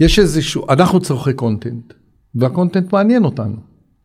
יש 0.00 0.18
איזשהו, 0.18 0.64
אנחנו 0.70 1.00
צורכי 1.00 1.32
content, 1.32 1.92
וה 2.34 2.47
content 2.47 2.92
מעניין 2.92 3.24
אותנו. 3.24 3.56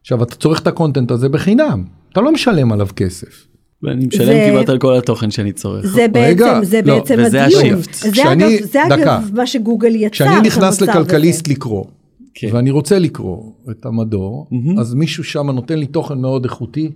עכשיו, 0.01 0.23
אתה 0.23 0.35
צורך 0.35 0.59
את 0.59 0.67
ה 0.67 0.73
content 0.73 1.11
הזה 1.11 1.29
בחינם, 1.29 1.83
אתה 2.13 2.21
לא 2.21 2.31
משלם 2.31 2.71
עליו 2.71 2.87
כסף. 2.95 3.46
ואני 3.83 4.05
משלם 4.05 4.25
זה- 4.25 4.47
כמעט 4.51 4.69
על 4.69 4.77
כל 4.77 4.97
התוכן 4.97 5.31
שאני 5.31 5.51
צורך. 5.51 5.85
זה 5.85 6.01
רגע, 6.13 6.53
בעצם, 6.53 6.65
זה 6.65 6.81
לא, 6.85 6.95
בעצם 6.99 7.15
וזה 7.25 7.43
הדיון. 7.45 7.61
השיפט. 7.79 7.93
זה 7.93 8.11
כשאני- 8.11 8.57
אגב, 8.57 8.65
זה 8.65 8.79
דקה. 8.89 8.95
אגב 8.95 9.29
מה 9.33 9.47
שגוגל 9.47 9.95
יצר. 9.95 10.09
כשאני 10.09 10.41
נכנס 10.47 10.81
לכלכליסט 10.81 11.45
הזה. 11.47 11.53
לקרוא, 11.55 11.85
כן. 12.33 12.49
ואני 12.53 12.71
רוצה 12.71 12.99
לקרוא 12.99 13.43
את 13.71 13.85
המדור, 13.85 14.49
אז 14.79 14.93
מישהו 14.93 15.23
שם 15.23 15.49
נותן 15.49 15.79
לי 15.79 15.85
תוכן 15.85 16.17
מאוד 16.17 16.43
איכותי 16.45 16.91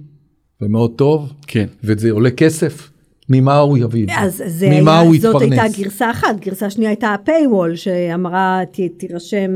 ומאוד 0.61 0.91
טוב, 0.95 1.33
כן. 1.47 1.65
וזה 1.83 2.11
עולה 2.11 2.31
כסף, 2.31 2.90
ממה 3.31 3.57
הוא 3.57 3.77
יביא 3.77 4.03
את 4.03 4.09
זה? 4.09 4.15
אז 4.19 4.43
זה 4.47 4.69
ממה 4.69 4.99
היה, 4.99 5.07
הוא 5.09 5.15
זאת 5.19 5.41
יתפרנס? 5.41 5.59
הייתה 5.59 5.77
גרסה 5.83 6.11
אחת, 6.11 6.39
גרסה 6.45 6.69
שנייה 6.69 6.89
הייתה 6.91 7.07
ה-Paywall 7.07 7.75
שאמרה 7.75 8.61
ת, 8.71 8.79
תירשם 8.97 9.51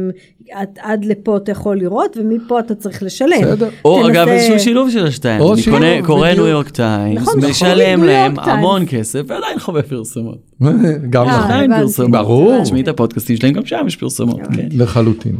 עד, 0.51 0.69
עד 0.81 1.05
לפה 1.05 1.37
אתה 1.37 1.51
יכול 1.51 1.77
לראות 1.77 2.17
ומפה 2.17 2.59
אתה 2.59 2.75
צריך 2.75 3.03
לשלם. 3.03 3.41
בסדר. 3.41 3.69
או 3.85 3.97
תנסה- 4.03 4.11
אגב 4.11 4.27
איזשהו 4.27 4.59
שילוב 4.59 4.89
של 4.89 5.05
השתיים. 5.05 5.41
או 5.41 5.53
אני 5.53 5.61
שילוב, 5.61 5.79
קונה, 5.79 6.05
קורא. 6.05 6.31
ניו 6.33 6.45
יורק 6.47 6.69
טיימס, 6.69 7.21
נכון, 7.21 7.37
נכון, 7.37 7.49
משלם 7.49 8.03
להם. 8.03 8.39
המון 8.39 8.83
כסף 8.89 9.21
ועדיין 9.27 9.59
חווה 9.59 9.81
פרסומות. 9.83 10.37
גם 11.09 11.27
אה, 11.27 11.45
עדיין. 11.45 11.71
פרסומות. 11.79 12.11
ברור. 12.11 12.61
תשמעי 12.63 12.81
את 12.81 12.87
הפודקאסטים 12.87 13.35
שלהם, 13.37 13.53
גם 13.53 13.65
שם 13.65 13.83
יש 13.87 13.95
פרסומות. 13.95 14.39
כן. 14.55 14.67
לחלוטין. 14.71 15.35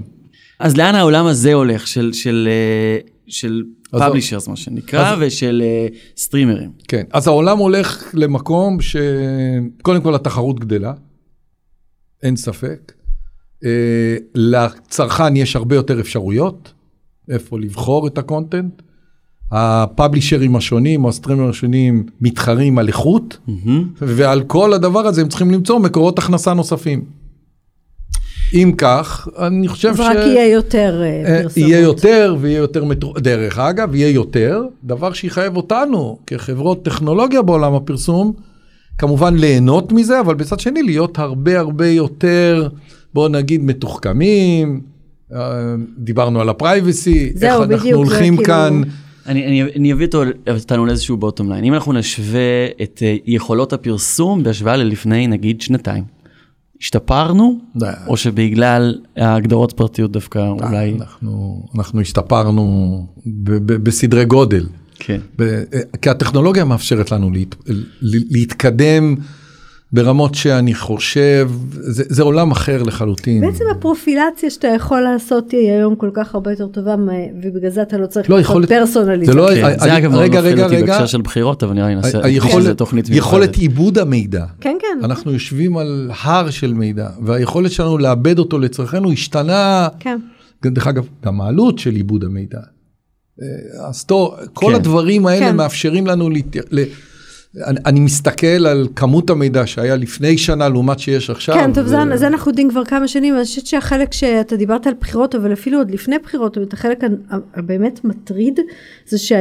אז 0.60 0.78
לאן 0.78 0.96
העולם 0.96 1.26
הזה 1.26 1.54
הולך 1.54 1.88
של 1.88 2.14
של 2.14 2.48
אה, 2.52 2.98
של 3.28 3.64
publishers 4.00 4.48
מה 4.48 4.56
שנקרא 4.56 5.16
ושל 5.20 5.62
אה, 5.66 5.88
סטרימרים. 6.18 6.72
כן, 6.88 7.04
אז 7.12 7.28
העולם 7.28 7.58
הולך 7.58 8.12
למקום 8.14 8.78
שקודם 8.82 10.02
כל 10.02 10.16
התחרות 10.16 10.60
גדלה, 10.60 10.94
אין 12.24 12.36
ספק. 12.36 12.92
אה, 13.66 14.18
לצרכן 14.36 15.36
יש 15.36 15.56
הרבה 15.56 15.76
יותר 15.76 16.00
אפשרויות, 16.00 16.74
איפה 17.30 17.60
לבחור 17.60 18.08
את 18.08 18.18
הקונטנט. 18.18 18.82
הפאבלישרים 19.52 20.56
השונים 20.56 21.04
או 21.04 21.10
הסטרימרים 21.10 21.50
השונים 21.50 22.06
מתחרים 22.22 22.78
על 22.78 22.88
איכות, 22.88 23.38
ועל 23.98 24.44
כל 24.44 24.74
הדבר 24.74 25.00
הזה 25.00 25.22
הם 25.22 25.30
צריכים 25.30 25.52
למצוא 25.52 25.80
מקורות 25.80 26.20
הכנסה 26.20 26.54
נוספים. 26.54 27.06
אם 28.54 28.72
כך, 28.78 29.28
אני 29.40 29.68
חושב 29.68 29.90
אז 29.90 29.98
ש... 29.98 30.00
רק 30.00 30.16
יהיה 30.18 30.48
יותר 30.52 31.02
אה, 31.04 31.08
אה, 31.36 31.42
פרסומות. 31.44 31.70
יהיה 31.70 31.80
יותר 31.80 32.36
ויהיה 32.42 32.58
יותר, 32.58 32.84
מטרו- 32.86 33.14
דרך 33.20 33.60
אגב, 33.60 33.96
יהיה 33.96 34.10
יותר, 34.10 34.62
דבר 34.84 35.14
שיחייב 35.14 35.58
אותנו 35.58 36.18
כחברות 36.28 36.86
טכנולוגיה 36.86 37.42
בעולם 37.42 37.74
הפרסום, 37.74 38.34
כמובן 38.98 39.36
ליהנות 39.38 39.92
מזה, 39.92 40.20
אבל 40.20 40.36
בצד 40.36 40.60
שני 40.60 40.84
להיות 40.84 41.20
הרבה 41.20 41.60
הרבה 41.60 41.88
יותר, 41.88 42.68
בוא 43.14 43.30
נגיד, 43.30 43.64
מתוחכמים. 43.64 44.82
אה, 45.34 45.40
דיברנו 45.98 46.42
על 46.42 46.50
ה 46.50 46.59
privacy, 46.59 47.32
איך 47.42 47.44
אנחנו 47.44 47.64
בדיוק, 47.68 47.82
זה 47.84 47.94
הולכים 47.96 48.34
כאילו- 48.36 48.48
כאן. 48.48 48.82
אני, 49.28 49.46
אני, 49.48 49.64
אני 49.76 49.94
אביא 49.94 50.06
אותו, 50.06 50.24
אותנו 50.50 50.86
לאיזשהו 50.86 51.18
bottom 51.18 51.52
line. 51.52 51.64
אם 51.64 51.74
אנחנו 51.74 51.94
נשווה 51.94 52.40
את 52.84 53.04
יכולות 53.26 53.74
הפרסום 53.74 54.44
בהשוואה 54.44 54.76
ללפני 54.78 55.28
נגיד 55.28 55.62
שנתיים, 55.62 56.04
השתפרנו? 56.82 57.60
די. 57.76 57.86
או 58.08 58.18
שבגלל 58.18 58.96
ההגדרות 59.18 59.74
פרטיות 59.74 60.12
דווקא 60.12 60.48
אולי... 60.48 60.96
אנחנו, 61.00 61.64
אנחנו 61.76 62.02
השתפרנו 62.02 63.08
ב- 63.26 63.52
ב- 63.52 63.84
בסדרי 63.84 64.26
גודל. 64.26 64.66
כן. 65.00 65.20
ב- 65.40 65.64
כי 66.02 66.10
הטכנולוגיה 66.10 66.66
מאפשרת 66.66 67.12
לנו 67.12 67.32
להת, 67.32 67.56
להתקדם 68.02 69.16
ברמות 69.92 70.36
שאני 70.36 70.74
חושב, 70.74 71.50
זה, 71.72 72.04
זה 72.08 72.24
עולם 72.24 72.52
אחר 72.52 72.84
לחלוטין. 72.84 73.42
בעצם 73.42 73.64
הפרופילציה 73.72 74.50
שאתה 74.50 74.68
יכול 74.68 75.02
לעשות 75.02 75.52
היא 75.52 75.72
היום 75.72 75.96
כל 75.96 76.10
כך 76.14 76.36
הרבה 76.36 76.52
יותר 76.52 76.68
טובה, 76.68 76.96
ובגלל 77.44 77.70
זה 77.72 77.82
אתה 77.82 77.98
לא 77.98 78.08
צריך 78.08 78.30
לא, 78.30 78.38
לעשות 78.38 78.52
יכולת- 78.52 78.70
פרסונליזציה. 78.70 79.34
זה 79.34 79.40
לא- 79.40 79.48
כן, 79.56 79.66
אני- 79.66 79.80
זה 79.80 79.98
אגב 79.98 80.12
מאוד 80.12 80.22
רגע, 80.24 80.40
מפחיד 80.40 80.54
רגע, 80.54 80.64
אותי 80.64 80.76
רגע. 80.76 80.86
בהקשר 80.86 81.06
של 81.06 81.22
בחירות, 81.22 81.64
אבל 81.64 81.74
נראה 81.74 81.88
לי 81.88 81.96
נעשה 81.96 82.20
היכולת- 82.26 82.78
תוכנית 82.78 83.06
יכולת 83.10 83.42
מיוחדת. 83.42 83.56
עיבוד 83.58 83.98
המידע. 83.98 84.46
כן, 84.62 84.78
כן. 84.82 85.06
אנחנו 85.06 85.32
יושבים 85.32 85.78
על 85.78 86.12
הר 86.24 86.50
של 86.50 86.74
מידע, 86.74 87.10
והיכולת 87.26 87.72
שלנו 87.72 87.98
לעבד 87.98 88.40
אותו 88.40 88.60
לצרכינו 88.60 89.12
השתנה, 89.12 89.88
כן. 90.00 90.18
דרך 90.66 90.88
אגב, 90.88 91.06
גם 91.26 91.42
העלות 91.42 91.80
של 91.80 91.96
עיבוד 91.96 92.24
המידע. 92.24 92.60
אה, 93.42 93.48
הסטור, 93.90 94.36
כל 94.54 94.66
כן. 94.70 94.76
הדברים 94.76 95.26
האלה 95.28 95.46
כן. 95.46 95.56
מאפשרים 95.56 96.08
לנו, 96.08 96.30
להת... 96.30 96.56
אני, 97.64 97.80
אני 97.86 98.00
מסתכל 98.00 98.48
על 98.68 98.88
כמות 98.96 99.30
המידע 99.30 99.68
שהיה 99.68 99.96
לפני 99.96 100.38
שנה 100.38 100.70
לעומת 100.70 101.00
שיש 101.00 101.30
עכשיו. 101.30 101.56
כן, 101.56 101.74
טוב, 101.74 101.86
ו- 101.86 101.88
זה, 101.88 101.98
זה 102.16 102.28
אנחנו 102.28 102.52
יודעים 102.52 102.70
כבר 102.70 102.86
כמה 102.86 103.08
שנים, 103.08 103.36
אני 103.36 103.44
חושבת 103.44 103.66
שהחלק 103.66 104.14
שאתה 104.14 104.56
דיברת 104.56 104.88
על 104.88 104.94
בחירות, 105.00 105.36
אבל 105.36 105.54
אפילו 105.54 105.78
עוד 105.78 105.92
לפני 105.92 106.20
בחירות, 106.20 106.58
את 106.58 106.74
החלק 106.74 107.04
הבאמת 107.54 108.06
מטריד, 108.06 108.60
זה 109.08 109.18
ש, 109.18 109.32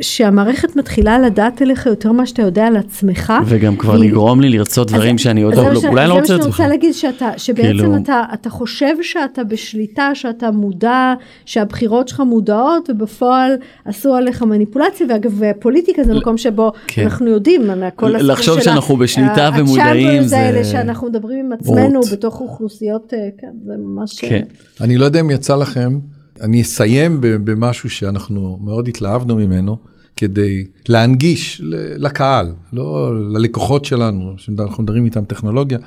שהמערכת 0.00 0.76
מתחילה 0.76 1.18
לדעת 1.18 1.62
עליך 1.62 1.86
יותר 1.86 2.12
ממה 2.12 2.26
שאתה 2.26 2.42
יודע 2.42 2.66
על 2.66 2.76
עצמך. 2.76 3.32
וגם 3.46 3.76
כבר 3.76 3.92
והיא- 3.92 4.10
לגרום 4.10 4.40
לי 4.40 4.48
לרצות 4.48 4.88
דברים 4.88 5.14
אז- 5.14 5.20
שאני 5.20 5.42
עוד 5.42 5.54
לא, 5.54 5.80
ש- 5.80 5.84
אולי 5.84 6.08
לא 6.08 6.14
רוצה 6.14 6.22
את 6.22 6.26
זה 6.26 6.34
זה 6.34 6.36
מה 6.36 6.42
שאני. 6.42 6.50
רוצה 6.50 6.68
להגיד, 6.68 6.94
שאתה, 6.94 7.30
שבעצם 7.36 7.62
כאילו- 7.62 7.96
אתה, 7.96 8.22
אתה 8.34 8.50
חושב 8.50 8.94
שאתה 9.02 9.44
בשליטה, 9.44 10.10
שאתה 10.14 10.50
מודע, 10.50 11.14
שהבחירות 11.44 12.08
שלך 12.08 12.20
מודעות, 12.20 12.90
ובפועל 12.90 13.52
עשו 13.84 14.14
עליך 14.14 14.42
מניפולציה, 14.42 15.06
ואגב, 15.10 15.40
פוליטיקה 15.60 16.02
זה 16.04 16.14
מקום 16.14 16.36
שבו 16.38 16.72
כן. 16.86 17.02
אנחנו 17.02 17.26
יודעים, 17.30 17.70
על 17.70 17.84
כל 17.96 18.14
הסיפור 18.16 18.32
לחשוב 18.32 18.58
של 18.58 18.64
שאנחנו 18.64 18.94
ה- 18.94 18.98
בשליטה 18.98 19.46
ה- 19.46 19.50
ומודעים 19.60 19.80
ה-chambers 20.20 20.24
זה- 20.26 20.38
האלה 20.38 20.64
שאנחנו 20.64 21.08
מדברים 21.08 21.46
עם 21.46 21.52
עצמנו 21.52 22.00
רות. 22.00 22.12
בתוך 22.12 22.40
אוכלוסיות, 22.40 23.14
אה, 23.14 23.18
כן, 23.38 23.50
זה 23.66 23.72
ממש... 23.78 24.20
כן. 24.20 24.42
אני 24.80 24.96
לא 24.96 25.04
יודע 25.04 25.20
אם 25.20 25.30
יצא 25.30 25.56
לכם, 25.56 25.98
אני 26.40 26.62
אסיים 26.62 27.18
במשהו 27.20 27.90
שאנחנו 27.90 28.58
מאוד 28.64 28.88
התלהבנו 28.88 29.36
ממנו, 29.36 29.76
כדי 30.16 30.64
להנגיש 30.88 31.60
לקהל, 31.96 32.52
לא 32.72 33.12
ללקוחות 33.32 33.84
שלנו, 33.84 34.34
שאנחנו 34.36 34.82
מדברים 34.82 35.04
איתם 35.04 35.24
טכנולוגיה, 35.24 35.78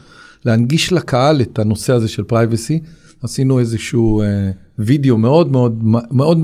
להנגיש 0.45 0.93
לקהל 0.93 1.41
את 1.41 1.59
הנושא 1.59 1.93
הזה 1.93 2.07
של 2.07 2.23
פרייבסי. 2.23 2.79
עשינו 3.23 3.59
איזשהו 3.59 4.21
אה, 4.21 4.27
וידאו 4.79 5.17
מאוד 5.17 5.51
מאוד 5.51 5.83
מאוד 6.11 6.39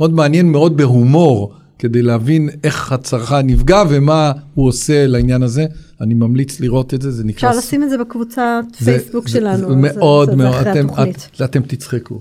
מאוד 0.00 0.12
מעניין, 0.14 0.52
מאוד 0.52 0.76
בהומור, 0.76 1.54
כדי 1.78 2.02
להבין 2.02 2.48
איך 2.64 2.92
הצרכן 2.92 3.46
נפגע 3.46 3.82
ומה 3.88 4.32
הוא 4.54 4.68
עושה 4.68 5.06
לעניין 5.06 5.42
הזה. 5.42 5.66
אני 6.00 6.14
ממליץ 6.14 6.60
לראות 6.60 6.94
את 6.94 7.02
זה, 7.02 7.10
זה 7.10 7.24
נקרא... 7.24 7.48
אפשר 7.50 7.58
לשים 7.58 7.82
את 7.82 7.90
זה 7.90 7.98
בקבוצת 7.98 8.62
זה- 8.78 8.84
פייסבוק 8.84 9.28
זה- 9.28 9.32
שלנו. 9.38 9.58
זה 9.58 9.88
אז 9.88 9.96
מאוד 9.96 10.30
זה 10.30 10.36
מאוד, 10.36 10.66
אתם. 10.66 10.86
את, 10.88 11.42
אתם 11.44 11.62
תצחקו. 11.62 12.20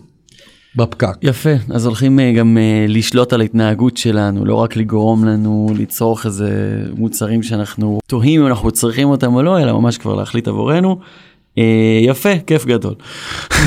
בפקק. 0.75 1.17
יפה, 1.21 1.49
אז 1.69 1.85
הולכים 1.85 2.19
אה, 2.19 2.33
גם 2.33 2.57
אה, 2.57 2.85
לשלוט 2.87 3.33
על 3.33 3.41
ההתנהגות 3.41 3.97
שלנו, 3.97 4.45
לא 4.45 4.55
רק 4.55 4.75
לגרום 4.75 5.25
לנו 5.25 5.67
לצרוך 5.77 6.25
איזה 6.25 6.83
מוצרים 6.97 7.43
שאנחנו 7.43 7.99
תוהים 8.07 8.41
אם 8.41 8.47
אנחנו 8.47 8.71
צריכים 8.71 9.07
אותם 9.07 9.33
או 9.33 9.43
לא, 9.43 9.59
אלא 9.59 9.79
ממש 9.79 9.97
כבר 9.97 10.15
להחליט 10.15 10.47
עבורנו. 10.47 10.99
אה, 11.57 11.99
יפה, 12.01 12.29
כיף 12.47 12.65
גדול. 12.65 12.93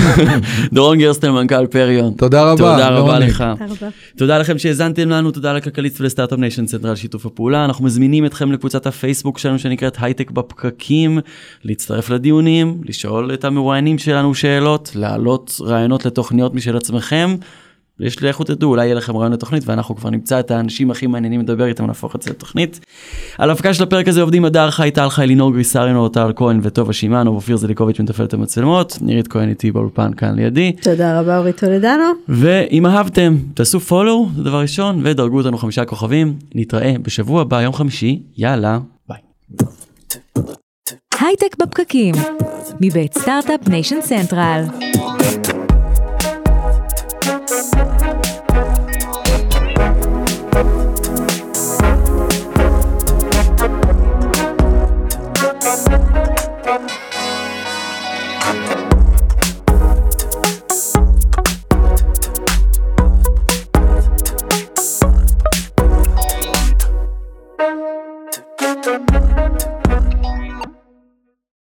דורון 0.73 0.99
גרסטל, 0.99 1.31
מנכ"ל 1.31 1.67
פריון. 1.67 2.13
תודה 2.13 2.43
רבה, 2.43 2.57
תודה 2.57 2.89
רבה. 2.89 3.19
לך. 3.19 3.45
תודה 4.17 4.39
לכם 4.39 4.59
שהאזנתם 4.59 5.09
לנו, 5.09 5.31
תודה 5.31 5.53
לכלכליסט 5.53 6.01
ולסטארט-אפ 6.01 6.39
ניישן 6.39 6.67
סנטרל 6.67 6.89
על 6.89 6.97
שיתוף 6.97 7.27
הפעולה. 7.27 7.65
אנחנו 7.65 7.85
מזמינים 7.85 8.27
אתכם 8.27 8.53
לקבוצת 8.53 8.87
הפייסבוק 8.87 9.39
שלנו 9.39 9.59
שנקראת 9.59 9.97
הייטק 10.01 10.31
בפקקים, 10.31 11.19
להצטרף 11.65 12.11
לדיונים, 12.11 12.81
לשאול 12.85 13.35
את 13.35 13.45
המרואיינים 13.45 13.99
שלנו 13.99 14.35
שאלות, 14.35 14.93
להעלות 14.95 15.61
רעיונות 15.61 16.07
לתוכניות 16.07 16.55
משל 16.55 16.77
עצמכם. 16.77 17.37
יש 18.01 18.21
לי, 18.21 18.29
לכו 18.29 18.45
תדעו, 18.45 18.71
אולי 18.71 18.85
יהיה 18.85 18.95
לכם 18.95 19.17
רעיון 19.17 19.33
לתוכנית 19.33 19.63
ואנחנו 19.67 19.97
כבר 19.97 20.11
נמצא 20.11 20.41
את 20.41 20.51
האנשים 20.51 20.91
הכי 20.91 21.07
מעניינים 21.07 21.41
לדבר 21.41 21.67
איתם, 21.67 21.87
נהפוך 21.87 22.17
את 22.17 22.23
זה 22.23 22.31
לתוכנית. 22.31 22.81
על 23.39 23.51
ההפקה 23.51 23.75
של 23.75 23.83
הפרק 23.83 24.09
הזה 24.09 24.21
עובדים 24.21 24.45
הדר 24.45 24.71
חי, 24.71 24.91
טל 24.95 25.09
חי, 25.09 25.27
לינור 25.27 25.53
גריסרינו, 25.53 25.99
אורטל 25.99 26.33
כהן 26.37 26.61
וטובה 26.63 26.93
שמענו, 26.93 27.33
ואופיר 27.33 27.57
זליקוביץ' 27.57 28.01
מתפעל 28.01 28.27
את 28.27 28.35
המצלמות, 28.35 28.99
נירית 29.01 29.29
כהן 29.29 29.49
איתי 29.49 29.73
באולפן 29.73 30.13
כאן 30.15 30.35
לידי. 30.35 30.73
תודה 30.83 31.21
רבה 31.21 31.39
אורית 31.39 31.61
טולדנו. 31.61 32.05
ואם 32.29 32.87
אהבתם, 32.87 33.37
תעשו 33.55 33.81
follow, 33.81 34.29
זה 34.37 34.43
דבר 34.43 34.61
ראשון, 34.61 35.01
ודרגו 35.05 35.39
אותנו 35.39 35.59
חמישה 35.59 35.85
כוכבים. 35.85 36.35
נתראה 36.55 36.95
בשבוע 37.03 37.41
הבא, 37.43 37.63
יום 37.63 37.73
חמישי, 37.73 38.23
יאללה, 38.37 38.79
ביי. 39.09 39.19
הייטק 41.21 41.57
בפקקים, 41.59 42.15
מבית 42.81 43.19
סטארט-אפ 43.19 43.69
ניישן 43.69 44.01
סנטרל. 44.01 44.63